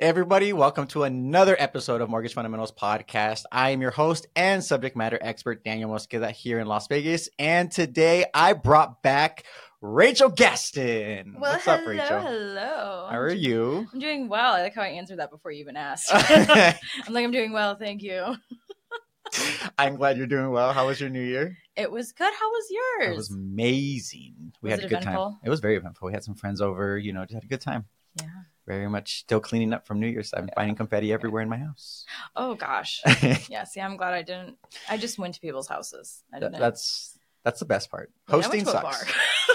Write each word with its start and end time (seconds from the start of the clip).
Everybody, 0.00 0.52
welcome 0.52 0.88
to 0.88 1.04
another 1.04 1.54
episode 1.56 2.00
of 2.00 2.10
Mortgage 2.10 2.34
Fundamentals 2.34 2.72
Podcast. 2.72 3.44
I 3.52 3.70
am 3.70 3.80
your 3.80 3.92
host 3.92 4.26
and 4.34 4.62
subject 4.62 4.96
matter 4.96 5.18
expert, 5.20 5.62
Daniel 5.62 5.88
Mosqueda, 5.88 6.32
here 6.32 6.58
in 6.58 6.66
Las 6.66 6.88
Vegas. 6.88 7.28
And 7.38 7.70
today 7.70 8.24
I 8.34 8.54
brought 8.54 9.02
back 9.04 9.44
Rachel 9.80 10.30
Gaston. 10.30 11.36
Well, 11.38 11.52
What's 11.52 11.64
hello, 11.64 11.76
up, 11.76 11.86
Rachel? 11.86 12.20
hello. 12.20 13.06
How 13.08 13.18
are 13.18 13.32
you? 13.32 13.86
I'm 13.92 14.00
doing 14.00 14.28
well. 14.28 14.54
I 14.54 14.62
like 14.62 14.74
how 14.74 14.82
I 14.82 14.88
answered 14.88 15.20
that 15.20 15.30
before 15.30 15.52
you 15.52 15.60
even 15.60 15.76
asked. 15.76 16.08
I'm 16.12 16.74
like, 17.12 17.24
I'm 17.24 17.30
doing 17.30 17.52
well, 17.52 17.76
thank 17.76 18.02
you. 18.02 18.34
I'm 19.78 19.94
glad 19.94 20.16
you're 20.18 20.26
doing 20.26 20.50
well. 20.50 20.72
How 20.72 20.88
was 20.88 21.00
your 21.00 21.08
new 21.10 21.22
year? 21.22 21.56
It 21.76 21.88
was 21.90 22.10
good. 22.10 22.32
How 22.36 22.48
was 22.50 22.64
yours? 22.70 23.12
It 23.12 23.16
was 23.16 23.30
amazing. 23.30 24.54
We 24.60 24.70
Was 24.70 24.80
had 24.80 24.86
a 24.90 24.92
good 24.92 25.02
time. 25.02 25.38
It 25.44 25.50
was 25.50 25.60
very 25.60 25.76
eventful. 25.76 26.06
We 26.06 26.12
had 26.12 26.24
some 26.24 26.34
friends 26.34 26.60
over, 26.60 26.98
you 26.98 27.12
know, 27.12 27.22
just 27.22 27.34
had 27.34 27.44
a 27.44 27.48
good 27.48 27.60
time. 27.60 27.84
Yeah. 28.20 28.28
Very 28.66 28.88
much 28.88 29.18
still 29.20 29.40
cleaning 29.40 29.74
up 29.74 29.86
from 29.86 30.00
New 30.00 30.06
Year's. 30.06 30.32
I'm 30.34 30.48
finding 30.54 30.74
confetti 30.74 31.12
everywhere 31.12 31.42
in 31.42 31.48
my 31.50 31.58
house. 31.58 32.04
Oh 32.34 32.54
gosh. 32.54 33.02
Yeah. 33.50 33.64
See, 33.64 33.80
I'm 33.80 33.96
glad 33.96 34.14
I 34.14 34.22
didn't. 34.22 34.56
I 34.88 34.96
just 34.96 35.18
went 35.18 35.34
to 35.34 35.40
people's 35.40 35.68
houses. 35.68 36.22
I 36.32 36.38
didn't. 36.40 36.58
that's 36.58 37.18
that's 37.44 37.58
the 37.60 37.66
best 37.66 37.90
part. 37.90 38.10
Hosting 38.28 38.64
sucks. 38.64 39.04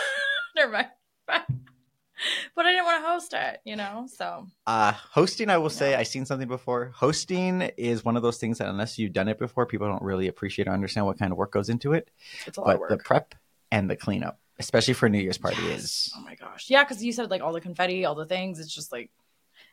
Never 0.55 0.71
mind. 0.71 0.87
but 1.27 2.65
I 2.65 2.71
didn't 2.71 2.85
want 2.85 3.03
to 3.03 3.09
host 3.09 3.33
it, 3.33 3.61
you 3.65 3.75
know. 3.75 4.05
So 4.13 4.45
Uh, 4.67 4.91
hosting, 4.91 5.49
I 5.49 5.57
will 5.57 5.69
say, 5.69 5.91
Yeah. 5.91 5.99
I've 5.99 6.07
seen 6.07 6.25
something 6.25 6.47
before. 6.47 6.91
Hosting 6.93 7.61
is 7.77 8.03
one 8.05 8.15
of 8.17 8.21
those 8.23 8.37
things 8.37 8.57
that 8.59 8.67
unless 8.67 8.99
you've 8.99 9.13
done 9.13 9.27
it 9.27 9.39
before, 9.39 9.65
people 9.65 9.87
don't 9.87 10.03
really 10.03 10.27
appreciate 10.27 10.67
or 10.67 10.71
understand 10.71 11.05
what 11.05 11.17
kind 11.17 11.31
of 11.31 11.37
work 11.37 11.51
goes 11.51 11.69
into 11.69 11.93
it. 11.93 12.11
it's 12.45 12.57
a 12.57 12.61
lot 12.61 12.67
But 12.67 12.73
of 12.75 12.79
work. 12.81 12.89
the 12.91 12.97
prep 12.97 13.35
and 13.71 13.89
the 13.89 13.95
cleanup, 13.95 14.39
especially 14.59 14.93
for 14.93 15.05
a 15.05 15.09
New 15.09 15.19
Year's 15.19 15.37
party, 15.37 15.57
Yes. 15.63 15.79
is 15.79 16.13
Oh 16.17 16.21
my 16.21 16.35
gosh. 16.35 16.69
Yeah, 16.69 16.83
because 16.83 17.03
you 17.03 17.11
said 17.11 17.29
like 17.31 17.41
all 17.41 17.53
the 17.53 17.61
confetti, 17.61 18.05
all 18.05 18.15
the 18.15 18.25
things. 18.25 18.59
It's 18.59 18.73
just 18.73 18.91
like 18.91 19.09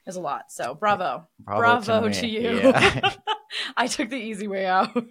it's 0.06 0.16
a 0.16 0.20
lot. 0.20 0.50
So 0.52 0.74
bravo, 0.74 1.26
bravo, 1.40 2.08
to, 2.08 2.22
me. 2.22 2.28
you. 2.28 2.50
Yeah. 2.58 3.12
I 3.76 3.86
took 3.88 4.08
the 4.10 4.16
easy 4.16 4.48
way 4.48 4.66
out. 4.66 4.90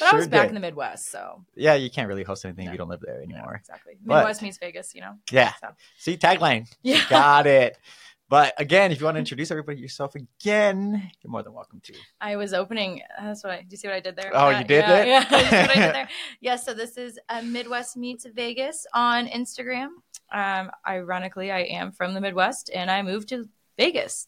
But 0.00 0.12
I 0.12 0.16
was 0.16 0.26
back 0.26 0.42
did. 0.44 0.48
in 0.48 0.54
the 0.54 0.60
Midwest, 0.60 1.12
so 1.12 1.44
yeah, 1.54 1.74
you 1.74 1.88
can't 1.88 2.08
really 2.08 2.24
host 2.24 2.44
anything 2.44 2.66
if 2.66 2.72
you 2.72 2.78
don't 2.78 2.88
live 2.88 3.02
there 3.06 3.22
anymore. 3.22 3.54
exactly. 3.54 3.92
But- 4.04 4.16
Midwest 4.16 4.42
meets 4.42 4.58
Vegas, 4.58 4.94
you 4.96 5.00
know. 5.00 5.14
Yeah. 5.30 5.52
So. 5.60 5.68
See, 5.98 6.16
tagline. 6.16 6.66
Yeah. 6.82 7.02
Got 7.08 7.46
it. 7.46 7.78
But 8.34 8.52
again, 8.58 8.90
if 8.90 8.98
you 8.98 9.04
want 9.04 9.14
to 9.14 9.20
introduce 9.20 9.52
everybody 9.52 9.78
yourself 9.80 10.16
again, 10.16 11.08
you're 11.22 11.30
more 11.30 11.44
than 11.44 11.52
welcome 11.52 11.80
to. 11.84 11.94
I 12.20 12.34
was 12.34 12.52
opening. 12.52 13.00
That's 13.20 13.44
what 13.44 13.52
I. 13.52 13.58
Do 13.60 13.66
you 13.70 13.76
see 13.76 13.86
what 13.86 13.94
I 13.94 14.00
did 14.00 14.16
there? 14.16 14.32
Oh, 14.34 14.48
Yeah, 14.50 14.58
you 14.58 14.64
did 14.64 14.78
yeah, 14.80 14.88
that? 14.88 15.06
Yeah, 15.06 15.20
you 15.38 15.44
see 15.50 15.56
I 15.80 15.86
did 15.86 15.94
there. 15.94 16.08
Yeah. 16.40 16.56
So 16.56 16.74
this 16.74 16.96
is 16.98 17.16
uh, 17.28 17.42
Midwest 17.42 17.96
meets 17.96 18.26
Vegas 18.26 18.88
on 18.92 19.28
Instagram. 19.28 19.90
Um, 20.32 20.72
ironically, 20.84 21.52
I 21.52 21.60
am 21.60 21.92
from 21.92 22.12
the 22.12 22.20
Midwest, 22.20 22.70
and 22.74 22.90
I 22.90 23.02
moved 23.02 23.28
to 23.28 23.48
Vegas. 23.78 24.26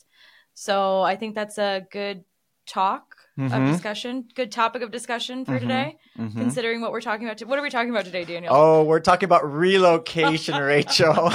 So 0.54 1.02
I 1.02 1.16
think 1.16 1.34
that's 1.34 1.58
a 1.58 1.84
good 1.90 2.22
talk 2.64 3.16
of 3.38 3.50
Mhm. 3.50 3.72
discussion. 3.72 4.28
Good 4.36 4.52
topic 4.52 4.82
of 4.82 4.92
discussion 4.92 5.44
for 5.44 5.56
Mhm. 5.56 5.60
today, 5.62 5.96
Mhm. 6.16 6.32
considering 6.36 6.80
what 6.80 6.92
we're 6.92 7.00
talking 7.00 7.26
about. 7.26 7.38
To- 7.38 7.46
what 7.46 7.58
are 7.58 7.62
we 7.62 7.70
talking 7.70 7.90
about 7.90 8.04
today, 8.04 8.24
Daniel? 8.24 8.54
Oh, 8.54 8.84
we're 8.84 9.00
talking 9.00 9.26
about 9.26 9.44
relocation, 9.52 10.54
Rachel. 10.62 11.32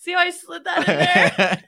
see 0.00 0.12
how 0.12 0.18
I 0.18 0.28
slid 0.30 0.64
that 0.64 0.78
in 0.86 0.96
there? 1.46 1.62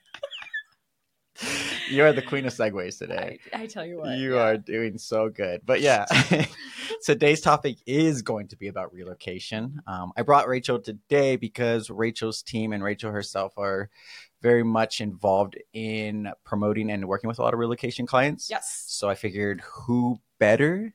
You 1.90 2.04
are 2.04 2.12
the 2.12 2.22
queen 2.22 2.46
of 2.46 2.52
segues 2.52 2.98
today. 2.98 3.38
I, 3.52 3.62
I 3.62 3.66
tell 3.66 3.84
you 3.84 3.98
what. 3.98 4.16
you 4.16 4.34
yeah. 4.34 4.42
are 4.42 4.56
doing 4.56 4.98
so 4.98 5.28
good. 5.28 5.62
But 5.64 5.80
yeah, 5.80 6.06
today's 7.04 7.40
topic 7.40 7.78
is 7.86 8.22
going 8.22 8.48
to 8.48 8.56
be 8.56 8.68
about 8.68 8.92
relocation. 8.92 9.80
Um, 9.86 10.12
I 10.16 10.22
brought 10.22 10.48
Rachel 10.48 10.78
today 10.78 11.36
because 11.36 11.90
Rachel's 11.90 12.42
team 12.42 12.72
and 12.72 12.82
Rachel 12.82 13.10
herself 13.10 13.54
are 13.56 13.90
very 14.42 14.62
much 14.62 15.00
involved 15.00 15.56
in 15.72 16.30
promoting 16.44 16.90
and 16.90 17.06
working 17.06 17.28
with 17.28 17.38
a 17.38 17.42
lot 17.42 17.54
of 17.54 17.60
relocation 17.60 18.06
clients. 18.06 18.50
Yes. 18.50 18.84
So 18.86 19.08
I 19.08 19.14
figured 19.14 19.62
who 19.62 20.20
better 20.38 20.94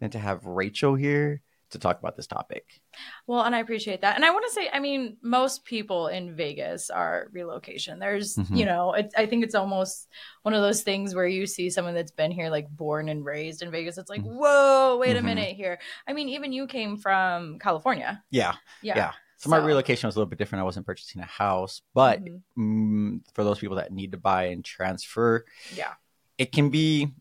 than 0.00 0.10
to 0.10 0.18
have 0.18 0.44
Rachel 0.44 0.94
here 0.94 1.42
to 1.76 1.80
talk 1.80 1.98
about 1.98 2.16
this 2.16 2.26
topic. 2.26 2.80
Well, 3.26 3.42
and 3.42 3.54
I 3.54 3.60
appreciate 3.60 4.00
that. 4.00 4.16
And 4.16 4.24
I 4.24 4.30
want 4.30 4.44
to 4.46 4.52
say, 4.52 4.68
I 4.72 4.80
mean, 4.80 5.16
most 5.22 5.64
people 5.64 6.08
in 6.08 6.34
Vegas 6.34 6.90
are 6.90 7.28
relocation. 7.32 7.98
There's, 7.98 8.36
Mhm. 8.36 8.56
you 8.56 8.64
know, 8.64 8.94
it, 8.94 9.12
I 9.16 9.26
think 9.26 9.44
it's 9.44 9.54
almost 9.54 10.08
one 10.42 10.54
of 10.54 10.62
those 10.62 10.82
things 10.82 11.14
where 11.14 11.26
you 11.26 11.46
see 11.46 11.70
someone 11.70 11.94
that's 11.94 12.12
been 12.12 12.30
here, 12.30 12.48
like 12.50 12.68
born 12.68 13.08
and 13.08 13.24
raised 13.24 13.62
in 13.62 13.70
Vegas. 13.70 13.98
It's 13.98 14.10
like, 14.10 14.22
Mhm. 14.22 14.36
whoa, 14.38 14.96
wait 14.98 15.16
a 15.16 15.20
Mhm. 15.20 15.24
minute 15.24 15.56
here. 15.56 15.78
I 16.06 16.12
mean, 16.12 16.28
even 16.30 16.52
you 16.52 16.66
came 16.66 16.96
from 16.96 17.58
California. 17.58 18.22
Yeah. 18.30 18.56
Yeah. 18.82 18.96
Yeah. 18.96 19.12
So, 19.38 19.50
my 19.50 19.58
relocation 19.58 20.08
was 20.08 20.16
a 20.16 20.18
little 20.18 20.30
bit 20.30 20.38
different. 20.38 20.60
I 20.60 20.64
wasn't 20.64 20.86
purchasing 20.86 21.20
a 21.20 21.26
house, 21.26 21.82
but 21.92 22.24
Mhm. 22.24 22.42
mm, 22.56 23.20
for 23.34 23.44
those 23.44 23.58
people 23.58 23.76
that 23.76 23.92
need 23.92 24.12
to 24.12 24.18
buy 24.18 24.44
and 24.44 24.64
transfer, 24.64 25.44
yeah. 25.74 25.94
it 26.38 26.52
can 26.52 26.70
be 26.70 27.12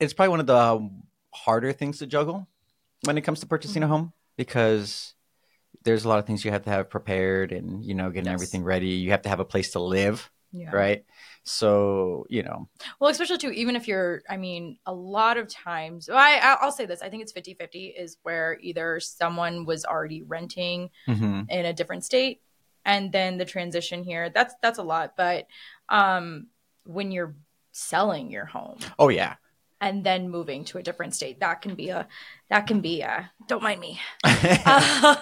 it's 0.00 0.12
probably 0.12 0.30
one 0.30 0.40
of 0.40 0.46
the 0.46 0.90
harder 1.32 1.72
things 1.72 1.98
to 2.00 2.06
juggle 2.06 2.48
when 3.02 3.18
it 3.18 3.22
comes 3.22 3.40
to 3.40 3.46
purchasing 3.46 3.82
a 3.82 3.86
Mhm. 3.86 3.90
home 3.90 4.12
because 4.36 5.14
there's 5.84 6.04
a 6.04 6.08
lot 6.08 6.18
of 6.18 6.26
things 6.26 6.44
you 6.44 6.50
have 6.52 6.64
to 6.64 6.70
have 6.70 6.88
prepared 6.88 7.52
and 7.52 7.84
you 7.84 7.94
know 7.94 8.10
getting 8.10 8.26
Yes. 8.30 8.34
everything 8.34 8.62
ready 8.62 8.88
you 8.88 9.10
have 9.10 9.22
to 9.22 9.28
have 9.28 9.40
a 9.40 9.44
place 9.44 9.72
to 9.72 9.80
live 9.80 10.30
Yeah. 10.52 10.70
right 10.70 11.04
so 11.42 12.24
you 12.28 12.42
know 12.42 12.68
Well, 13.00 13.10
especially 13.10 13.38
too, 13.38 13.50
even 13.50 13.76
if 13.76 13.86
you're, 13.86 14.22
I 14.28 14.36
mean, 14.36 14.78
a 14.86 14.92
lot 14.92 15.36
of 15.36 15.46
times, 15.46 16.08
well, 16.08 16.18
I, 16.18 16.56
I'll 16.60 16.72
say 16.72 16.84
this, 16.86 17.00
I 17.02 17.08
think 17.10 17.22
it's 17.22 17.30
50 17.32 17.54
50 17.54 17.86
is 17.88 18.16
where 18.22 18.58
either 18.60 18.98
someone 19.00 19.64
was 19.66 19.84
already 19.84 20.22
renting 20.22 20.90
mhm. 21.08 21.48
in 21.50 21.66
a 21.66 21.72
different 21.72 22.04
state 22.04 22.40
and 22.84 23.12
then 23.12 23.38
the 23.38 23.44
transition 23.44 24.02
here 24.02 24.28
that's 24.30 24.54
that's 24.60 24.78
a 24.78 24.82
lot 24.82 25.14
but 25.16 25.46
um 25.88 26.48
when 26.84 27.12
you're 27.12 27.36
selling 27.70 28.28
your 28.30 28.44
home 28.44 28.78
oh 28.98 29.08
yeah 29.08 29.34
and 29.82 30.04
then 30.04 30.30
moving 30.30 30.64
to 30.64 30.78
a 30.78 30.82
different 30.82 31.12
state. 31.12 31.40
That 31.40 31.60
can 31.60 31.74
be 31.74 31.88
a 31.88 32.06
that 32.48 32.68
can 32.68 32.80
be 32.80 33.02
a 33.02 33.30
don't 33.48 33.62
mind 33.62 33.80
me. 33.80 34.00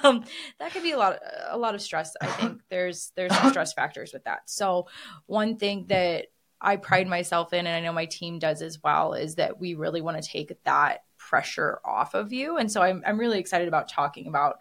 Um, 0.03 0.25
that 0.59 0.73
could 0.73 0.83
be 0.83 0.93
a 0.93 0.99
lot 0.99 1.19
a 1.49 1.59
lot 1.59 1.75
of 1.75 1.83
stress 1.83 2.15
i 2.21 2.27
think. 2.27 2.61
There's 2.69 3.11
there's 3.17 3.35
some 3.35 3.51
stress 3.51 3.73
factors 3.73 4.13
with 4.13 4.25
that. 4.25 4.43
So 4.49 4.87
one 5.27 5.57
thing 5.57 5.87
that 5.89 6.27
i 6.61 6.77
pride 6.77 7.09
myself 7.09 7.53
in 7.55 7.67
and 7.67 7.75
i 7.75 7.81
know 7.81 7.93
my 7.93 8.05
team 8.05 8.39
does 8.39 8.61
as 8.61 8.79
well 8.85 9.15
is 9.15 9.37
that 9.37 9.59
we 9.59 9.75
really 9.75 10.03
want 10.03 10.23
to 10.23 10.29
take 10.29 10.53
that 10.65 11.05
pressure 11.17 11.81
off 11.85 12.15
of 12.15 12.33
you. 12.33 12.59
And 12.59 12.71
so 12.71 12.83
i'm, 12.83 13.03
I'm 13.07 13.19
really 13.19 13.39
excited 13.39 13.67
about 13.67 13.89
talking 13.89 14.27
about 14.27 14.59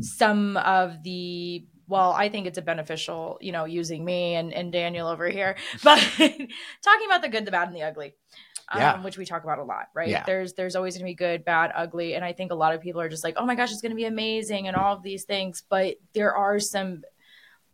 some 0.00 0.56
of 0.56 1.02
the 1.02 1.66
well 1.90 2.12
i 2.12 2.28
think 2.28 2.46
it's 2.46 2.56
a 2.56 2.62
beneficial 2.62 3.36
you 3.40 3.52
know 3.52 3.64
using 3.64 4.04
me 4.04 4.34
and, 4.34 4.54
and 4.54 4.72
daniel 4.72 5.08
over 5.08 5.28
here 5.28 5.56
but 5.84 5.98
talking 5.98 7.06
about 7.06 7.20
the 7.20 7.28
good 7.28 7.44
the 7.44 7.50
bad 7.50 7.68
and 7.68 7.76
the 7.76 7.82
ugly 7.82 8.14
Yeah. 8.74 8.92
um, 8.94 9.02
which 9.02 9.18
we 9.18 9.24
talk 9.24 9.42
about 9.44 9.58
a 9.58 9.64
lot 9.64 9.88
right 9.94 10.08
Yeah. 10.08 10.22
there's 10.24 10.52
there's 10.54 10.76
always 10.76 10.94
going 10.94 11.06
to 11.06 11.10
be 11.10 11.14
good 11.14 11.44
bad 11.44 11.72
ugly 11.74 12.14
and 12.14 12.24
i 12.24 12.32
think 12.32 12.52
a 12.52 12.54
lot 12.54 12.74
of 12.74 12.80
people 12.80 13.00
are 13.00 13.08
just 13.08 13.24
like 13.24 13.34
oh 13.36 13.44
my 13.44 13.54
gosh 13.56 13.72
it's 13.72 13.80
going 13.82 13.90
to 13.90 13.96
be 13.96 14.04
amazing 14.04 14.68
and 14.68 14.76
all 14.76 14.94
of 14.94 15.02
these 15.02 15.24
things 15.24 15.62
but 15.68 15.96
there 16.12 16.34
are 16.34 16.58
some 16.60 17.02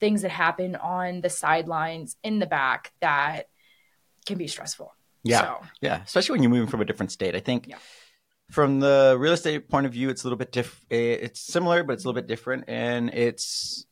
things 0.01 0.23
that 0.23 0.31
happen 0.31 0.75
on 0.77 1.21
the 1.21 1.29
sidelines 1.31 2.17
in 2.23 2.39
the 2.39 2.47
back 2.47 2.93
that 3.01 3.49
can 4.25 4.39
be 4.39 4.47
stressful 4.47 4.95
yeah 5.23 5.41
so, 5.41 5.61
yeah 5.81 6.03
especially 6.03 6.33
when 6.35 6.43
you're 6.43 6.51
moving 6.51 6.69
from 6.71 6.81
a 6.81 6.85
different 6.85 7.13
state 7.13 7.35
i 7.35 7.41
think 7.41 7.67
Yeah. 7.69 7.77
from 8.51 8.81
the 8.81 9.17
real 9.19 9.33
estate 9.35 9.69
point 9.69 9.87
of 9.87 9.93
view 9.93 10.09
it's 10.09 10.23
a 10.23 10.27
little 10.27 10.39
bit 10.39 10.51
diff 10.53 10.85
it's 10.91 11.41
similar 11.41 11.83
but 11.85 11.93
it's 11.95 12.05
a 12.05 12.09
little 12.09 12.21
bit 12.21 12.27
different 12.27 12.65
and 12.69 13.11
it's 13.13 13.85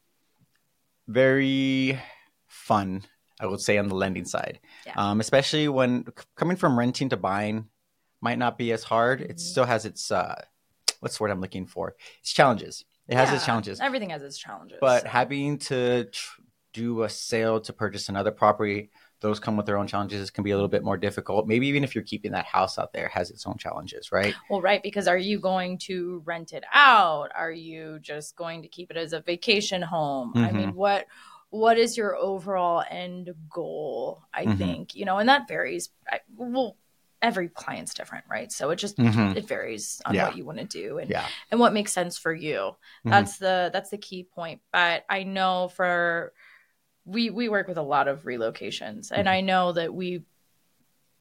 very 1.06 1.98
fun 2.46 3.02
i 3.40 3.46
would 3.46 3.60
say 3.60 3.78
on 3.78 3.88
the 3.88 3.94
lending 3.94 4.24
side 4.24 4.60
Yeah. 4.86 4.92
um, 4.96 5.20
especially 5.20 5.68
when 5.68 6.04
c- 6.06 6.24
coming 6.36 6.56
from 6.56 6.78
renting 6.78 7.08
to 7.10 7.16
buying 7.16 7.68
might 8.20 8.38
not 8.38 8.56
be 8.58 8.72
as 8.72 8.84
hard 8.84 9.20
it 9.20 9.36
Mhm. 9.36 9.40
still 9.40 9.64
has 9.64 9.84
its 9.84 10.10
uh 10.10 10.40
what's 11.00 11.18
the 11.18 11.22
word 11.24 11.30
i'm 11.30 11.40
looking 11.40 11.66
for 11.66 11.94
it's 12.20 12.32
challenges 12.32 12.84
it 13.08 13.16
has 13.16 13.32
its 13.32 13.44
challenges 13.44 13.80
everything 13.80 14.10
has 14.10 14.22
its 14.22 14.38
challenges 14.38 14.78
but 14.80 15.02
so. 15.02 15.08
having 15.08 15.58
to 15.58 16.04
tr- 16.04 16.40
do 16.72 17.02
a 17.04 17.08
sale 17.08 17.60
to 17.60 17.72
purchase 17.72 18.08
another 18.08 18.30
property 18.32 18.90
those 19.20 19.38
come 19.40 19.56
with 19.56 19.64
their 19.64 19.78
own 19.78 19.86
challenges 19.86 20.28
It 20.28 20.32
can 20.34 20.44
be 20.44 20.50
a 20.50 20.54
little 20.56 20.68
bit 20.68 20.82
more 20.84 20.96
difficult 20.96 21.46
maybe 21.46 21.66
even 21.68 21.84
if 21.84 21.94
you're 21.94 22.04
keeping 22.04 22.32
that 22.32 22.46
house 22.46 22.78
out 22.78 22.92
there 22.92 23.06
it 23.06 23.12
has 23.12 23.30
its 23.30 23.46
own 23.46 23.56
challenges 23.58 24.10
right 24.12 24.34
Well, 24.50 24.60
right, 24.60 24.82
because 24.82 25.06
are 25.08 25.16
you 25.18 25.38
going 25.38 25.78
to 25.88 26.22
rent 26.24 26.52
it 26.52 26.64
out? 26.72 27.30
Are 27.36 27.50
you 27.52 27.98
just 28.00 28.36
going 28.36 28.62
to 28.62 28.68
keep 28.68 28.90
it 28.90 28.96
as 28.96 29.12
a 29.12 29.20
vacation 29.20 29.80
home? 29.82 30.32
I 30.36 30.38
Mm-hmm. 30.48 30.56
mean, 30.56 30.74
what 30.74 31.06
what 31.54 31.78
is 31.78 31.96
your 31.96 32.16
overall 32.16 32.82
end 32.90 33.32
goal? 33.48 34.22
I 34.34 34.46
Mhm. 34.46 34.58
think 34.58 34.94
you 34.96 35.04
know, 35.04 35.18
and 35.18 35.28
that 35.28 35.46
varies. 35.46 35.90
I, 36.10 36.20
well, 36.36 36.76
every 37.22 37.48
client's 37.48 37.94
different, 37.94 38.24
right? 38.28 38.50
So 38.50 38.70
it 38.70 38.76
just 38.76 38.96
Mhm. 38.98 39.36
it 39.36 39.46
varies 39.46 40.02
on 40.04 40.14
Yeah. 40.14 40.24
what 40.24 40.36
you 40.36 40.44
want 40.44 40.58
to 40.58 40.64
do 40.64 40.98
and 40.98 41.08
yeah 41.08 41.26
and 41.50 41.60
what 41.60 41.72
makes 41.72 41.92
sense 41.92 42.18
for 42.18 42.34
you. 42.34 42.76
Mhm. 43.06 43.10
That's 43.10 43.38
the 43.38 43.70
that's 43.72 43.90
the 43.90 43.98
key 43.98 44.24
point. 44.24 44.62
But 44.72 45.04
I 45.08 45.22
know 45.22 45.68
for 45.68 46.32
we 47.04 47.30
we 47.30 47.48
work 47.48 47.68
with 47.68 47.78
a 47.78 47.82
lot 47.82 48.08
of 48.08 48.24
relocations, 48.24 49.12
and 49.12 49.28
Mhm. 49.28 49.30
I 49.30 49.40
know 49.40 49.72
that 49.72 49.94
we 49.94 50.24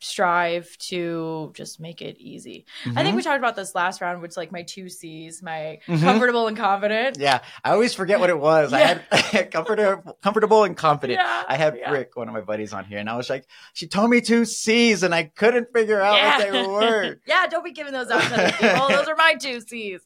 strive 0.04 0.78
to 0.78 1.52
just 1.56 1.80
make 1.80 2.02
it 2.02 2.18
easy. 2.20 2.66
I 2.96 3.04
think 3.04 3.16
we 3.16 3.22
talked 3.22 3.40
about 3.40 3.56
this 3.56 3.74
last 3.76 4.02
round, 4.02 4.22
which 4.22 4.32
is 4.32 4.38
like 4.38 4.52
my 4.52 4.64
two 4.64 4.90
C's, 4.90 5.42
my 5.42 5.80
Mhm. 5.88 6.02
comfortable 6.02 6.48
and 6.48 6.58
confident. 6.58 7.18
Yeah, 7.20 7.40
I 7.64 7.72
always 7.72 7.94
forget 7.94 8.20
what 8.20 8.30
it 8.30 8.38
was. 8.40 8.74
I 8.74 8.80
Yeah. 8.84 9.00
had 9.12 9.52
comfortable, 9.52 10.18
comfortable 10.22 10.64
and 10.64 10.76
confident. 10.78 11.20
Yeah, 11.20 11.44
I 11.48 11.56
had 11.56 11.78
yeah. 11.78 11.92
Rick, 11.92 12.16
one 12.16 12.28
of 12.28 12.34
my 12.34 12.42
buddies, 12.42 12.74
on 12.74 12.86
here, 12.86 13.00
and 13.00 13.10
I 13.10 13.16
was 13.18 13.30
like, 13.30 13.46
she 13.74 13.88
told 13.88 14.10
me 14.10 14.22
two 14.22 14.46
C's, 14.46 15.04
and 15.04 15.14
I 15.16 15.24
couldn't 15.24 15.72
figure 15.74 16.02
out 16.02 16.14
what 16.40 16.52
they 16.52 16.68
were. 16.68 17.20
yeah, 17.26 17.48
don't 17.48 17.64
be 17.64 17.72
giving 17.72 17.94
those 17.94 18.10
out 18.10 18.22
to 18.22 18.34
other 18.34 18.52
people. 18.54 18.88
those 18.90 19.08
are 19.08 19.16
my 19.16 19.36
two 19.36 19.62
C's. 19.62 20.02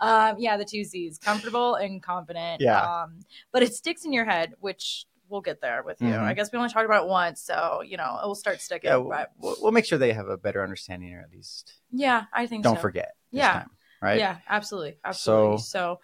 Um, 0.00 0.36
yeah, 0.38 0.56
the 0.56 0.64
two 0.64 0.84
C's, 0.84 1.18
comfortable 1.18 1.74
and 1.74 2.02
confident. 2.02 2.60
Yeah. 2.60 2.80
Um, 3.02 3.20
but 3.52 3.62
it 3.62 3.74
sticks 3.74 4.04
in 4.04 4.12
your 4.12 4.24
head, 4.24 4.54
which 4.60 5.06
we'll 5.34 5.42
get 5.42 5.60
there 5.60 5.82
with 5.82 6.00
you. 6.00 6.06
Mhm. 6.08 6.20
I 6.20 6.32
guess 6.32 6.50
we 6.52 6.58
only 6.58 6.70
talked 6.70 6.86
about 6.86 7.04
it 7.04 7.08
once, 7.08 7.42
so 7.42 7.82
you 7.84 7.96
know 7.96 8.18
it 8.22 8.26
will 8.26 8.34
start 8.36 8.60
sticking. 8.62 8.88
Yeah, 8.88 8.98
but 9.06 9.32
we'll, 9.36 9.56
we'll 9.60 9.72
make 9.72 9.84
sure 9.84 9.98
they 9.98 10.12
have 10.12 10.28
a 10.28 10.36
better 10.38 10.62
understanding, 10.62 11.12
or 11.14 11.20
at 11.20 11.30
least 11.32 11.74
yeah, 11.90 12.24
I 12.32 12.46
think 12.46 12.62
don't 12.64 12.76
so. 12.76 12.80
forget. 12.80 13.14
Yeah. 13.32 13.52
time, 13.52 13.70
right? 14.00 14.18
Yeah, 14.18 14.36
absolutely. 14.48 14.96
Absolutely. 15.04 15.58
So- 15.58 15.98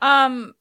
So, 0.00 0.06
um 0.06 0.54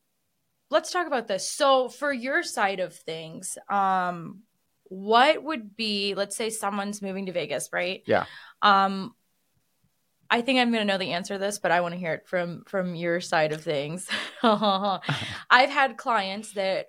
let's 0.69 0.91
talk 0.91 1.07
about 1.07 1.27
this. 1.27 1.49
So 1.49 1.87
for 1.87 2.11
your 2.11 2.43
side 2.43 2.81
of 2.81 2.93
things, 2.93 3.57
um 3.69 4.41
what 4.89 5.41
would 5.43 5.75
be 5.77 6.13
let's 6.15 6.35
say 6.35 6.49
someone's 6.49 7.01
moving 7.01 7.25
to 7.27 7.31
Vegas, 7.31 7.69
right? 7.71 8.03
Yeah. 8.05 8.25
Um 8.61 9.13
I 10.29 10.41
think 10.41 10.59
I'm 10.59 10.71
going 10.73 10.85
to 10.85 10.91
know 10.93 10.97
the 10.97 11.13
answer 11.13 11.35
to 11.35 11.39
this, 11.39 11.57
but 11.57 11.71
I 11.71 11.79
want 11.79 11.93
to 11.93 11.97
hear 11.99 12.13
it 12.13 12.27
from 12.27 12.63
from 12.67 12.95
your 12.95 13.21
side 13.21 13.53
of 13.53 13.61
things. 13.63 14.09
I've 14.43 15.69
had 15.69 15.95
clients 15.95 16.51
that 16.53 16.87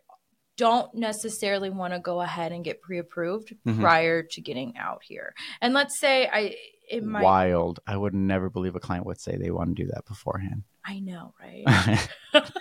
don't 0.58 0.92
necessarily 0.94 1.70
want 1.70 1.94
to 1.94 1.98
go 2.00 2.20
ahead 2.20 2.52
and 2.52 2.62
get 2.64 2.82
pre-approved 2.82 3.54
Mhm. 3.66 3.80
prior 3.80 4.22
to 4.24 4.40
getting 4.42 4.76
out 4.76 5.02
here. 5.02 5.32
And 5.62 5.72
let's 5.72 5.98
say 5.98 6.28
I 6.30 6.56
it 6.90 7.04
might 7.04 7.22
Wild. 7.22 7.80
I 7.86 7.96
would 7.96 8.14
never 8.14 8.50
believe 8.50 8.74
a 8.76 8.80
client 8.80 9.06
would 9.06 9.20
say 9.20 9.36
they 9.36 9.50
want 9.50 9.74
to 9.76 9.82
do 9.84 9.90
that 9.92 10.04
beforehand. 10.06 10.64
I 10.84 10.98
know, 11.00 11.32
right? 11.40 12.08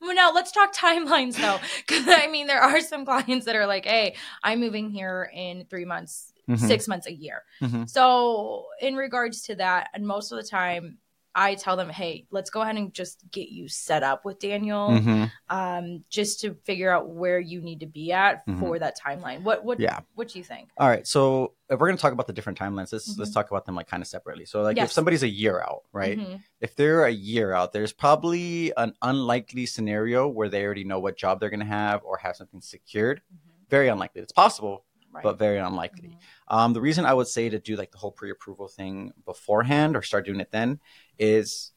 Well, 0.00 0.14
now 0.14 0.30
let's 0.32 0.52
talk 0.52 0.74
timelines 0.74 1.36
though, 1.36 1.58
because 1.86 2.06
I 2.06 2.26
mean, 2.26 2.46
there 2.46 2.60
are 2.60 2.80
some 2.80 3.06
clients 3.06 3.46
that 3.46 3.56
are 3.56 3.66
like, 3.66 3.86
"Hey, 3.86 4.14
I'm 4.42 4.60
moving 4.60 4.90
here 4.90 5.30
in 5.32 5.64
three 5.70 5.86
months, 5.86 6.32
Mhm. 6.46 6.58
six 6.58 6.86
months, 6.86 7.06
a 7.06 7.12
year." 7.14 7.42
Mhm. 7.62 7.88
So, 7.88 8.66
in 8.82 8.94
regards 8.94 9.40
to 9.44 9.54
that, 9.54 9.88
and 9.94 10.06
most 10.06 10.30
of 10.32 10.36
the 10.36 10.46
time, 10.46 10.98
I 11.34 11.54
tell 11.56 11.76
them, 11.76 11.88
"Hey, 11.88 12.26
let's 12.30 12.50
go 12.50 12.62
ahead 12.62 12.76
and 12.76 12.92
just 12.94 13.22
get 13.30 13.48
you 13.48 13.68
set 13.68 14.02
up 14.02 14.24
with 14.24 14.38
Daniel, 14.38 14.90
Mhm. 14.90 15.30
um, 15.48 16.04
just 16.08 16.40
to 16.42 16.54
figure 16.64 16.90
out 16.92 17.08
where 17.08 17.40
you 17.40 17.60
need 17.60 17.80
to 17.80 17.86
be 17.86 18.12
at 18.12 18.46
Mhm. 18.46 18.60
for 18.60 18.78
that 18.78 18.96
timeline." 18.98 19.42
What, 19.42 19.64
what, 19.64 19.80
Yeah. 19.80 20.00
what 20.14 20.28
do 20.28 20.38
you 20.38 20.44
think? 20.44 20.70
All 20.78 20.88
right. 20.88 21.06
So 21.06 21.54
if 21.68 21.80
we're 21.80 21.88
going 21.88 21.96
to 21.96 22.00
talk 22.02 22.12
about 22.12 22.26
the 22.26 22.32
different 22.32 22.58
timelines, 22.58 22.92
let's 22.92 23.16
let's 23.18 23.30
Mhm. 23.30 23.34
talk 23.34 23.50
about 23.50 23.64
them 23.66 23.74
like 23.74 23.88
kind 23.88 24.02
of 24.02 24.06
separately. 24.06 24.44
So 24.44 24.62
like 24.62 24.76
if 24.78 24.92
somebody's 24.92 25.22
a 25.22 25.28
year 25.28 25.60
out, 25.60 25.82
right? 25.92 26.18
Mhm. 26.18 26.40
If 26.60 26.76
they're 26.76 27.04
a 27.04 27.10
year 27.10 27.52
out, 27.52 27.72
there's 27.72 27.92
probably 27.92 28.72
an 28.76 28.94
unlikely 29.02 29.66
scenario 29.66 30.28
where 30.28 30.48
they 30.48 30.64
already 30.64 30.84
know 30.84 31.00
what 31.00 31.16
job 31.16 31.40
they're 31.40 31.50
going 31.50 31.60
to 31.60 31.66
have 31.66 32.02
or 32.04 32.18
have 32.18 32.36
something 32.36 32.60
secured. 32.60 33.22
Very 33.70 33.88
unlikely. 33.88 34.20
It's 34.20 34.32
possible, 34.32 34.84
But 35.22 35.38
very 35.38 35.58
unlikely. 35.58 36.18
Mhm. 36.50 36.54
Um, 36.56 36.72
the 36.72 36.80
reason 36.80 37.04
I 37.04 37.14
would 37.14 37.28
say 37.28 37.48
to 37.48 37.58
do 37.58 37.76
like 37.76 37.92
the 37.92 37.98
whole 37.98 38.12
pre-approval 38.12 38.68
thing 38.68 39.12
beforehand 39.24 39.96
or 39.96 40.02
start 40.02 40.26
doing 40.26 40.40
it 40.40 40.50
then 40.50 40.80
is, 41.18 41.72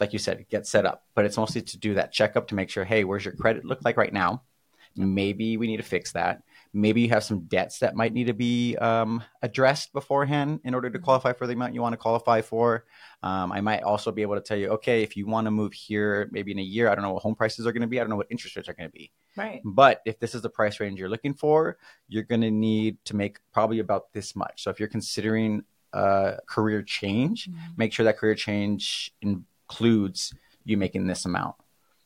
like 0.00 0.12
you 0.12 0.18
said, 0.18 0.46
get 0.48 0.66
set 0.66 0.86
up. 0.86 1.04
But 1.14 1.24
it's 1.24 1.36
mostly 1.36 1.62
to 1.62 1.78
do 1.78 1.94
that 1.94 2.12
checkup 2.12 2.48
to 2.48 2.54
make 2.54 2.70
sure, 2.70 2.84
hey, 2.84 3.04
where's 3.04 3.24
your 3.24 3.34
credit 3.34 3.64
look 3.64 3.84
like 3.84 3.96
right 3.96 4.12
now? 4.12 4.42
Maybe 4.96 5.56
we 5.56 5.66
need 5.66 5.76
to 5.76 5.82
fix 5.82 6.12
that. 6.12 6.42
Maybe 6.80 7.00
you 7.00 7.08
have 7.10 7.24
some 7.24 7.40
debts 7.40 7.80
that 7.80 7.96
might 7.96 8.12
need 8.12 8.28
to 8.28 8.32
be 8.34 8.76
um, 8.76 9.22
addressed 9.42 9.92
beforehand 9.92 10.60
in 10.64 10.74
order 10.74 10.88
to 10.90 10.98
Mhm. 10.98 11.02
qualify 11.02 11.32
for 11.32 11.46
the 11.48 11.54
amount 11.54 11.74
you 11.74 11.82
want 11.82 11.92
to 11.94 11.96
qualify 11.96 12.40
for. 12.40 12.84
Um, 13.22 13.50
I 13.50 13.60
might 13.60 13.82
also 13.82 14.12
be 14.12 14.22
able 14.22 14.36
to 14.36 14.40
tell 14.40 14.56
you, 14.56 14.68
okay, 14.70 15.02
if 15.02 15.16
you 15.16 15.26
want 15.26 15.46
to 15.46 15.50
move 15.50 15.72
here, 15.72 16.28
maybe 16.30 16.52
in 16.52 16.58
a 16.60 16.62
year, 16.62 16.88
I 16.88 16.94
don't 16.94 17.02
know 17.02 17.12
what 17.12 17.22
home 17.24 17.34
prices 17.34 17.66
are 17.66 17.72
going 17.72 17.82
to 17.82 17.88
be. 17.88 17.98
I 17.98 18.02
don't 18.04 18.10
know 18.10 18.16
what 18.16 18.28
interest 18.30 18.54
rates 18.54 18.68
are 18.68 18.74
going 18.74 18.88
to 18.88 18.92
be. 18.92 19.10
Right. 19.36 19.60
But 19.64 20.02
if 20.06 20.20
this 20.20 20.34
is 20.36 20.42
the 20.42 20.50
price 20.50 20.78
range 20.78 21.00
you're 21.00 21.08
looking 21.08 21.34
for, 21.34 21.78
you're 22.08 22.22
going 22.22 22.42
to 22.42 22.50
need 22.50 23.04
to 23.06 23.16
make 23.16 23.38
probably 23.52 23.80
about 23.80 24.12
this 24.12 24.36
much. 24.36 24.62
So 24.62 24.70
if 24.70 24.78
you're 24.78 24.88
considering 24.88 25.64
a 25.92 26.38
career 26.46 26.82
change, 26.82 27.48
Mhm. 27.50 27.76
make 27.76 27.92
sure 27.92 28.04
that 28.04 28.18
career 28.18 28.34
change 28.36 29.12
includes 29.20 30.32
you 30.64 30.76
making 30.76 31.06
this 31.06 31.24
amount, 31.24 31.56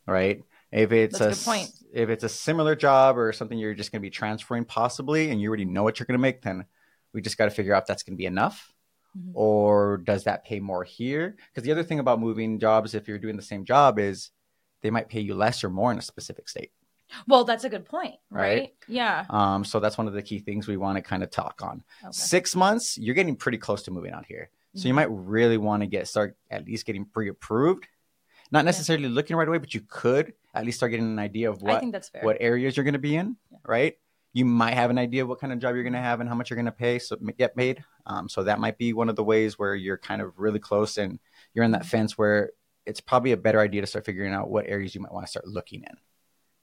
right? 0.07 0.43
If 0.73 0.91
it's 0.91 1.19
That's 1.19 1.39
a 1.47 1.51
a, 1.51 1.53
point. 1.53 1.71
if 1.93 2.09
it's 2.09 2.25
a 2.25 2.29
similar 2.29 2.75
job 2.75 3.19
or 3.19 3.33
something 3.33 3.59
you're 3.59 3.75
just 3.75 3.93
going 3.93 4.01
to 4.01 4.07
be 4.07 4.11
transferring 4.11 4.65
possibly, 4.65 5.31
and 5.31 5.41
you 5.41 5.49
already 5.49 5.67
know 5.67 5.83
what 5.83 5.99
you're 6.01 6.07
going 6.07 6.19
to 6.19 6.23
make, 6.23 6.43
then 6.43 6.65
we 7.13 7.21
just 7.21 7.37
got 7.37 7.45
to 7.45 7.51
figure 7.51 7.75
out 7.75 7.83
if 7.83 7.87
that's 7.89 8.03
going 8.03 8.15
to 8.15 8.19
be 8.19 8.27
enough 8.27 8.73
Mhm. 9.17 9.33
or 9.35 9.99
does 9.99 10.25
that 10.25 10.43
pay 10.47 10.59
more 10.59 10.83
here? 10.85 11.37
Because 11.51 11.65
the 11.65 11.73
other 11.73 11.83
thing 11.85 11.99
about 11.99 12.19
moving 12.19 12.59
jobs, 12.59 12.95
if 12.95 13.07
you're 13.07 13.19
doing 13.19 13.37
the 13.37 13.43
same 13.43 13.67
job, 13.67 13.99
is 13.99 14.31
they 14.81 14.89
might 14.91 15.11
pay 15.11 15.21
you 15.21 15.35
less 15.35 15.63
or 15.63 15.69
more 15.69 15.93
in 15.93 15.99
a 15.99 16.03
specific 16.03 16.49
state. 16.49 16.73
Well, 17.29 17.45
that's 17.45 17.65
a 17.65 17.69
good 17.69 17.85
point, 17.85 18.15
right? 18.31 18.59
Right. 18.59 18.75
Yeah. 18.89 19.27
Um, 19.29 19.67
so 19.67 19.81
that's 19.81 19.99
one 19.99 20.07
of 20.09 20.15
the 20.15 20.23
key 20.23 20.39
things 20.39 20.67
we 20.67 20.79
want 20.79 20.97
to 20.97 21.03
kind 21.03 21.23
of 21.23 21.31
talk 21.31 21.61
on. 21.63 21.85
Okay. 22.03 22.11
Six 22.13 22.57
months, 22.57 22.97
you're 22.97 23.15
getting 23.15 23.37
pretty 23.37 23.59
close 23.59 23.83
to 23.83 23.91
moving 23.91 24.13
out 24.15 24.25
here. 24.25 24.49
So 24.75 24.89
you 24.89 24.95
Mhm. 24.95 24.97
might 24.97 25.11
really 25.11 25.59
want 25.59 25.83
to 25.83 25.87
get 25.87 26.09
start 26.09 26.35
at 26.51 26.65
least 26.65 26.87
getting 26.87 27.05
pre-approved. 27.05 27.87
Not 28.51 28.65
necessarily 28.65 29.11
looking 29.11 29.37
right 29.37 29.47
away, 29.47 29.59
but 29.59 29.75
you 29.75 29.83
could 29.87 30.33
at 30.55 30.65
least 30.65 30.79
start 30.79 30.91
getting 30.91 31.07
an 31.07 31.19
idea 31.19 31.51
of 31.51 31.63
what 31.63 31.81
think 31.81 31.93
that's 31.93 32.09
fair. 32.09 32.23
what 32.23 32.37
areas 32.41 32.77
you're 32.77 32.85
going 32.85 32.93
to 32.95 32.99
be 33.01 33.17
in, 33.17 33.37
Yeah. 33.51 33.59
right? 33.67 33.95
You 34.35 34.45
might 34.47 34.75
have 34.75 34.89
an 34.91 34.99
idea 34.99 35.23
of 35.23 35.29
what 35.29 35.41
kind 35.41 35.53
of 35.53 35.59
job 35.59 35.75
you're 35.75 35.85
going 35.85 35.93
to 35.93 35.99
have 35.99 36.21
and 36.21 36.29
how 36.29 36.35
much 36.35 36.49
you're 36.51 36.57
going 36.57 36.65
to 36.67 36.73
pay, 36.73 36.99
so 36.99 37.17
get 37.37 37.55
paid. 37.57 37.85
Um, 38.07 38.29
so 38.29 38.45
that 38.45 38.59
might 38.61 38.79
be 38.79 38.93
one 38.95 39.09
of 39.11 39.17
the 39.17 39.25
ways 39.25 39.59
where 39.59 39.75
you're 39.75 39.99
kind 39.99 40.23
of 40.23 40.39
really 40.39 40.59
close 40.59 40.97
and 40.97 41.19
you're 41.55 41.65
in 41.65 41.73
that 41.73 41.83
Mhm. 41.83 41.87
fence 41.87 42.17
where 42.19 42.51
it's 42.87 43.01
probably 43.01 43.33
a 43.33 43.37
better 43.37 43.61
idea 43.61 43.83
to 43.83 43.87
start 43.87 44.05
figuring 44.07 44.33
out 44.33 44.51
what 44.51 44.67
areas 44.67 44.95
you 44.95 45.01
might 45.03 45.13
want 45.13 45.27
to 45.27 45.31
start 45.31 45.47
looking 45.47 45.83
in, 45.83 45.97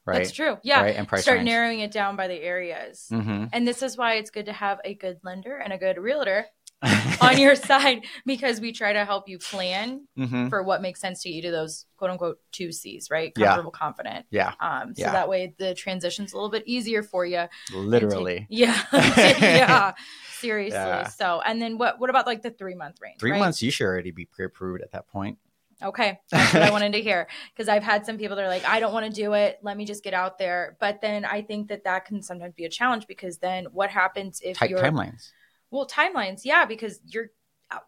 right? 0.06 0.18
That's 0.18 0.31
true. 0.31 0.57
Yeah. 0.63 0.81
Right, 0.81 0.95
and 0.95 1.07
price 1.07 1.21
Start 1.21 1.38
range. 1.38 1.45
narrowing 1.50 1.80
it 1.81 1.92
down 1.92 2.15
by 2.15 2.27
the 2.27 2.42
areas. 2.42 3.07
Mm-hmm. 3.12 3.45
And 3.53 3.68
this 3.68 3.83
is 3.83 3.95
why 3.95 4.15
it's 4.15 4.31
good 4.31 4.47
to 4.47 4.53
have 4.53 4.80
a 4.83 4.95
good 4.95 5.19
lender 5.24 5.56
and 5.57 5.71
a 5.71 5.77
good 5.77 5.97
realtor 6.00 6.45
on 7.22 7.38
your 7.38 7.56
side 7.56 8.06
because 8.26 8.62
we 8.62 8.72
try 8.72 8.94
to 8.94 9.04
help 9.06 9.28
you 9.28 9.38
plan 9.38 10.08
hmm 10.16 10.48
for 10.48 10.64
what 10.64 10.81
makes 10.81 11.02
sense 11.02 11.22
to 11.24 11.30
you 11.30 11.42
to 11.42 11.52
those 11.52 11.86
quote 11.98 12.10
unquote 12.12 12.40
two 12.52 12.72
C's, 12.72 13.10
right? 13.12 13.34
Yeah. 13.36 13.48
Comfortable, 13.48 13.72
confident. 13.72 14.26
Yeah, 14.31 14.54
Um, 14.60 14.96
so 14.96 15.02
Yeah. 15.04 15.12
that 15.12 15.28
way 15.30 15.54
the 15.58 15.74
transition's 15.74 16.31
a 16.34 16.36
little 16.38 16.50
bit 16.50 16.64
easier 16.66 17.04
for 17.04 17.26
you. 17.26 17.46
literally. 17.74 18.48
Yeah. 18.50 18.81
yeah. 18.94 19.94
Seriously. 20.31 20.78
Yeah. 20.78 21.08
So, 21.10 21.42
and 21.46 21.62
then 21.62 21.78
what, 21.78 22.00
what 22.00 22.10
about 22.10 22.26
like 22.26 22.42
the 22.42 22.52
three 22.52 22.76
month 22.76 22.98
range? 23.02 23.20
Three 23.20 23.31
right? 23.31 23.40
months, 23.40 23.62
you 23.62 23.72
should 23.72 23.86
already 23.86 24.12
be 24.12 24.26
pre-approved 24.26 24.81
at 24.81 24.92
that 24.94 25.08
point. 25.10 25.38
Okay, 25.81 26.20
that's 26.30 26.54
what 26.54 26.64
I 26.64 26.72
wanted 26.72 26.92
to 26.94 27.02
hear 27.02 27.28
because 27.56 27.70
I've 27.70 27.84
had 27.84 28.06
some 28.06 28.18
people 28.18 28.36
that 28.36 28.44
are 28.44 28.50
like, 28.50 28.66
I 28.66 28.80
don't 28.81 28.92
want 28.94 29.06
to 29.06 29.12
do 29.12 29.34
it. 29.34 29.60
Let 29.62 29.78
me 29.78 29.86
just 29.86 30.04
get 30.04 30.14
out 30.14 30.38
there. 30.38 30.76
But 30.80 31.00
then 31.02 31.24
I 31.24 31.42
think 31.42 31.70
that 31.70 31.86
that 31.86 32.06
can 32.06 32.22
sometimes 32.22 32.54
be 32.54 32.66
a 32.66 32.70
challenge 32.70 33.08
because 33.08 33.38
then 33.38 33.66
what 33.72 33.90
happens 33.90 34.42
if 34.44 34.58
Tight 34.58 34.72
you're 34.72 34.80
timelines. 34.80 35.31
Well 35.71 35.88
timelines? 35.88 36.42
Yeah, 36.44 36.66
because 36.66 36.99
you're 37.06 37.31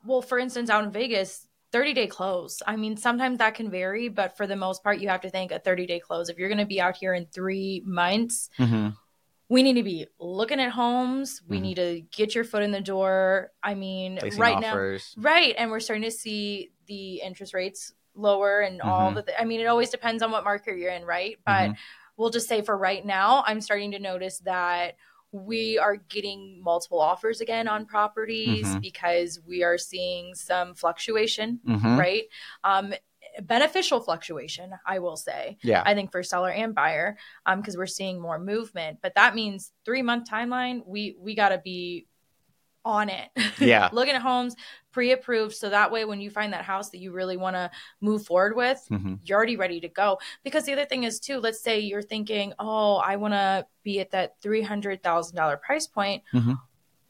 well, 0.06 0.22
for 0.22 0.40
instance, 0.40 0.70
out 0.70 0.84
in 0.84 0.92
Vegas. 0.92 1.48
30 1.72 1.94
day 1.94 2.06
close. 2.08 2.62
I 2.68 2.76
mean, 2.76 2.98
sometimes 2.98 3.38
that 3.38 3.56
can 3.56 3.72
vary, 3.72 4.10
but 4.10 4.36
for 4.36 4.46
the 4.46 4.58
most 4.58 4.84
part, 4.84 5.00
you 5.00 5.08
have 5.08 5.22
to 5.22 5.30
think 5.30 5.54
a 5.54 5.60
30 5.60 5.86
day 5.86 6.02
close. 6.02 6.28
If 6.28 6.38
you're 6.38 6.50
going 6.50 6.58
to 6.58 6.66
be 6.66 6.82
out 6.82 6.98
here 6.98 7.14
in 7.14 7.28
three 7.28 7.82
months, 7.86 8.50
hmm 8.58 8.90
we 9.48 9.64
need 9.64 9.74
to 9.74 9.84
be 9.84 10.06
looking 10.20 10.60
at 10.62 10.72
homes. 10.72 11.42
We 11.48 11.58
Mhm. 11.60 11.62
need 11.62 11.76
to 11.76 12.02
get 12.12 12.36
your 12.36 12.46
foot 12.46 12.64
in 12.64 12.72
the 12.72 12.80
door. 12.82 13.52
I 13.62 13.74
mean, 13.76 14.18
Placing 14.18 14.40
right 14.42 14.60
now. 14.62 14.98
Right. 15.18 15.56
And 15.58 15.70
we're 15.72 15.82
starting 15.82 16.04
to 16.04 16.12
see 16.12 16.72
the 16.88 17.16
interest 17.22 17.54
rates 17.54 17.94
lower 18.16 18.62
and 18.62 18.82
all 18.82 19.12
Mhm. 19.12 19.16
the, 19.16 19.24
th- 19.24 19.38
I 19.40 19.44
mean, 19.46 19.60
it 19.60 19.66
always 19.66 19.90
depends 19.90 20.24
on 20.24 20.32
what 20.32 20.46
market 20.46 20.78
you're 20.78 20.92
in, 20.92 21.04
right? 21.06 21.38
But 21.46 21.72
Mhm. 21.72 21.78
we'll 22.16 22.30
just 22.30 22.48
say 22.48 22.62
for 22.62 22.78
right 22.78 23.06
now, 23.06 23.44
I'm 23.46 23.60
starting 23.62 23.92
to 23.92 24.00
notice 24.00 24.40
that 24.40 24.96
we 25.32 25.78
are 25.78 25.96
getting 25.96 26.62
multiple 26.62 27.00
offers 27.00 27.42
again 27.42 27.68
on 27.68 27.86
properties 27.86 28.68
Mhm. 28.68 28.82
because 28.82 29.40
we 29.48 29.64
are 29.64 29.78
seeing 29.78 30.36
some 30.36 30.76
fluctuation, 30.76 31.60
Mhm. 31.66 31.98
right? 31.98 32.24
Um, 32.64 32.94
beneficial 33.44 34.02
fluctuation, 34.02 34.74
I 34.86 35.00
will 35.00 35.16
say. 35.16 35.58
Yeah. 35.64 35.84
I 35.86 35.94
think 35.94 36.12
for 36.12 36.22
seller 36.22 36.50
and 36.52 36.76
buyer, 36.76 37.18
um, 37.46 37.62
because 37.62 37.78
we're 37.78 37.86
seeing 37.86 38.20
more 38.20 38.40
movement. 38.40 39.00
But 39.02 39.16
that 39.16 39.36
means 39.36 39.72
three 39.86 40.02
month 40.02 40.30
timeline. 40.30 40.86
We 40.86 41.16
we 41.18 41.34
got 41.34 41.50
to 41.50 41.60
be 41.60 42.08
on 42.84 43.10
it. 43.10 43.30
Yeah. 43.60 43.90
looking 43.94 44.16
at 44.16 44.22
homes 44.22 44.56
pre-approved, 44.92 45.56
so 45.56 45.70
that 45.70 45.92
way 45.92 46.04
when 46.06 46.20
you 46.20 46.30
find 46.30 46.52
that 46.54 46.66
house 46.66 46.90
that 46.90 46.98
you 47.00 47.12
really 47.12 47.38
want 47.38 47.56
to 47.56 47.72
move 48.02 48.26
forward 48.26 48.56
with, 48.56 48.84
hmm 48.90 49.16
you're 49.24 49.38
already 49.38 49.56
ready 49.56 49.80
to 49.80 49.88
go. 49.88 50.20
Because 50.44 50.66
the 50.66 50.74
other 50.74 50.86
thing 50.86 51.04
is 51.04 51.20
too, 51.20 51.40
let's 51.40 51.62
say 51.62 51.80
you're 51.80 52.02
thinking, 52.02 52.54
oh, 52.60 52.96
I 52.96 53.16
want 53.16 53.34
to 53.34 53.66
be 53.84 54.00
at 54.00 54.12
that 54.12 54.42
three 54.42 54.62
hundred 54.62 55.02
thousand 55.04 55.36
dollar 55.38 55.58
price 55.58 55.88
point. 55.88 56.24
Mhm. 56.34 56.58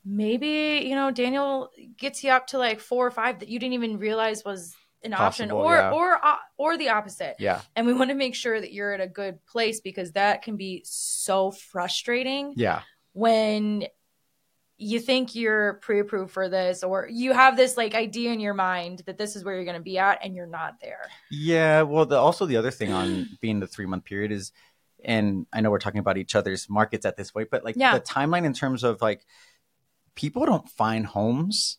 Maybe 0.04 0.84
you 0.88 0.96
know 0.96 1.12
Daniel 1.12 1.70
gets 1.98 2.24
you 2.24 2.32
up 2.32 2.48
to 2.48 2.58
like 2.58 2.80
four 2.80 3.06
or 3.06 3.12
five 3.12 3.40
that 3.40 3.50
you 3.50 3.60
didn't 3.60 3.74
even 3.74 3.98
realize 4.00 4.44
was 4.44 4.75
an 5.04 5.13
option, 5.13 5.50
or 5.51 5.75
yeah. 5.75 5.92
or 5.92 6.24
uh, 6.24 6.36
or 6.58 6.78
the 6.78 6.90
opposite 6.90 7.36
Yeah. 7.40 7.62
and 7.75 7.88
we 7.88 7.94
want 7.94 8.10
to 8.12 8.16
make 8.16 8.36
sure 8.36 8.60
that 8.62 8.72
you're 8.72 8.94
at 8.94 9.01
a 9.01 9.08
good 9.08 9.44
place 9.48 9.80
because 9.80 10.12
that 10.12 10.44
can 10.44 10.58
be 10.58 10.84
so 10.86 11.50
frustrating 11.51 12.54
Yeah. 12.56 12.82
when 13.13 13.86
you 14.84 15.00
think 15.00 15.36
you're 15.36 15.76
pre-approved 15.76 16.32
for 16.32 16.50
this 16.50 16.84
or 16.84 17.08
you 17.12 17.34
have 17.34 17.56
this 17.56 17.78
like 17.78 17.94
idea 17.94 18.32
in 18.32 18.40
your 18.40 18.56
mind 18.56 19.04
that 19.06 19.18
this 19.18 19.36
is 19.36 19.44
where 19.44 19.54
you're 19.54 19.64
going 19.64 19.78
to 19.78 19.84
be 19.84 20.00
at 20.00 20.18
and 20.24 20.36
you're 20.36 20.48
not 20.48 20.80
there 20.82 21.04
Yeah, 21.30 21.84
well, 21.84 22.06
the, 22.08 22.18
also 22.18 22.48
the 22.48 22.58
other 22.58 22.72
thing 22.72 22.92
on 22.92 23.30
being 23.42 23.60
the 23.60 23.68
three 23.68 23.86
month 23.86 24.06
period 24.06 24.32
is, 24.32 24.52
and 25.04 25.46
I 25.54 25.62
know 25.62 25.70
we're 25.70 25.80
talking 25.80 26.00
about 26.00 26.18
each 26.18 26.36
other's 26.36 26.68
markets 26.68 27.06
at 27.06 27.16
this 27.16 27.30
point, 27.32 27.50
but 27.52 27.64
like 27.64 27.76
Yeah. 27.78 27.94
the 27.94 28.02
timeline 28.02 28.44
in 28.44 28.54
terms 28.54 28.84
of 28.84 29.02
like 29.02 29.24
people 30.16 30.46
don't 30.46 30.68
find 30.70 31.06
homes. 31.06 31.78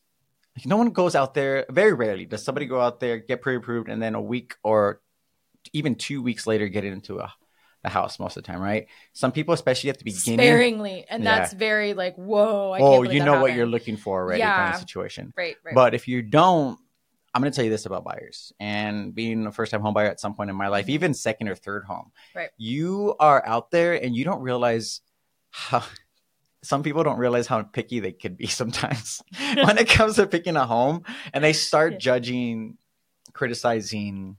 Like 0.57 0.67
no 0.67 0.77
one 0.77 0.91
goes 0.91 1.15
out 1.17 1.35
there. 1.35 1.67
Very 1.71 1.95
rarely 1.95 2.25
does 2.27 2.45
somebody 2.45 2.67
go 2.67 2.81
out 2.81 3.01
there 3.01 3.19
get 3.19 3.43
pre 3.43 3.57
approved 3.57 3.89
and 3.89 4.01
then 4.01 4.15
a 4.15 4.21
week 4.23 4.55
or 4.63 5.01
even 5.73 5.95
two 5.97 6.23
weeks 6.23 6.47
later 6.47 6.69
get 6.69 6.85
into 6.85 7.19
a, 7.19 7.33
a 7.85 7.89
house 7.91 8.19
most 8.21 8.37
of 8.37 8.45
the 8.45 8.47
time, 8.53 8.61
right? 8.61 8.87
Some 9.13 9.33
people, 9.33 9.55
especially 9.55 9.91
at 9.91 9.99
the 9.99 10.05
beginning, 10.05 10.39
sparingly 10.39 11.05
and 11.09 11.25
Yeah. 11.25 11.39
that's 11.39 11.53
very 11.53 11.95
like 11.95 12.15
whoa 12.17 12.71
I 12.73 12.79
oh, 12.81 13.03
you 13.03 13.25
know 13.25 13.41
what 13.41 13.55
you're 13.55 13.67
looking 13.67 13.97
for 13.97 14.21
already, 14.21 14.43
kind 14.43 14.69
Yeah. 14.71 14.75
of 14.75 14.81
situation. 14.81 15.33
right 15.37 15.57
right 15.65 15.75
But 15.75 15.95
if 15.95 16.07
you 16.09 16.23
don't, 16.23 16.79
I'm 17.35 17.41
going 17.41 17.51
to 17.51 17.57
tell 17.57 17.65
you 17.65 17.71
this 17.71 17.87
about 17.87 18.05
buyers 18.05 18.53
and 18.61 19.15
being 19.15 19.47
a 19.47 19.53
first 19.53 19.73
time 19.73 19.81
home 19.81 19.95
buyer 19.95 20.07
at 20.07 20.21
some 20.21 20.35
point 20.35 20.51
in 20.51 20.57
my 20.57 20.69
life, 20.69 20.89
even 20.91 21.15
second 21.15 21.49
or 21.49 21.55
third 21.55 21.85
home. 21.85 22.13
Mm-hmm. 22.31 22.39
Right. 22.39 22.51
You 22.59 23.17
are 23.19 23.43
out 23.47 23.71
there 23.71 23.95
and 23.95 24.15
you 24.15 24.25
don't 24.25 24.43
realize 24.43 25.01
how 25.51 25.83
some 26.63 26.85
people 26.85 27.03
don't 27.03 27.19
realize 27.19 27.49
how 27.49 27.63
picky 27.63 27.99
they 28.01 28.13
could 28.13 28.37
be 28.37 28.47
sometimes 28.61 29.23
when 29.55 29.79
it 29.79 29.89
comes 29.89 30.17
to 30.17 30.27
picking 30.29 30.57
a 30.57 30.67
home 30.67 31.03
and 31.33 31.43
they 31.43 31.53
start 31.53 31.95
Yeah. 31.95 31.99
judging, 31.99 32.79
criticizing. 33.33 34.37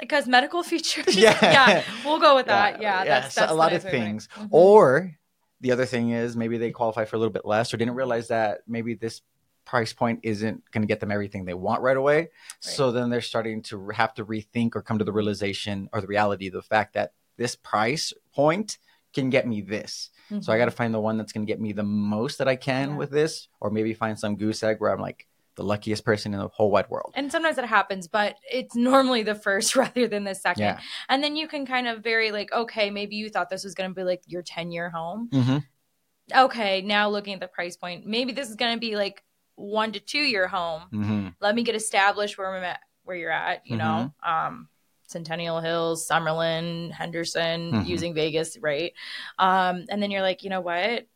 The 0.00 0.06
cosmetical 0.06 0.62
features 0.70 1.14
Yeah. 1.16 1.38
yeah 1.42 1.82
we'll 2.04 2.18
go 2.20 2.34
with 2.36 2.46
that 2.46 2.80
yeah, 2.82 3.04
yeah, 3.04 3.20
that's, 3.20 3.34
so 3.34 3.40
that's 3.42 3.52
a 3.52 3.54
lot 3.54 3.72
of 3.72 3.84
way 3.84 3.90
to 3.90 3.96
put 3.96 4.02
it. 4.02 4.04
things. 4.04 4.28
Mhm. 4.36 4.48
Or 4.50 5.16
the 5.60 5.72
other 5.72 5.84
thing 5.86 6.10
is 6.10 6.36
maybe 6.36 6.56
they 6.58 6.70
qualify 6.70 7.04
for 7.04 7.16
a 7.16 7.18
little 7.18 7.32
bit 7.32 7.44
less 7.44 7.72
or 7.72 7.76
didn't 7.76 7.94
realize 7.94 8.28
that 8.28 8.60
maybe 8.66 8.94
this 8.94 9.20
price 9.66 9.92
point 9.92 10.20
isn't 10.22 10.62
going 10.72 10.82
to 10.82 10.86
get 10.88 11.00
them 11.00 11.12
everything 11.12 11.44
they 11.44 11.54
want 11.54 11.82
right 11.82 11.96
away. 11.98 12.30
So 12.60 12.90
then 12.90 13.10
they're 13.10 13.20
starting 13.20 13.62
to 13.64 13.90
have 13.90 14.14
to 14.14 14.24
rethink 14.24 14.74
or 14.74 14.82
come 14.82 14.98
to 14.98 15.04
the 15.04 15.12
realization 15.12 15.88
or 15.92 16.00
the 16.00 16.06
reality 16.06 16.46
of 16.48 16.54
the 16.54 16.62
fact 16.62 16.94
that 16.94 17.12
this 17.36 17.54
price 17.56 18.12
point 18.34 18.78
can 19.12 19.28
get 19.30 19.46
me 19.46 19.60
this. 19.60 20.10
So 20.40 20.52
I 20.52 20.58
got 20.58 20.66
to 20.66 20.70
find 20.70 20.94
the 20.94 21.00
one 21.00 21.18
that's 21.18 21.32
going 21.32 21.44
to 21.44 21.50
get 21.52 21.60
me 21.60 21.72
the 21.72 21.82
most 21.82 22.38
that 22.38 22.46
I 22.48 22.54
can 22.56 22.82
Mm-hmm. 22.82 22.92
Yeah. 22.92 22.98
with 22.98 23.10
this, 23.10 23.48
or 23.60 23.70
maybe 23.70 23.92
find 23.94 24.18
some 24.18 24.36
goose 24.36 24.62
egg 24.62 24.76
where 24.78 24.92
I'm 24.92 25.00
like 25.00 25.26
the 25.56 25.64
luckiest 25.64 26.04
person 26.04 26.32
in 26.32 26.40
the 26.40 26.48
whole 26.48 26.70
wide 26.70 26.88
world. 26.88 27.12
and 27.16 27.30
sometimes 27.30 27.58
it 27.58 27.64
happens 27.64 28.08
but 28.08 28.36
it's 28.50 28.74
normally 28.74 29.22
the 29.22 29.34
first 29.34 29.74
rather 29.82 30.06
than 30.08 30.24
the 30.24 30.34
second. 30.34 30.62
Yeah. 30.62 30.80
and 31.08 31.22
then 31.22 31.36
you 31.36 31.48
can 31.48 31.66
kind 31.66 31.86
of 31.88 32.02
vary 32.02 32.30
like 32.32 32.52
okay 32.52 32.90
maybe 32.90 33.16
you 33.16 33.28
thought 33.28 33.50
this 33.50 33.64
was 33.64 33.74
going 33.74 33.90
to 33.90 33.94
be 33.94 34.04
like 34.04 34.22
your 34.26 34.42
10 34.42 34.70
year 34.72 34.90
home. 34.90 35.28
Hmm 35.32 35.58
okay 36.34 36.80
now 36.80 37.08
looking 37.08 37.34
at 37.34 37.40
the 37.40 37.48
price 37.48 37.76
point 37.76 38.06
maybe 38.06 38.30
this 38.32 38.48
is 38.48 38.54
going 38.54 38.72
to 38.72 38.78
be 38.78 38.94
like 38.94 39.24
one 39.56 39.90
to 39.92 40.00
two 40.00 40.18
year 40.20 40.46
home. 40.46 40.82
Hmm 40.90 41.28
let 41.40 41.54
me 41.54 41.62
get 41.64 41.74
established 41.74 42.38
where 42.38 42.54
i'm 42.54 42.62
at 42.62 42.80
where 43.04 43.16
you're 43.16 43.30
at 43.32 43.66
you 43.66 43.76
know? 43.76 44.12
Um 44.22 44.68
centennial 45.08 45.60
hills 45.60 46.06
summerlin 46.08 46.92
henderson 46.92 47.72
Mhm. 47.72 47.86
using 47.86 48.14
vegas 48.14 48.56
right? 48.60 48.92
Um 49.38 49.86
and 49.90 50.00
then 50.00 50.10
you're 50.12 50.22
like 50.22 50.44
you 50.44 50.50
know 50.50 50.60
what? 50.60 51.06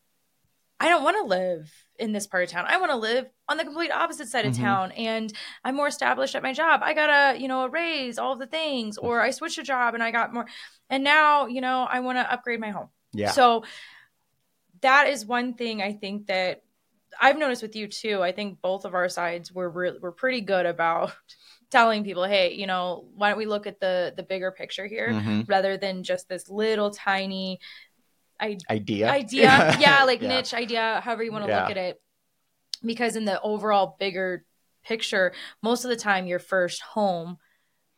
I 0.80 0.88
don't 0.88 1.04
want 1.04 1.16
to 1.18 1.24
live 1.28 1.72
in 1.98 2.12
this 2.12 2.26
part 2.26 2.42
of 2.44 2.50
town 2.50 2.64
i 2.68 2.76
want 2.76 2.90
to 2.90 2.96
live 2.96 3.26
on 3.48 3.56
the 3.56 3.64
complete 3.64 3.90
opposite 3.90 4.28
side 4.28 4.44
of 4.44 4.52
Mhm. 4.52 4.60
town 4.60 4.92
and 4.92 5.32
i'm 5.64 5.76
more 5.76 5.86
established 5.88 6.34
at 6.34 6.42
my 6.42 6.52
job 6.52 6.80
i 6.82 6.92
got 6.94 7.10
a 7.36 7.38
you 7.40 7.48
know 7.48 7.62
a 7.64 7.68
raise 7.68 8.18
all 8.18 8.36
the 8.36 8.46
things 8.46 8.98
or 8.98 9.20
i 9.20 9.30
switched 9.30 9.58
a 9.58 9.62
job 9.62 9.94
and 9.94 10.02
i 10.02 10.10
got 10.10 10.34
more 10.34 10.46
and 10.90 11.04
now 11.04 11.46
you 11.46 11.60
know 11.60 11.86
i 11.90 12.00
want 12.00 12.18
to 12.18 12.32
upgrade 12.32 12.60
my 12.60 12.70
home 12.70 12.88
Yeah. 13.12 13.30
so 13.30 13.62
that 14.80 15.08
is 15.08 15.24
one 15.24 15.54
thing 15.54 15.82
I 15.82 15.92
think 15.92 16.26
that 16.26 16.62
I've 17.20 17.38
noticed 17.38 17.62
with 17.62 17.76
you 17.76 17.86
too. 17.86 18.22
I 18.22 18.32
think 18.32 18.60
both 18.60 18.84
of 18.84 18.94
our 18.94 19.08
sides 19.08 19.52
were 19.52 19.70
re- 19.70 19.98
were 20.00 20.12
pretty 20.12 20.40
good 20.40 20.66
about 20.66 21.12
telling 21.70 22.04
people, 22.04 22.24
"Hey, 22.24 22.54
you 22.54 22.66
know, 22.66 23.06
why 23.14 23.28
don't 23.28 23.38
we 23.38 23.46
look 23.46 23.66
at 23.66 23.80
the 23.80 24.12
the 24.16 24.22
bigger 24.22 24.50
picture 24.50 24.86
here 24.86 25.12
hmm 25.20 25.42
rather 25.46 25.76
than 25.76 26.02
just 26.02 26.28
this 26.28 26.48
little 26.48 26.90
tiny 26.90 27.60
I- 28.40 28.58
Idea. 28.70 29.10
idea, 29.10 29.76
yeah, 29.80 30.04
like 30.04 30.20
Yeah. 30.22 30.28
niche 30.28 30.54
idea, 30.54 31.00
however 31.04 31.22
you 31.22 31.32
want 31.32 31.44
to 31.44 31.50
Yeah. 31.50 31.62
look 31.62 31.70
at 31.70 31.76
it." 31.76 32.00
Because 32.84 33.16
in 33.16 33.24
the 33.24 33.40
overall 33.40 33.96
bigger 33.98 34.44
picture, 34.84 35.32
most 35.62 35.84
of 35.84 35.90
the 35.90 35.96
time 35.96 36.26
your 36.26 36.38
first 36.38 36.82
home 36.82 37.38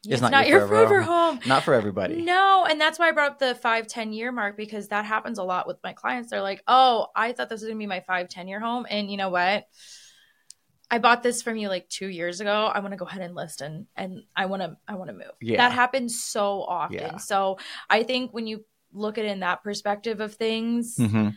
It's 0.05 0.12
it's 0.14 0.23
not 0.23 0.31
not, 0.31 0.47
your 0.47 0.61
forever 0.61 0.87
forever 0.88 1.02
home. 1.02 1.40
Not 1.47 1.64
for 1.64 1.75
everybody. 1.75 2.23
No, 2.23 2.64
and 2.69 2.81
that's 2.81 2.97
why 2.99 3.09
I 3.09 3.12
brought 3.12 3.33
up 3.33 3.38
the 3.40 3.57
five, 3.57 3.88
10 3.88 4.12
year 4.12 4.31
mark 4.31 4.57
because 4.57 4.88
that 4.88 5.05
happens 5.05 5.38
a 5.38 5.43
lot 5.43 5.66
with 5.66 5.78
my 5.83 5.95
clients. 5.95 6.31
They're 6.31 6.43
like, 6.43 6.62
oh, 6.69 7.09
I 7.16 7.33
thought 7.33 7.49
this 7.49 7.61
was 7.62 7.69
gonna 7.69 7.78
be 7.78 7.87
my 7.87 8.00
five, 8.07 8.28
10 8.28 8.47
year 8.47 8.61
home. 8.61 8.87
And 8.88 9.11
you 9.11 9.16
know 9.16 9.31
what? 9.31 9.66
I 10.88 10.99
bought 10.99 11.25
this 11.25 11.43
from 11.43 11.57
you 11.57 11.69
like 11.69 11.88
two 11.88 12.07
years 12.07 12.40
ago. 12.40 12.71
I 12.73 12.78
want 12.78 12.93
to 12.93 12.97
go 12.97 13.07
ahead 13.07 13.23
and 13.23 13.35
list 13.35 13.61
and 13.61 13.87
and 13.97 14.23
I 14.37 14.47
want 14.47 14.62
to 14.62 14.76
I 14.87 14.95
want 14.95 15.09
to 15.09 15.14
move. 15.14 15.33
Yeah. 15.40 15.57
That 15.57 15.73
happens 15.73 16.23
so 16.23 16.62
often. 16.62 16.99
Yeah. 16.99 17.16
So 17.16 17.59
I 17.90 18.05
think 18.05 18.33
when 18.33 18.47
you 18.47 18.64
look 18.93 19.19
at 19.19 19.25
it 19.25 19.28
in 19.28 19.40
that 19.40 19.62
perspective 19.62 20.21
of 20.21 20.35
things, 20.35 20.97
hmm 20.97 21.28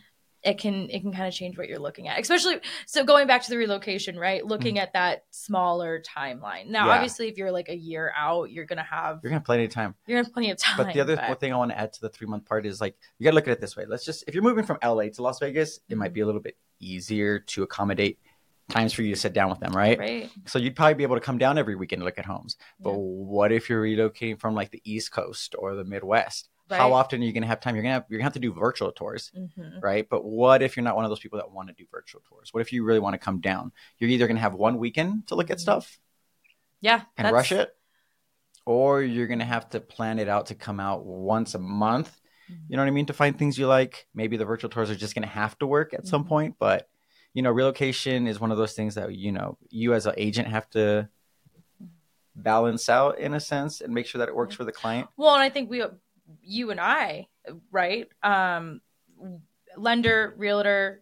it 0.42 0.58
can 0.58 0.90
it 0.90 1.02
can 1.02 1.12
kind 1.12 1.28
of 1.28 1.34
change 1.34 1.58
what 1.58 1.68
you're 1.68 1.80
looking 1.80 2.08
at 2.08 2.18
especially 2.18 2.62
so 2.86 3.04
going 3.04 3.28
back 3.28 3.44
to 3.44 3.50
the 3.50 3.58
relocation 3.58 4.18
right 4.18 4.46
looking 4.46 4.80
at 4.80 4.94
that 4.94 5.26
smaller 5.32 6.02
timeline 6.02 6.68
now 6.68 6.80
Mm-hmm. 6.84 6.88
Yeah. 6.88 6.94
obviously 6.96 7.28
if 7.28 7.38
you're 7.38 7.52
like 7.52 7.68
a 7.68 7.76
year 7.76 8.14
out 8.16 8.50
you're 8.50 8.64
gonna 8.64 8.82
have 8.90 9.20
You're 9.22 9.32
gonna 9.32 9.40
have 9.40 9.44
plenty 9.44 9.66
of 9.66 9.72
time. 9.72 9.96
you're 10.08 10.16
gonna 10.16 10.28
have 10.28 10.34
plenty 10.34 10.50
of 10.52 10.58
time 10.58 10.78
But 10.78 10.94
the 10.94 11.02
other 11.02 11.18
but- 11.18 11.42
thing 11.42 11.52
I 11.52 11.58
want 11.58 11.72
to 11.72 11.78
add 11.78 11.92
to 11.92 12.00
the 12.00 12.08
three 12.08 12.26
month 12.26 12.46
part 12.46 12.66
is 12.66 12.80
like 12.80 12.96
you 13.18 13.26
gotta 13.26 13.36
look 13.36 13.50
at 13.50 13.52
it 13.52 13.60
this 13.60 13.76
way. 13.76 13.84
Let's 13.86 14.06
just 14.06 14.24
if 14.30 14.34
you're 14.34 14.42
moving 14.42 14.64
from 14.64 14.78
LA 14.82 15.10
to 15.10 15.22
Las 15.22 15.40
Vegas, 15.40 15.82
it 15.90 15.98
might 15.98 16.14
be 16.14 16.22
a 16.22 16.26
little 16.26 16.40
bit 16.40 16.56
easier 16.80 17.40
to 17.40 17.64
accommodate 17.64 18.18
times 18.70 18.94
for 18.94 19.02
you 19.02 19.14
to 19.14 19.20
sit 19.20 19.34
down 19.34 19.50
with 19.50 19.60
them, 19.60 19.74
right? 19.74 20.00
right 20.00 20.30
So 20.46 20.58
you'd 20.58 20.74
probably 20.78 20.94
be 20.94 21.04
able 21.04 21.18
to 21.18 21.22
come 21.22 21.38
down 21.38 21.58
every 21.58 21.76
weekend 21.76 22.00
to 22.00 22.06
look 22.06 22.18
at 22.18 22.24
homes. 22.26 22.56
But 22.80 22.92
Yeah. 22.92 22.96
what 22.96 23.52
if 23.52 23.70
you're 23.70 23.84
relocating 23.84 24.40
from 24.40 24.56
like 24.56 24.72
the 24.72 24.82
East 24.86 25.12
Coast 25.12 25.54
or 25.60 25.76
the 25.76 25.84
Midwest? 25.84 26.48
How 26.78 26.94
often 26.94 27.22
are 27.22 27.26
you 27.26 27.34
gonna 27.34 27.48
have 27.48 27.60
time? 27.60 27.76
You're 27.76 27.84
gonna 27.84 27.94
have, 27.94 28.06
you're 28.10 28.20
gonna 28.20 28.26
have 28.26 28.34
to 28.34 28.40
do 28.40 28.54
virtual 28.54 28.92
tours, 28.92 29.32
Mhm. 29.36 29.82
right? 29.82 30.08
But 30.08 30.24
what 30.24 30.62
if 30.62 30.76
you're 30.78 30.84
not 30.84 30.96
one 30.96 31.06
of 31.06 31.10
those 31.12 31.20
people 31.20 31.38
that 31.40 31.52
want 31.52 31.70
to 31.70 31.74
do 31.74 31.86
virtual 31.92 32.22
tours? 32.30 32.54
What 32.54 32.62
if 32.62 32.72
you 32.72 32.84
really 32.84 33.00
want 33.00 33.14
to 33.16 33.18
come 33.18 33.40
down? 33.40 33.72
You're 33.98 34.10
either 34.10 34.28
gonna 34.28 34.40
have 34.40 34.54
one 34.54 34.78
weekend 34.78 35.28
to 35.28 35.36
look 35.36 35.50
at 35.50 35.58
Mhm. 35.58 35.62
stuff 35.62 36.00
yeah 36.82 37.02
and 37.18 37.26
that's- 37.26 37.34
rush 37.34 37.52
it, 37.52 37.76
or 38.66 39.02
you're 39.02 39.28
gonna 39.28 39.44
have 39.46 39.70
to 39.72 39.80
plan 39.80 40.20
it 40.20 40.28
out 40.30 40.46
to 40.48 40.56
come 40.56 40.80
out 40.80 41.06
once 41.06 41.56
a 41.56 41.60
month. 41.60 42.20
You 42.68 42.78
know 42.78 42.82
what 42.84 42.88
I 42.88 42.92
mean? 42.92 43.06
To 43.08 43.14
find 43.14 43.38
things 43.38 43.58
you 43.60 43.68
like. 43.68 44.08
Maybe 44.14 44.38
the 44.38 44.46
virtual 44.46 44.70
tours 44.70 44.90
are 44.90 44.96
just 44.96 45.14
gonna 45.14 45.28
have 45.28 45.58
to 45.60 45.68
work 45.68 45.94
at 45.94 46.08
some 46.08 46.24
Mhm. 46.24 46.28
point, 46.30 46.56
but 46.60 46.90
you 47.34 47.44
know, 47.44 47.52
relocation 47.52 48.26
is 48.26 48.40
one 48.40 48.52
of 48.52 48.58
those 48.58 48.74
things 48.74 48.96
that 48.96 49.14
you 49.14 49.32
know 49.32 49.58
you 49.70 49.94
as 49.94 50.06
an 50.08 50.16
agent 50.18 50.48
have 50.48 50.68
to 50.72 51.10
balance 52.36 52.88
out 52.90 53.20
in 53.20 53.34
a 53.34 53.40
sense 53.40 53.82
and 53.82 53.94
make 53.94 54.06
sure 54.06 54.18
that 54.20 54.30
it 54.30 54.36
works 54.36 54.56
for 54.56 54.64
the 54.64 54.72
client. 54.72 55.08
well 55.18 55.34
and 55.34 55.44
i 55.44 55.50
think 55.50 55.70
we 55.70 55.84
you 56.42 56.72
and 56.72 56.80
i 56.80 57.28
right? 57.72 58.08
Um 58.24 58.82
lender 59.78 60.34
realtor 60.38 61.00